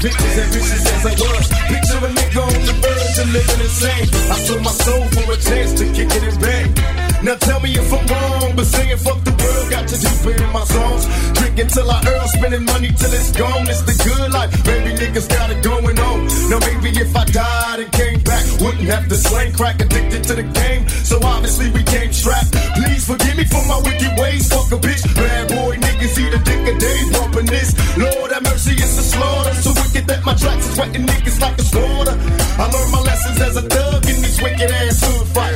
Bitches 0.00 0.36
bitches 0.54 0.86
as 0.94 1.06
I 1.06 1.12
was. 1.12 1.48
Picture 1.68 2.06
a 2.06 2.10
nigga 2.10 2.40
on 2.42 2.64
the 2.64 2.72
verge 2.82 3.00
living 3.32 3.60
insane. 3.60 4.08
I 4.30 4.38
sold 4.38 4.62
my 4.62 4.70
soul 4.70 5.04
for 5.08 5.32
a 5.32 5.36
chance 5.36 5.72
to 5.74 5.84
kick 5.92 6.10
it 6.10 6.22
and 6.22 6.40
bang. 6.40 6.79
Now 7.22 7.36
tell 7.36 7.60
me 7.60 7.68
if 7.76 7.92
I'm 7.92 8.06
wrong, 8.08 8.56
but 8.56 8.64
saying 8.64 8.96
fuck 8.96 9.20
the 9.28 9.36
world 9.36 9.68
got 9.68 9.84
you 9.92 9.98
deeper 10.00 10.32
in 10.40 10.50
my 10.56 10.64
songs. 10.64 11.04
Drinking 11.36 11.68
till 11.68 11.90
I 11.90 12.00
earn, 12.00 12.28
spending 12.32 12.64
money 12.64 12.88
till 12.96 13.12
it's 13.12 13.30
gone. 13.36 13.68
It's 13.68 13.84
the 13.84 13.92
good 13.92 14.32
life, 14.32 14.48
baby 14.64 14.96
niggas 14.96 15.28
got 15.28 15.52
it 15.52 15.60
going 15.62 15.98
on. 16.00 16.18
Now 16.48 16.64
maybe 16.64 16.96
if 16.96 17.14
I 17.14 17.24
died 17.28 17.80
and 17.84 17.92
came 17.92 18.20
back, 18.24 18.40
wouldn't 18.64 18.88
have 18.88 19.06
to 19.12 19.16
slang 19.16 19.52
crack 19.52 19.82
addicted 19.84 20.24
to 20.32 20.34
the 20.40 20.48
game. 20.48 20.88
So 20.88 21.20
obviously 21.20 21.68
we 21.76 21.84
came 21.84 22.10
strapped. 22.10 22.56
Please 22.80 23.04
forgive 23.04 23.36
me 23.36 23.44
for 23.44 23.60
my 23.68 23.76
wicked 23.84 24.16
ways. 24.16 24.48
Fuck 24.48 24.72
a 24.72 24.80
bitch, 24.80 25.04
bad 25.12 25.52
boy 25.52 25.76
niggas 25.76 26.16
eat 26.16 26.32
a 26.32 26.40
dick 26.40 26.64
a 26.72 26.74
day 26.80 27.00
bumping 27.12 27.52
this. 27.52 27.76
Lord 28.00 28.32
have 28.32 28.44
mercy, 28.48 28.80
it's 28.80 28.96
a 28.96 29.04
slaughter. 29.04 29.52
So 29.60 29.76
wicked 29.76 30.08
that 30.08 30.24
my 30.24 30.32
tracks 30.40 30.64
is 30.64 30.72
sweating 30.72 31.04
niggas 31.04 31.36
like 31.36 31.58
a 31.60 31.66
slaughter. 31.68 32.16
I 32.56 32.64
learned 32.64 32.92
my 32.96 33.02
lessons 33.04 33.40
as 33.44 33.60
a 33.60 33.62
thug 33.68 34.08
in 34.08 34.16
these 34.24 34.40
wicked 34.40 34.72
ass 34.72 35.04
hood 35.04 35.28
fights. 35.28 35.49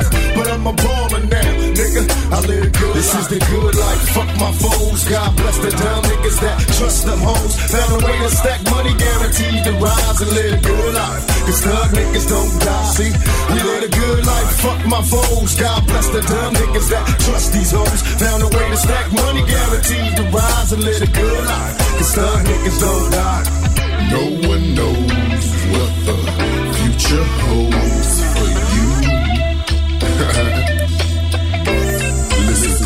The 3.35 3.43
good 3.51 3.75
life. 3.75 4.03
Fuck 4.15 4.31
my 4.39 4.53
foes. 4.53 5.03
God 5.11 5.31
bless 5.37 5.59
the 5.59 5.71
dumb 5.71 6.03
niggas 6.05 6.39
that 6.41 6.59
trust 6.79 7.07
them 7.07 7.19
hoes. 7.19 7.55
Found 7.75 7.91
a 7.99 8.07
way 8.07 8.17
to 8.23 8.31
stack 8.31 8.61
money, 8.71 8.95
guaranteed 8.95 9.61
to 9.67 9.73
rise 9.83 10.19
and 10.23 10.31
live 10.39 10.53
a 10.55 10.61
good 10.63 10.95
life. 10.95 11.23
Cause 11.47 11.61
thug 11.67 11.91
niggas 11.99 12.27
don't 12.31 12.55
die. 12.63 12.91
See, 12.95 13.13
we 13.51 13.59
live 13.59 13.83
a 13.91 13.91
good 13.91 14.23
life. 14.27 14.51
Fuck 14.63 14.81
my 14.87 15.03
foes. 15.03 15.51
God 15.59 15.81
bless 15.87 16.07
the 16.15 16.23
dumb 16.23 16.55
niggas 16.55 16.89
that 16.95 17.07
trust 17.27 17.53
these 17.53 17.73
hoes. 17.75 18.01
Found 18.23 18.41
a 18.47 18.51
way 18.55 18.67
to 18.71 18.77
stack 18.77 19.07
money, 19.13 19.43
guaranteed 19.43 20.11
to 20.19 20.25
rise 20.31 20.71
and 20.73 20.83
live 20.83 21.03
a 21.03 21.11
good 21.11 21.45
life. 21.45 21.75
Cause 21.99 22.13
thug 22.15 22.41
niggas 22.47 22.79
don't 22.81 23.11
die. 23.11 23.45
No 24.15 24.23
one 24.47 24.65
knows 24.79 25.45
what 25.75 25.93
the 26.07 26.17
future 26.79 27.25
holds 27.43 27.74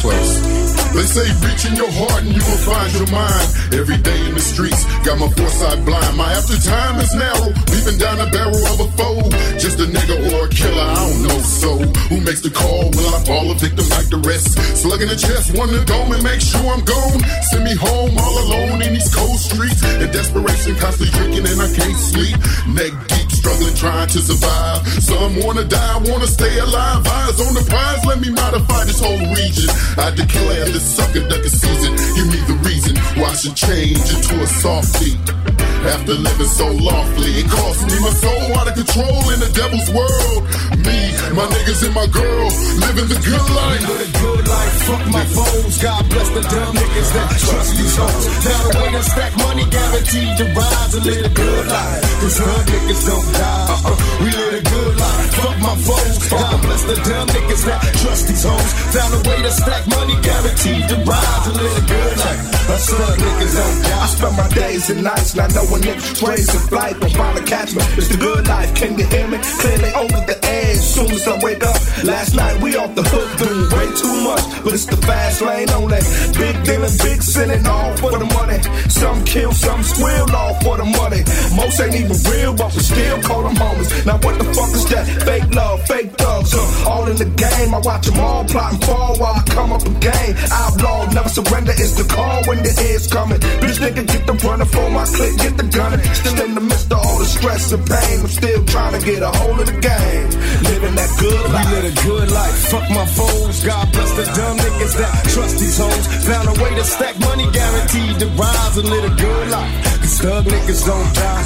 close. 0.01 0.59
They 0.95 1.05
say 1.05 1.29
reach 1.45 1.69
in 1.69 1.77
your 1.77 1.91
heart 1.93 2.25
and 2.25 2.33
you 2.33 2.41
will 2.41 2.63
find 2.65 2.91
your 2.97 3.11
mind. 3.13 3.47
Every 3.77 3.99
day 4.01 4.19
in 4.27 4.35
the 4.35 4.41
streets, 4.41 4.83
got 5.05 5.21
my 5.21 5.29
foresight 5.29 5.85
blind. 5.85 6.17
My 6.17 6.33
after 6.33 6.57
time 6.57 6.97
is 6.99 7.13
narrow, 7.15 7.53
leaving 7.71 7.99
down 8.01 8.17
the 8.19 8.29
barrel 8.33 8.65
of 8.73 8.79
a 8.81 8.89
foe. 8.97 9.29
Just 9.61 9.79
a 9.79 9.87
nigga 9.87 10.17
or 10.33 10.47
a 10.47 10.49
killer, 10.49 10.81
I 10.81 10.97
don't 10.97 11.21
know. 11.29 11.39
So 11.45 11.71
who 12.09 12.17
makes 12.25 12.41
the 12.41 12.51
call? 12.51 12.89
Will 12.97 13.13
I 13.15 13.21
fall 13.29 13.51
a 13.51 13.55
victim 13.55 13.87
like 13.93 14.09
the 14.09 14.23
rest? 14.25 14.57
Slug 14.81 15.03
in 15.03 15.09
the 15.09 15.19
chest, 15.19 15.53
one 15.55 15.69
to 15.69 15.85
go 15.85 15.99
and 16.09 16.23
make 16.25 16.41
sure 16.41 16.67
I'm 16.73 16.83
gone. 16.83 17.21
Send 17.53 17.65
me 17.69 17.77
home 17.77 18.17
all 18.17 18.35
alone 18.49 18.81
in 18.81 18.97
these 18.97 19.13
cold 19.13 19.39
streets. 19.39 19.85
In 19.85 20.09
desperation, 20.11 20.75
constantly 20.81 21.13
drinking 21.21 21.45
and 21.47 21.61
I 21.61 21.69
can't 21.69 22.01
sleep. 22.01 22.37
Neck 22.73 22.93
deep, 23.13 23.28
struggling, 23.39 23.75
trying 23.75 24.09
to 24.09 24.19
survive. 24.19 24.87
Some 25.03 25.39
wanna 25.41 25.65
die, 25.65 25.99
wanna 26.11 26.27
stay 26.27 26.59
alive. 26.59 27.07
Eyes 27.07 27.41
on 27.41 27.55
the 27.55 27.65
prize, 27.71 28.05
let 28.05 28.21
me 28.21 28.31
modify 28.31 28.85
this 28.85 29.01
whole 29.01 29.19
region. 29.39 29.71
I 29.97 30.11
declare 30.11 30.67
this 30.67 30.85
sucker 30.97 31.27
ducker 31.29 31.49
season. 31.49 31.95
Give 32.17 32.27
me 32.27 32.41
the 32.51 32.59
reason 32.67 32.97
why 33.21 33.31
I 33.31 33.35
should 33.35 33.55
change 33.55 34.07
into 34.15 34.43
a 34.43 34.47
softie. 34.47 35.68
After 35.89 36.15
living 36.15 36.53
so 36.53 36.69
lawfully, 36.69 37.33
it 37.41 37.49
cost 37.49 37.81
me 37.89 37.97
my 38.05 38.13
soul 38.13 38.57
out 38.61 38.69
of 38.69 38.75
control 38.75 39.31
in 39.33 39.41
the 39.41 39.51
devil's 39.57 39.89
world. 39.89 40.45
Me, 40.85 40.99
my 41.33 41.49
niggas, 41.49 41.81
and 41.87 41.95
my 41.95 42.07
girl 42.13 42.49
living 42.85 43.09
the 43.09 43.17
good 43.25 43.49
life. 43.57 43.83
A 43.89 44.09
good 44.21 44.45
life, 44.49 44.75
fuck 44.85 45.05
my 45.09 45.25
foes. 45.25 45.81
God 45.81 46.03
bless 46.13 46.29
the 46.37 46.43
dumb 46.45 46.77
niggas 46.77 47.11
that 47.17 47.29
trust 47.41 47.73
these 47.77 47.97
hoes. 47.97 48.25
Now 48.45 48.61
the 48.69 48.71
way 48.79 48.91
to 48.93 49.03
stack 49.03 49.33
money 49.41 49.65
guaranteed 49.69 50.33
to 50.39 50.45
rise 50.53 50.93
and 50.95 51.05
live 51.09 51.25
a 51.25 51.33
good 51.33 51.67
life. 51.67 52.03
Cause 52.21 52.37
some 52.37 52.65
niggas 52.69 53.03
don't 53.09 53.29
die. 53.33 53.67
Uh-uh. 53.73 53.97
We 54.21 54.29
live 54.29 54.55
a 54.61 54.63
good 54.69 54.95
life, 54.97 55.35
fuck 55.41 55.58
my 55.61 55.75
foes. 55.77 56.19
God 56.31 56.63
bless 56.63 56.83
the 56.85 56.97
dumb 57.09 57.29
niggas 57.29 57.65
that 57.67 57.83
trust 58.03 58.29
these 58.29 58.45
hoes. 58.45 58.73
Found 58.95 59.13
a 59.15 59.21
way 59.29 59.43
to 59.43 59.51
stack 59.51 59.87
money 59.89 60.17
guaranteed 60.23 60.89
to 60.89 60.97
rise 61.05 61.47
and 61.47 61.57
a 61.57 61.83
good 61.87 62.15
life. 62.19 62.59
Us 62.69 62.91
thug 62.91 63.19
niggas 63.19 63.55
don't 63.57 63.83
die. 63.83 64.03
I 64.03 64.07
spend 64.07 64.37
my 64.37 64.49
days 64.49 64.91
and 64.91 65.03
nights 65.03 65.35
not 65.35 65.55
knowing 65.55 65.85
if 65.85 65.99
strays 66.17 66.49
in 66.55 66.61
flight 66.69 66.97
finally 67.19 67.45
catch 67.47 67.75
me. 67.75 67.83
It's 67.99 68.09
the 68.09 68.19
good 68.19 68.47
life, 68.47 68.75
can 68.75 68.99
you 68.99 69.07
hear 69.07 69.27
me? 69.27 69.39
Clearly 69.61 69.91
over 69.95 70.21
the 70.31 70.39
edge, 70.45 70.79
soon 70.79 71.11
as 71.11 71.27
I 71.27 71.39
wake 71.43 71.65
up. 71.65 71.81
Last 72.05 72.35
night 72.35 72.61
we 72.63 72.77
off 72.77 72.95
the 72.95 73.03
hook 73.03 73.29
doing 73.41 73.67
way 73.75 73.89
too 73.97 74.17
much, 74.23 74.45
but 74.63 74.73
it's 74.75 74.87
the 74.87 74.97
fast 74.99 75.43
lane 75.43 75.71
on 75.71 75.89
that. 75.91 76.05
Big 76.39 76.57
dealing, 76.65 76.97
big 77.03 77.23
sinning, 77.23 77.67
all 77.67 77.97
for 77.97 78.13
the 78.13 78.25
money. 78.39 78.61
Some 78.89 79.25
kill, 79.25 79.53
some 79.53 79.83
squeal, 79.83 80.29
all 80.35 80.55
for 80.63 80.77
the 80.77 80.85
money. 80.85 81.23
Most 81.57 81.81
ain't 81.81 81.97
even 81.97 82.17
real, 82.31 82.55
but 82.55 82.73
we 82.75 82.81
still 82.81 83.21
call 83.23 83.43
them 83.43 83.57
homies. 83.57 83.91
Now 84.07 84.19
what 84.23 84.39
the 84.39 84.47
fuck 84.55 84.71
is 84.77 84.87
that? 84.93 85.05
Fake 85.27 85.48
love, 85.55 85.81
fake 85.87 86.11
thugs, 86.13 86.55
uh, 86.55 86.91
all 86.91 87.07
in 87.09 87.17
the 87.17 87.25
game. 87.25 87.75
I 87.75 87.79
watch 87.79 88.07
them 88.07 88.19
all 88.21 88.45
plot 88.45 88.73
and 88.73 88.85
fall 88.85 89.17
while 89.19 89.35
I 89.35 89.43
come 89.49 89.73
up 89.73 89.85
again. 89.85 90.37
Outlaw, 90.51 91.11
never 91.13 91.29
surrender, 91.29 91.73
it's 91.73 91.95
the 91.97 92.05
call 92.05 92.45
when 92.47 92.63
the 92.63 92.73
head's 92.73 93.07
coming. 93.07 93.41
Bitch 93.63 93.79
nigga, 93.79 94.07
get 94.07 94.27
the 94.27 94.35
runner 94.47 94.65
for 94.65 94.89
my 94.91 95.05
clip, 95.05 95.37
get 95.39 95.57
the 95.57 95.67
gunner. 95.69 95.99
Still 96.15 96.39
in 96.45 96.55
the 96.55 96.61
midst 96.61 96.93
of 96.93 96.99
all 96.99 97.19
the 97.19 97.27
stress 97.27 97.73
and 97.73 97.85
pain, 97.87 98.21
I'm 98.21 98.29
still 98.29 98.65
trying 98.67 98.95
to 98.99 99.03
get 99.05 99.23
a 99.23 99.31
hold 99.31 99.61
of 99.61 99.67
the 99.67 99.79
game. 99.81 100.29
Living 100.71 100.95
that 100.95 101.11
good 101.19 101.45
We 101.49 101.61
live 101.75 101.87
a 101.87 101.95
good 102.03 102.31
life, 102.31 102.57
fuck 102.71 102.87
my 102.91 103.07
foes. 103.07 103.65
God 103.65 103.93
bless 103.93 104.13
the 104.17 104.25
dumb 104.37 104.57
niggas 104.59 104.95
that 104.99 105.25
trust 105.35 105.59
these 105.59 105.79
hoes. 105.79 106.05
Found 106.27 106.49
a 106.49 106.63
way 106.63 106.75
to 106.75 106.85
stack 106.85 107.19
money 107.21 107.47
guaranteed 107.53 108.19
to 108.21 108.27
rise 108.39 108.77
and 108.77 108.89
live 108.89 109.05
a 109.05 109.15
good 109.15 109.49
life. 109.51 109.98
Cause 110.09 110.21
thug 110.21 110.45
niggas 110.47 110.87
don't 110.87 111.13
die. 111.15 111.45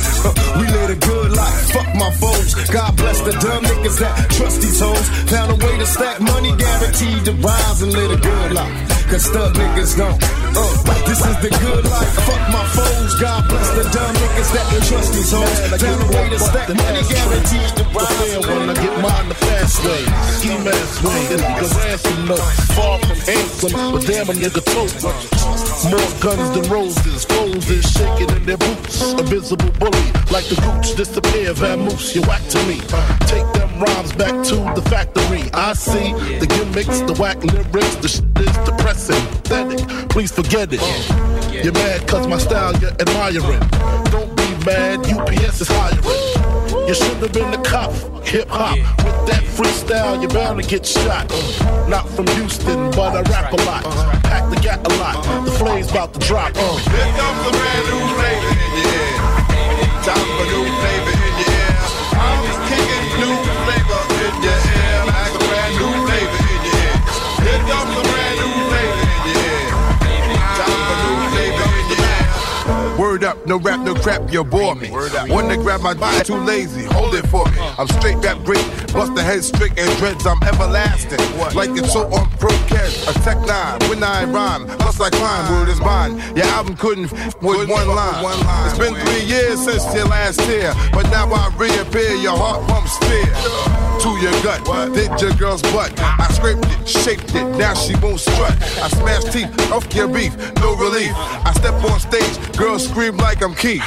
We 0.58 0.66
live 0.70 0.90
a 0.90 0.94
good 0.94 1.32
life, 1.32 1.72
fuck 1.74 1.90
my 1.96 2.12
foes. 2.22 2.54
God 2.70 2.96
bless 2.96 3.20
the 3.22 3.32
dumb 3.32 3.64
niggas 3.64 3.98
that 3.98 4.30
trust 4.30 4.62
these 4.62 4.78
hoes. 4.78 5.08
Found 5.34 5.50
a 5.50 5.66
way 5.66 5.78
to 5.78 5.86
stack 5.86 6.20
money 6.20 6.54
guaranteed 6.54 7.24
to 7.24 7.32
rise 7.42 7.82
and 7.82 7.92
live 7.92 8.12
a 8.12 8.20
good 8.22 8.52
life. 8.52 8.92
Cause 9.10 9.26
thug 9.26 9.52
niggas 9.56 9.98
don't. 9.98 10.14
Uh, 10.54 10.82
this 11.10 11.18
is 11.18 11.36
the 11.42 11.50
good 11.58 11.84
life, 11.84 12.12
fuck 12.22 12.44
my 12.54 12.64
foes. 12.70 13.18
God 13.18 13.48
bless 13.48 13.68
the 13.74 13.84
dumb 13.90 14.14
niggas 14.14 14.50
that 14.54 14.66
trust 14.86 15.12
these 15.12 15.32
hoes. 15.32 15.58
Found 15.82 16.02
a 16.02 16.06
way 16.14 16.28
to 16.30 16.38
stack 16.38 16.68
money 16.68 17.02
guaranteed 17.10 17.70
to 17.76 17.84
rise 17.90 18.34
and 18.34 18.46
live 18.46 18.68
a 18.70 18.74
get 18.74 18.84
good 18.84 19.02
life. 19.02 19.28
the 19.28 19.34
fast 19.42 19.84
way. 19.84 20.02
Ski 20.38 20.54
mask 20.62 21.02
way, 21.02 21.20
it's 21.34 21.42
the 21.58 21.68
ransom 21.82 22.18
note. 22.30 22.52
Far 22.78 22.98
from 23.00 23.18
handsome, 23.26 23.74
but 23.90 24.06
damn 24.06 24.30
a 24.30 24.34
nigga 24.38 24.62
tote. 24.70 24.94
More 25.90 26.12
guns 26.22 26.48
than 26.54 26.70
roses, 26.70 27.24
foes 27.24 27.68
is 27.68 27.84
shaking 27.90 28.30
in 28.36 28.44
their 28.56 28.68
boots. 28.68 29.12
A 29.12 29.22
visible 29.22 29.70
bully, 29.78 30.06
like 30.30 30.44
the 30.46 30.60
roots 30.66 30.94
disappear. 30.94 31.54
Vamoose, 31.54 32.14
you 32.14 32.22
whack 32.22 32.42
to 32.48 32.58
me. 32.66 32.80
Take 33.26 33.50
them 33.54 33.70
rhymes 33.80 34.12
back 34.12 34.44
to 34.46 34.56
the 34.74 34.82
factory. 34.90 35.50
I 35.54 35.72
see 35.74 36.12
the 36.38 36.46
gimmicks, 36.46 37.00
the 37.00 37.14
whack 37.14 37.42
lyrics, 37.44 37.96
the 37.96 38.08
shit 38.08 38.24
is 38.38 38.56
depressing, 38.68 39.24
pathetic. 39.42 40.08
Please 40.08 40.32
forget 40.32 40.68
it. 40.72 40.82
You're 41.64 41.72
mad 41.72 42.06
cause 42.06 42.26
my 42.26 42.38
style 42.38 42.76
you're 42.78 42.90
admiring. 43.00 43.60
Don't 44.10 44.36
be 44.36 44.48
mad, 44.66 45.00
UPS 45.06 45.60
is 45.62 45.68
hiring. 45.68 46.31
You 46.86 46.94
should 46.94 47.16
have 47.18 47.32
been 47.32 47.50
the 47.52 47.58
cop, 47.58 47.92
hip 48.24 48.48
hop. 48.48 48.76
With 48.76 49.26
that 49.30 49.44
freestyle, 49.44 50.20
you're 50.20 50.30
bound 50.30 50.60
to 50.60 50.68
get 50.68 50.84
shot. 50.84 51.30
Not 51.88 52.08
from 52.08 52.26
Houston, 52.38 52.90
but 52.90 53.14
I 53.14 53.22
rap 53.30 53.52
a 53.52 53.56
lot. 53.62 53.84
Pack 54.24 54.50
the 54.50 54.56
gat 54.60 54.80
a 54.84 54.94
lot. 54.98 55.24
The 55.44 55.52
flame's 55.52 55.90
about 55.90 56.12
to 56.14 56.20
drop. 56.20 56.56
Here 56.56 57.12
comes 57.14 57.40
the 57.46 57.52
brand 57.54 57.84
new 57.86 58.02
flavor 58.18 58.54
ear. 58.82 59.14
Time 60.02 60.26
for 60.36 60.46
new 60.50 60.64
flavor 60.80 61.01
no 73.46 73.58
rap, 73.58 73.80
no 73.80 73.94
crap, 73.94 74.30
you 74.32 74.44
bore 74.44 74.74
me. 74.74 74.88
To 74.88 75.56
grab 75.58 75.80
my 75.82 75.92
body, 75.94 76.24
too 76.24 76.36
lazy, 76.36 76.84
hold 76.84 77.14
it 77.14 77.26
for 77.26 77.44
me. 77.46 77.58
I'm 77.78 77.88
straight 77.88 78.16
rap 78.16 78.38
great, 78.44 78.64
bust 78.92 79.14
the 79.14 79.22
head 79.22 79.44
straight 79.44 79.78
and 79.78 79.98
dreads, 79.98 80.26
I'm 80.26 80.42
everlasting. 80.42 81.18
Like 81.54 81.70
it's 81.70 81.92
so 81.92 82.06
on 82.12 82.30
pro 82.38 82.50
cash, 82.68 83.06
a 83.08 83.12
tech 83.20 83.38
nine, 83.46 83.78
when 83.90 84.02
I 84.02 84.24
rhyme, 84.24 84.66
plus 84.78 85.00
I 85.00 85.10
climb, 85.10 85.50
word 85.52 85.68
is 85.68 85.80
mine. 85.80 86.16
Your 86.36 86.46
album 86.46 86.76
couldn't 86.76 87.12
f- 87.12 87.34
with 87.42 87.68
one 87.68 87.88
line. 87.88 88.24
It's 88.66 88.78
been 88.78 88.94
three 88.94 89.24
years 89.24 89.62
since 89.62 89.84
your 89.94 90.06
last 90.06 90.40
tear, 90.40 90.72
but 90.92 91.10
now 91.10 91.26
I 91.32 91.52
reappear, 91.56 92.14
your 92.14 92.36
heart 92.36 92.66
pumps 92.68 92.96
fear. 92.98 93.26
To 94.02 94.08
your 94.18 94.32
gut, 94.42 94.64
did 94.94 95.20
your 95.20 95.32
girl's 95.34 95.62
butt. 95.62 95.92
I 96.00 96.28
scraped 96.32 96.64
it, 96.64 96.88
shaped 96.88 97.34
it, 97.34 97.44
now 97.56 97.74
she 97.74 97.94
won't 97.96 98.20
strut. 98.20 98.56
I 98.80 98.88
smash 98.88 99.24
teeth, 99.32 99.70
off 99.70 99.92
your 99.94 100.08
beef, 100.08 100.36
no 100.56 100.74
relief. 100.76 101.12
I 101.14 101.52
step 101.54 101.74
on 101.84 102.00
stage, 102.00 102.56
girls 102.56 102.88
scream 102.88 103.16
like 103.18 103.31
I'm 103.40 103.54
Keith. 103.54 103.82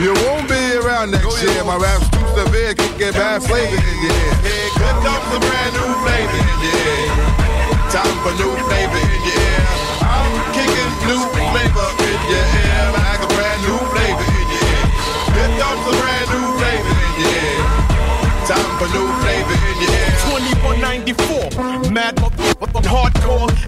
You 0.00 0.14
won't 0.24 0.48
be 0.48 0.62
around 0.80 1.10
next 1.10 1.42
year. 1.42 1.62
My 1.64 1.76
rap's 1.76 2.08
too 2.08 2.24
severe, 2.32 2.72
can 2.74 2.96
get 2.98 3.12
bad 3.12 3.42
flavor 3.42 3.76
in 3.76 3.98
your 4.00 4.08
ear. 4.08 4.34
Here 4.40 4.70
comes 4.80 5.04
the 5.04 5.38
brand 5.44 5.72
new 5.76 5.90
flavor 6.00 6.38
in 6.40 6.58
your 6.64 6.80
ear. 6.80 7.12
Time 7.92 8.16
for 8.24 8.32
new 8.40 8.54
flavor 8.64 8.98
in 8.98 9.20
your 9.20 9.36
ear. 9.36 9.60
I'm 10.00 10.32
kicking 10.56 10.92
new 11.04 11.22
flavor 11.52 11.88
in 12.08 12.20
your 12.30 12.46
ear. 12.64 12.84
Like 12.96 13.20
a 13.20 13.28
brand 13.36 13.60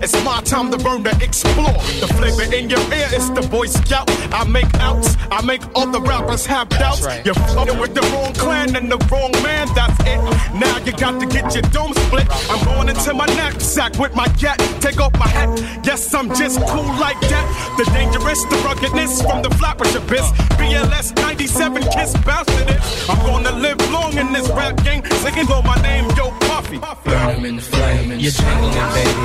It's 0.06 0.24
my 0.24 0.40
time 0.42 0.70
to 0.70 0.78
burn 0.78 1.02
to 1.02 1.10
explore. 1.20 1.74
The 1.98 2.06
flavor 2.14 2.54
in 2.54 2.70
your 2.70 2.78
ear 2.94 3.08
is 3.12 3.28
the 3.32 3.42
Boy 3.50 3.66
Scout. 3.66 4.08
I 4.32 4.44
make 4.46 4.72
outs, 4.74 5.16
I 5.32 5.44
make 5.44 5.62
all 5.74 5.88
the 5.88 6.00
rappers 6.00 6.46
have 6.46 6.68
doubts. 6.68 7.02
You're 7.24 7.34
fucking 7.34 7.76
with 7.80 7.92
the 7.92 8.02
wrong 8.14 8.32
clan 8.34 8.76
and 8.76 8.86
the 8.88 8.98
wrong 9.10 9.32
man, 9.42 9.66
that's 9.74 9.98
it. 10.06 10.22
Now 10.54 10.78
you 10.84 10.92
got 10.92 11.18
to 11.18 11.26
get 11.26 11.52
your 11.54 11.66
dome 11.74 11.92
split. 11.92 12.28
I'm 12.48 12.64
going 12.66 12.88
into 12.88 13.14
my 13.14 13.26
knapsack 13.34 13.98
with 13.98 14.14
my 14.14 14.28
gat. 14.38 14.60
Take 14.80 15.00
off 15.00 15.12
my 15.18 15.26
hat. 15.26 15.50
Yes, 15.84 16.14
I'm 16.14 16.28
just 16.36 16.60
cool 16.68 16.86
like 17.02 17.18
that. 17.22 17.74
The 17.76 17.84
dangerous, 17.90 18.44
the 18.44 18.62
ruggedness 18.62 19.22
from 19.22 19.42
the 19.42 19.50
flappers 19.58 19.92
abyss. 19.96 20.30
BLS 20.54 21.16
97 21.16 21.82
kiss 21.82 22.16
bounce 22.22 22.46
it. 22.50 23.10
I'm 23.10 23.18
gonna 23.26 23.58
live 23.58 23.78
long 23.90 24.16
in 24.16 24.32
this 24.32 24.48
rap 24.50 24.76
game. 24.84 25.02
Singing 25.26 25.50
on 25.50 25.66
my 25.66 25.74
name, 25.82 26.06
yo, 26.16 26.30
Puffy. 26.74 27.10
Burn 27.10 27.30
'em 27.30 27.44
in 27.44 27.56
the 27.56 27.62
flame. 27.62 28.10
You're 28.18 28.32
jingling, 28.32 28.90
baby. 28.96 29.24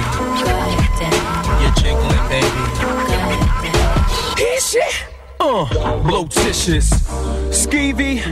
You're 1.61 1.75
jingling, 1.81 2.27
baby. 2.29 2.61
Here 4.37 4.59
shit. 4.61 5.10
Uh, 5.43 5.65
blotitious, 6.03 6.91
skeevy, 7.49 8.23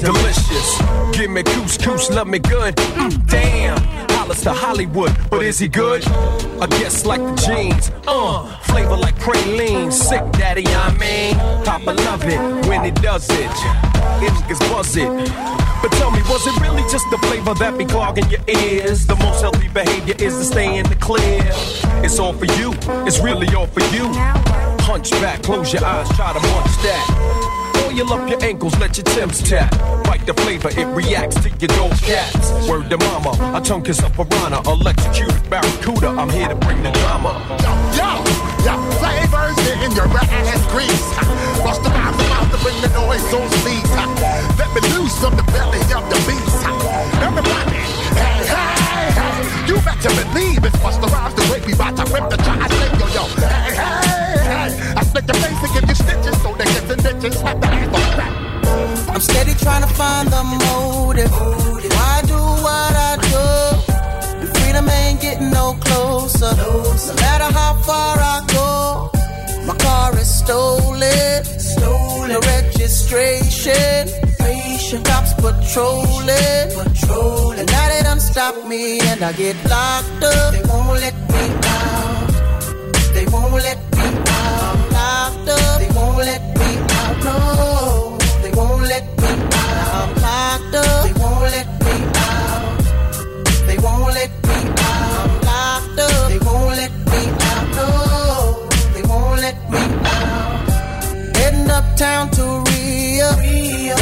delicious. 0.00 0.80
Give 1.12 1.30
me 1.30 1.42
couscous, 1.42 2.08
love 2.08 2.26
me 2.26 2.38
good. 2.38 2.74
Mm, 2.74 3.26
damn, 3.28 3.78
I 3.78 4.06
dollars 4.06 4.40
to 4.40 4.52
Hollywood, 4.54 5.14
but 5.28 5.44
is 5.44 5.58
he 5.58 5.68
good? 5.68 6.02
I 6.08 6.66
guess 6.66 7.04
like 7.04 7.20
the 7.20 7.34
jeans, 7.46 7.90
uh, 8.08 8.46
flavor 8.62 8.96
like 8.96 9.16
praline, 9.16 9.92
sick 9.92 10.22
daddy, 10.32 10.64
I 10.66 10.92
mean. 10.96 11.36
Papa 11.66 11.90
love 11.90 12.24
it 12.24 12.40
when 12.66 12.82
he 12.84 12.90
does 12.90 13.28
it, 13.28 13.50
niggas 14.20 14.58
buzz 14.70 14.96
it. 14.96 15.08
But 15.82 15.92
tell 15.92 16.10
me, 16.10 16.22
was 16.22 16.46
it 16.46 16.58
really 16.62 16.82
just 16.90 17.04
the 17.10 17.18
flavor 17.18 17.52
that 17.52 17.76
be 17.76 17.84
clogging 17.84 18.30
your 18.30 18.40
ears? 18.48 19.06
The 19.06 19.16
most 19.16 19.42
healthy 19.42 19.68
behavior 19.68 20.14
is 20.18 20.38
to 20.38 20.44
stay 20.44 20.78
in 20.78 20.88
the 20.88 20.96
clear. 20.96 21.42
It's 22.02 22.18
all 22.18 22.32
for 22.32 22.46
you, 22.46 22.72
it's 23.06 23.20
really 23.20 23.54
all 23.54 23.66
for 23.66 23.84
you. 23.94 24.75
Hunch 24.86 25.10
back, 25.18 25.42
close 25.42 25.72
your 25.72 25.84
eyes, 25.84 26.08
try 26.14 26.32
to 26.32 26.38
munch 26.38 26.70
that. 26.86 27.02
Oil 27.90 28.06
up 28.12 28.30
your 28.30 28.38
ankles, 28.44 28.78
let 28.78 28.96
your 28.96 29.02
Tim's 29.02 29.42
tap. 29.42 29.74
Bite 30.06 30.24
the 30.24 30.32
flavor, 30.34 30.70
it 30.70 30.86
reacts 30.94 31.42
to 31.42 31.50
your 31.50 31.74
dope 31.74 31.98
cats. 32.06 32.54
Word 32.70 32.88
to 32.90 32.98
mama, 32.98 33.34
I 33.50 33.58
tongue 33.58 33.82
kiss 33.82 33.98
a 33.98 34.08
piranha, 34.08 34.62
electrocuted 34.62 35.42
barracuda. 35.50 36.14
I'm 36.14 36.30
here 36.30 36.46
to 36.48 36.54
bring 36.54 36.80
the 36.86 36.92
drama. 37.02 37.34
Yo, 37.98 38.22
yo, 38.62 38.78
flavors 39.02 39.58
in 39.82 39.90
your 39.90 40.06
ass 40.06 40.62
grease. 40.70 41.06
Bust 41.66 41.82
the 41.82 41.90
mouth, 41.90 42.14
the 42.14 42.26
mouth 42.30 42.48
to 42.54 42.58
bring 42.62 42.78
the 42.78 42.90
noise 42.94 43.26
so 43.26 43.42
cease. 43.66 43.90
Let 44.54 44.70
me 44.70 44.86
loose 44.94 45.18
from 45.18 45.34
the 45.34 45.42
belly 45.50 45.82
of 45.98 46.06
the 46.06 46.18
beast. 46.30 46.62
Everybody, 47.26 47.82
hey, 48.14 48.38
hey, 48.54 49.10
hey. 49.18 49.66
You 49.66 49.82
better 49.82 50.14
believe 50.30 50.62
it's 50.62 50.78
Busta 50.78 51.10
Rhymes 51.10 51.34
the 51.34 51.42
way 51.50 51.58
we 51.66 51.74
to 51.74 52.04
rip 52.14 52.30
the 52.30 52.38
trash. 52.38 52.70
Yo, 53.02 53.06
yo, 53.10 53.24
hey, 53.42 53.74
hey, 53.74 54.15
hey. 54.46 54.70
I 54.96 55.02
split 55.04 55.26
your 55.26 55.36
face 55.42 55.62
and 55.64 55.72
give 55.74 55.88
you 55.90 55.94
stitches 55.94 56.36
so 56.42 56.48
they 56.54 56.64
get 56.64 56.84
the 56.88 56.96
ditches. 56.96 57.34
Slap 57.40 57.60
the 57.60 57.66
ass 57.66 57.86
on 57.86 58.16
back. 58.18 58.32
I'm 59.14 59.20
steady 59.20 59.54
trying 59.54 59.82
to 59.82 59.92
find 59.94 60.28
the 60.28 60.42
motive. 60.44 61.32
Why 61.96 62.22
do 62.26 62.38
what 62.66 62.92
I 63.10 63.12
do? 63.32 63.44
The 64.40 64.46
freedom 64.54 64.88
ain't 64.88 65.20
getting 65.20 65.50
no 65.50 65.74
closer. 65.80 66.52
No 66.56 67.14
matter 67.24 67.50
how 67.58 67.72
far 67.82 68.18
I 68.18 68.38
go, 68.58 69.10
my 69.66 69.76
car 69.78 70.16
is 70.18 70.28
stolen. 70.42 71.44
Stolen. 71.44 72.28
The 72.32 72.40
registration. 72.54 74.08
Cops 75.04 75.32
patrolling. 75.34 76.68
Patrolling. 76.70 77.58
And 77.58 77.68
now 77.70 77.88
they 77.88 78.02
done 78.02 78.20
stop 78.20 78.54
me 78.66 79.00
and 79.00 79.22
I 79.22 79.32
get 79.32 79.56
locked 79.68 80.22
up. 80.24 80.52
They 80.54 80.62
won't 80.68 81.00
let 81.00 81.14
me 81.32 81.44
out. 81.64 82.30
They 83.14 83.26
won't 83.26 83.52
let 83.52 83.78
me 83.96 84.25
I'm 84.46 84.80
locked 84.96 85.48
up. 85.48 85.78
They 85.80 85.90
won't 85.98 86.18
let 86.30 86.42
me 86.58 86.70
out. 87.00 87.16
No. 87.26 87.38
They 88.42 88.52
won't 88.58 88.82
let 88.92 89.04
me 89.22 89.30
out. 89.62 89.86
I'm 89.98 90.10
locked 90.26 90.74
up. 90.82 91.04
They 91.06 91.14
won't 91.22 91.42
let 91.56 91.68
me 91.84 91.96
out. 92.28 92.78
They 93.68 93.78
won't 93.84 94.10
let 94.18 94.30
me 94.48 94.58
out. 94.90 95.16
I'm 95.20 95.32
locked 95.50 95.98
up. 96.06 96.28
They 96.30 96.38
won't 96.46 96.72
let 96.80 96.92
me 97.10 97.22
out. 97.50 97.66
No. 97.78 97.88
They 98.94 99.02
won't 99.10 99.38
let 99.46 99.56
me 99.72 99.82
out. 100.14 101.36
Heading 101.36 101.70
uptown 101.78 102.30
to 102.36 102.44
Rio. 102.68 103.30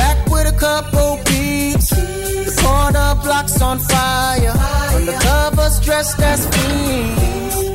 Back 0.01 0.19
with 0.33 0.47
a 0.55 0.57
couple 0.59 1.11
peeps. 1.27 1.89
The 1.91 2.53
corner 2.63 3.11
blocks 3.25 3.61
on 3.63 3.79
fire. 3.79 4.55
Undercovers 4.97 5.77
dressed 5.85 6.21
as 6.21 6.41
fiends. 6.53 7.74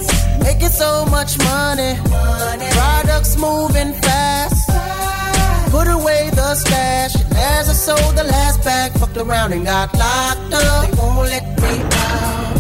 Making 0.50 0.70
so 0.70 1.06
much 1.06 1.38
money. 1.38 1.94
Products 2.74 3.38
moving 3.38 3.94
fast. 4.02 4.68
Put 5.70 5.88
away 5.88 6.32
the 6.34 6.56
stash. 6.56 7.14
And 7.22 7.38
as 7.38 7.70
I 7.70 7.74
sold 7.74 8.16
the 8.18 8.24
last 8.24 8.64
bag, 8.64 8.92
fucked 8.94 9.18
around 9.18 9.54
and 9.54 9.64
got 9.64 9.94
locked 9.94 10.54
up. 10.54 10.90
They 10.90 10.96
won't 10.98 11.30
let 11.34 11.46
me 11.62 11.74
out. 12.02 12.56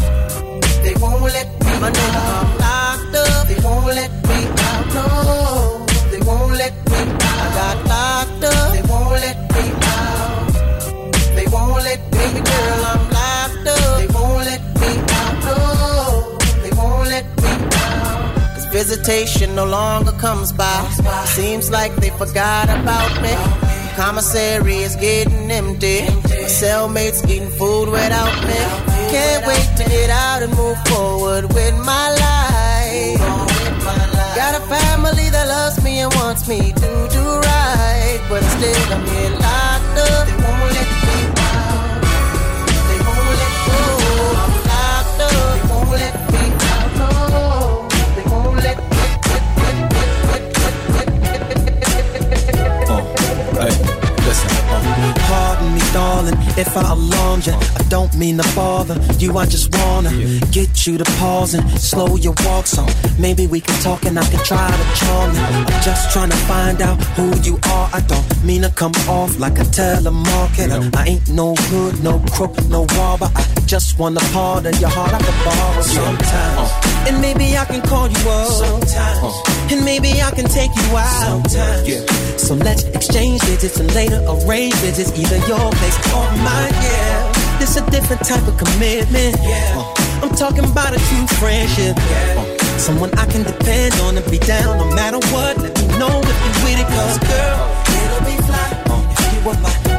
They 0.84 0.96
won't 1.02 1.24
let 1.38 1.48
me 1.64 1.72
My 1.82 1.90
nigga, 1.90 2.22
I'm 2.38 2.50
locked 2.66 3.16
up. 3.24 3.48
They 3.50 3.60
won't 3.66 3.86
let 3.88 4.12
me 4.30 4.40
out. 4.70 4.86
No, 4.96 5.86
they 6.12 6.22
won't 6.30 6.54
let 6.62 6.74
me 6.92 7.00
out. 7.28 7.42
I 7.46 7.50
got 7.60 7.78
locked 7.94 8.44
up. 8.54 8.72
They 8.76 8.84
won't 8.92 9.12
let 9.26 9.38
me 9.56 9.66
out. 9.98 10.54
They 11.38 11.48
won't 11.54 11.84
let 11.88 12.02
me 12.14 12.42
girl, 12.50 13.09
visitation 18.72 19.56
no 19.56 19.66
longer 19.66 20.12
comes 20.14 20.52
by. 20.52 20.82
Seems 21.26 21.70
like 21.70 21.96
they 21.96 22.10
forgot 22.12 22.70
about 22.70 23.22
me. 23.22 23.34
Commissary 23.96 24.78
is 24.78 24.96
getting 24.96 25.52
empty. 25.52 26.02
My 26.06 26.50
cellmates 26.62 27.28
eating 27.28 27.50
food 27.50 27.90
without 27.90 28.36
me. 28.48 28.60
Can't 29.12 29.46
wait 29.46 29.68
to 29.78 29.84
get 29.90 30.10
out 30.10 30.44
and 30.44 30.56
move 30.56 30.78
forward 30.88 31.46
with 31.54 31.76
my 31.86 32.08
life. 32.26 33.20
Got 34.36 34.56
a 34.56 34.64
family 34.68 35.30
that 35.30 35.48
loves 35.48 35.84
me 35.84 36.00
and 36.00 36.14
wants 36.16 36.48
me 36.48 36.72
to 36.72 37.08
do 37.12 37.24
right. 37.50 38.20
But 38.30 38.44
instead, 38.44 38.92
I'm 38.92 39.06
here 39.06 39.40
locked 39.40 39.69
Darling, 55.94 56.36
if 56.58 56.76
I 56.78 56.92
alarmed 56.92 57.48
you. 57.48 57.54
I 57.54 57.84
don't 57.90 58.14
mean 58.16 58.38
to 58.38 58.56
bother 58.56 58.96
you. 59.18 59.38
I 59.38 59.46
just 59.46 59.74
wanna 59.76 60.12
get 60.52 60.86
you 60.86 60.98
to 60.98 61.04
pause 61.20 61.54
and 61.54 61.68
slow 61.80 62.16
your 62.16 62.36
walk 62.46 62.68
so 62.68 62.86
maybe 63.18 63.48
we 63.48 63.60
can 63.60 63.76
talk 63.82 64.06
and 64.06 64.18
I 64.20 64.26
can 64.26 64.44
try 64.46 64.70
to 64.70 65.00
charm 65.00 65.34
you. 65.34 65.42
I'm 65.42 65.82
just 65.82 66.12
trying 66.12 66.30
to 66.30 66.38
find 66.52 66.82
out 66.82 67.02
who 67.16 67.36
you 67.42 67.60
are. 67.70 67.90
I 67.94 68.02
don't 68.02 68.44
mean 68.44 68.62
to 68.62 68.70
come 68.70 68.94
off 69.08 69.40
like 69.40 69.58
a 69.58 69.64
telemarketer. 69.64 70.96
I 70.96 71.06
ain't 71.08 71.30
no 71.30 71.56
hood, 71.56 72.04
no 72.04 72.20
crook, 72.32 72.56
no 72.70 72.86
robber. 72.98 73.30
I 73.36 73.44
just 73.66 73.98
want 74.00 74.18
a 74.18 74.26
part 74.32 74.66
of 74.66 74.80
your 74.80 74.90
heart 74.90 75.14
I 75.14 75.20
can 75.20 75.38
borrow 75.46 75.82
sometimes. 75.82 76.70
And 77.08 77.22
maybe 77.22 77.58
I 77.58 77.66
can 77.66 77.82
call 77.82 78.08
you 78.08 78.30
up. 78.30 78.52
Sometimes. 78.52 79.72
And 79.72 79.86
maybe 79.86 80.22
I 80.22 80.32
can 80.32 80.46
take 80.46 80.72
you 80.76 80.98
out. 80.98 81.50
Sometimes. 81.50 82.42
So 82.42 82.56
let's 82.56 82.84
exchange 82.84 83.42
digits 83.42 83.80
and 83.80 83.94
later 83.94 84.24
arrange 84.28 84.74
visits, 84.76 85.12
either 85.18 85.38
your 85.48 85.72
place 85.80 85.98
or 86.14 86.28
mine. 86.44 86.76
Yeah, 86.84 87.60
this 87.60 87.78
a 87.78 87.84
different 87.90 88.22
type 88.24 88.46
of 88.48 88.56
commitment. 88.58 89.36
Yeah, 89.42 90.22
I'm 90.22 90.34
talking 90.36 90.66
about 90.66 90.94
a 90.94 91.00
true 91.08 91.28
friendship. 91.40 91.96
Yeah. 91.98 92.58
Someone 92.78 93.12
I 93.18 93.26
can 93.26 93.44
depend 93.44 93.96
on 94.06 94.18
and 94.18 94.26
be 94.32 94.40
down 94.40 94.78
no 94.78 94.88
matter 94.96 95.20
what. 95.34 95.58
Let 95.58 95.74
me 95.80 95.88
know 96.00 96.16
if 96.32 96.38
you 96.46 96.52
with 96.64 96.80
it, 96.84 96.88
cause 96.88 97.18
girl, 97.20 97.60
it'll 97.98 98.26
be 98.28 98.36
fly 98.48 98.70
uh. 98.92 99.16
if 99.16 99.34
you 99.34 99.40
were 99.48 99.60
my 99.60 99.99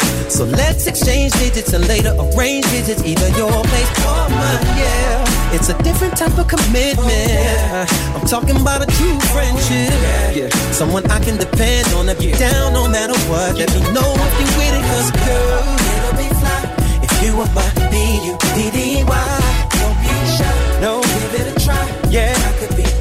So 0.31 0.45
let's 0.45 0.87
exchange 0.87 1.33
digits 1.33 1.73
and 1.73 1.85
later 1.89 2.15
arrange 2.17 2.65
visits, 2.67 3.03
either 3.03 3.27
your 3.37 3.51
place 3.51 3.91
or 3.99 4.29
mine. 4.29 4.63
Yeah, 4.79 5.53
it's 5.53 5.67
a 5.67 5.77
different 5.83 6.15
type 6.15 6.37
of 6.37 6.47
commitment. 6.47 7.89
I'm 8.15 8.25
talking 8.25 8.55
about 8.55 8.81
a 8.81 8.85
true 8.85 9.19
friendship. 9.35 9.91
Yeah, 10.33 10.47
someone 10.71 11.05
I 11.11 11.19
can 11.19 11.37
depend 11.37 11.93
on 11.95 12.07
if 12.07 12.23
you're 12.23 12.37
down 12.37 12.71
no 12.73 12.87
matter 12.87 13.17
what. 13.29 13.57
Let 13.57 13.69
me 13.75 13.81
know 13.91 14.07
if 14.07 14.33
you're 14.39 14.55
with 14.57 14.73
it, 14.79 14.83
cause 14.89 15.11
girl, 15.11 15.61
it'll 15.99 16.15
be 16.15 16.29
fly 16.39 16.61
if 17.03 17.11
you 17.23 17.31
are 17.35 17.51
my 17.53 17.67
B-U-D-D-Y. 17.91 19.67
Don't 19.77 19.97
be 19.99 20.15
shy, 20.31 20.79
no, 20.79 21.01
give 21.01 21.35
it 21.41 21.47
a 21.51 21.59
try. 21.59 22.09
Yeah, 22.09 22.33
I 22.33 22.51
could 22.57 22.75
be 22.77 23.00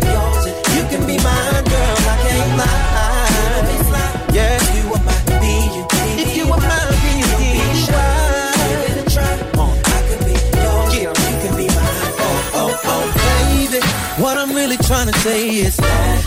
trying 14.91 15.07
to 15.07 15.19
say 15.21 15.49
is 15.51 15.77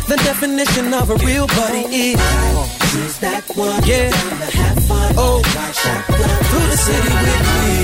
the 0.08 0.16
definition 0.24 0.94
of 0.94 1.10
a 1.10 1.16
real 1.28 1.48
buddy 1.48 1.84
is. 1.92 2.20
She's 2.92 3.20
that 3.20 3.44
one. 3.56 3.84
Yeah. 3.84 4.08
Have 4.56 4.80
fun. 4.88 5.14
Oh. 5.18 5.44
Through 5.44 6.68
the 6.72 6.80
city 6.88 7.12
with 7.24 7.44
me. 7.60 7.76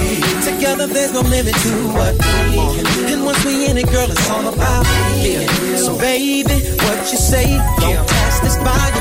Together 0.50 0.88
there's 0.88 1.12
no 1.12 1.20
limit 1.20 1.56
to 1.66 1.74
what 1.92 2.14
we 2.16 2.64
can 2.76 2.86
do. 2.96 3.14
And 3.14 3.26
once 3.26 3.44
we 3.44 3.68
in 3.68 3.78
it, 3.78 3.92
girl, 3.92 4.10
it's 4.10 4.30
all 4.30 4.48
about 4.48 4.86
me. 5.20 5.46
So 5.76 6.00
baby, 6.00 6.56
what 6.88 7.12
you 7.12 7.18
say? 7.18 7.60
Don't 7.84 8.08
pass 8.08 8.40
this 8.40 8.56
by 8.64 8.99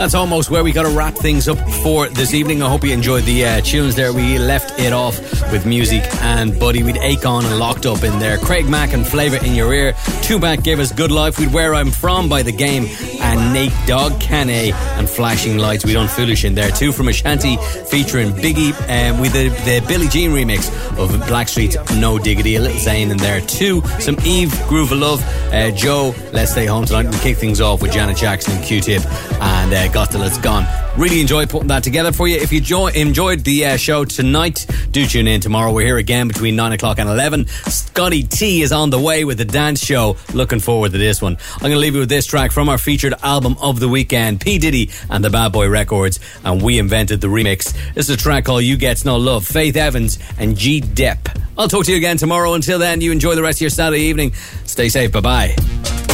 That's 0.00 0.14
almost 0.14 0.48
where 0.48 0.64
we 0.64 0.72
got 0.72 0.84
to 0.84 0.96
wrap 0.96 1.14
things 1.14 1.46
up 1.46 1.58
for 1.82 2.08
this 2.08 2.32
evening. 2.32 2.62
I 2.62 2.70
hope 2.70 2.84
you 2.84 2.90
enjoyed 2.90 3.24
the 3.24 3.44
uh, 3.44 3.60
tunes 3.60 3.94
there. 3.94 4.14
We 4.14 4.38
left 4.38 4.80
it 4.80 4.94
off 4.94 5.20
with 5.52 5.64
Musiq 5.64 6.02
and 6.22 6.58
Buddy. 6.58 6.82
We'd 6.82 6.96
Akon 6.96 7.44
and 7.44 7.58
Locked 7.58 7.84
Up 7.84 8.02
in 8.02 8.18
there. 8.18 8.38
Craig 8.38 8.66
Mack 8.66 8.94
and 8.94 9.06
Flavor 9.06 9.36
in 9.44 9.54
Your 9.54 9.74
Ear. 9.74 9.92
2Pac 10.22 10.64
gave 10.64 10.80
us 10.80 10.90
Good 10.90 11.12
Life. 11.12 11.38
We'd 11.38 11.52
Where 11.52 11.74
I'm 11.74 11.90
From 11.90 12.30
by 12.30 12.42
The 12.42 12.50
Game. 12.50 12.86
And 13.20 13.52
Nate 13.52 13.74
Dogg 13.86 14.18
Cane 14.18 14.72
and 14.72 15.06
Flashing 15.06 15.58
Lights. 15.58 15.84
We 15.84 15.92
Don't 15.92 16.10
Foolish 16.10 16.46
in 16.46 16.54
there. 16.54 16.70
Two 16.70 16.92
from 16.92 17.08
Ashanti 17.08 17.58
featuring 17.58 18.30
Biggie 18.30 18.72
um, 18.88 19.20
with 19.20 19.34
the, 19.34 19.50
the 19.50 19.84
Billie 19.86 20.08
Jean 20.08 20.30
remix 20.30 20.70
of 20.98 21.10
Blackstreet's 21.28 21.76
No 22.00 22.18
Diggity. 22.18 22.56
A 22.56 22.60
little 22.60 22.78
Zane 22.78 23.10
in 23.10 23.18
there 23.18 23.42
too. 23.42 23.82
Some 23.98 24.16
Eve 24.24 24.50
Groove 24.66 24.92
of 24.92 24.98
Love. 24.98 25.22
Uh, 25.52 25.70
Joe, 25.72 26.14
Let's 26.32 26.52
Stay 26.52 26.64
Home 26.64 26.86
Tonight. 26.86 27.04
We 27.10 27.18
kick 27.18 27.36
things 27.36 27.60
off 27.60 27.82
with 27.82 27.92
Janet 27.92 28.16
Jackson 28.16 28.56
and 28.56 28.64
Q-Tip 28.64 29.04
and 29.42 29.74
uh, 29.74 29.89
Got 29.92 30.12
till 30.12 30.22
it's 30.22 30.38
gone. 30.38 30.66
Really 30.96 31.20
enjoy 31.20 31.46
putting 31.46 31.66
that 31.68 31.82
together 31.82 32.12
for 32.12 32.28
you. 32.28 32.36
If 32.36 32.52
you 32.52 32.60
jo- 32.60 32.86
enjoyed 32.86 33.40
the 33.40 33.66
uh, 33.66 33.76
show 33.76 34.04
tonight, 34.04 34.66
do 34.92 35.04
tune 35.04 35.26
in 35.26 35.40
tomorrow. 35.40 35.72
We're 35.72 35.86
here 35.86 35.98
again 35.98 36.28
between 36.28 36.54
9 36.54 36.72
o'clock 36.72 36.98
and 37.00 37.08
11. 37.08 37.48
Scotty 37.48 38.22
T 38.22 38.62
is 38.62 38.70
on 38.70 38.90
the 38.90 39.00
way 39.00 39.24
with 39.24 39.38
the 39.38 39.44
dance 39.44 39.84
show. 39.84 40.16
Looking 40.32 40.60
forward 40.60 40.92
to 40.92 40.98
this 40.98 41.20
one. 41.20 41.36
I'm 41.54 41.60
going 41.60 41.72
to 41.72 41.78
leave 41.78 41.94
you 41.94 42.00
with 42.00 42.08
this 42.08 42.24
track 42.24 42.52
from 42.52 42.68
our 42.68 42.78
featured 42.78 43.14
album 43.22 43.56
of 43.60 43.80
the 43.80 43.88
weekend, 43.88 44.40
P. 44.40 44.58
Diddy 44.58 44.90
and 45.10 45.24
the 45.24 45.30
Bad 45.30 45.50
Boy 45.50 45.68
Records. 45.68 46.20
And 46.44 46.62
we 46.62 46.78
invented 46.78 47.20
the 47.20 47.28
remix. 47.28 47.72
This 47.94 48.08
is 48.08 48.10
a 48.10 48.16
track 48.16 48.44
called 48.44 48.62
You 48.62 48.76
Gets 48.76 49.04
No 49.04 49.16
Love, 49.16 49.44
Faith 49.44 49.76
Evans 49.76 50.20
and 50.38 50.56
G. 50.56 50.80
Dep. 50.80 51.28
I'll 51.58 51.68
talk 51.68 51.84
to 51.86 51.90
you 51.90 51.96
again 51.96 52.16
tomorrow. 52.16 52.54
Until 52.54 52.78
then, 52.78 53.00
you 53.00 53.10
enjoy 53.10 53.34
the 53.34 53.42
rest 53.42 53.58
of 53.58 53.62
your 53.62 53.70
Saturday 53.70 54.02
evening. 54.02 54.34
Stay 54.64 54.88
safe. 54.88 55.10
Bye 55.10 55.20
bye. 55.20 56.09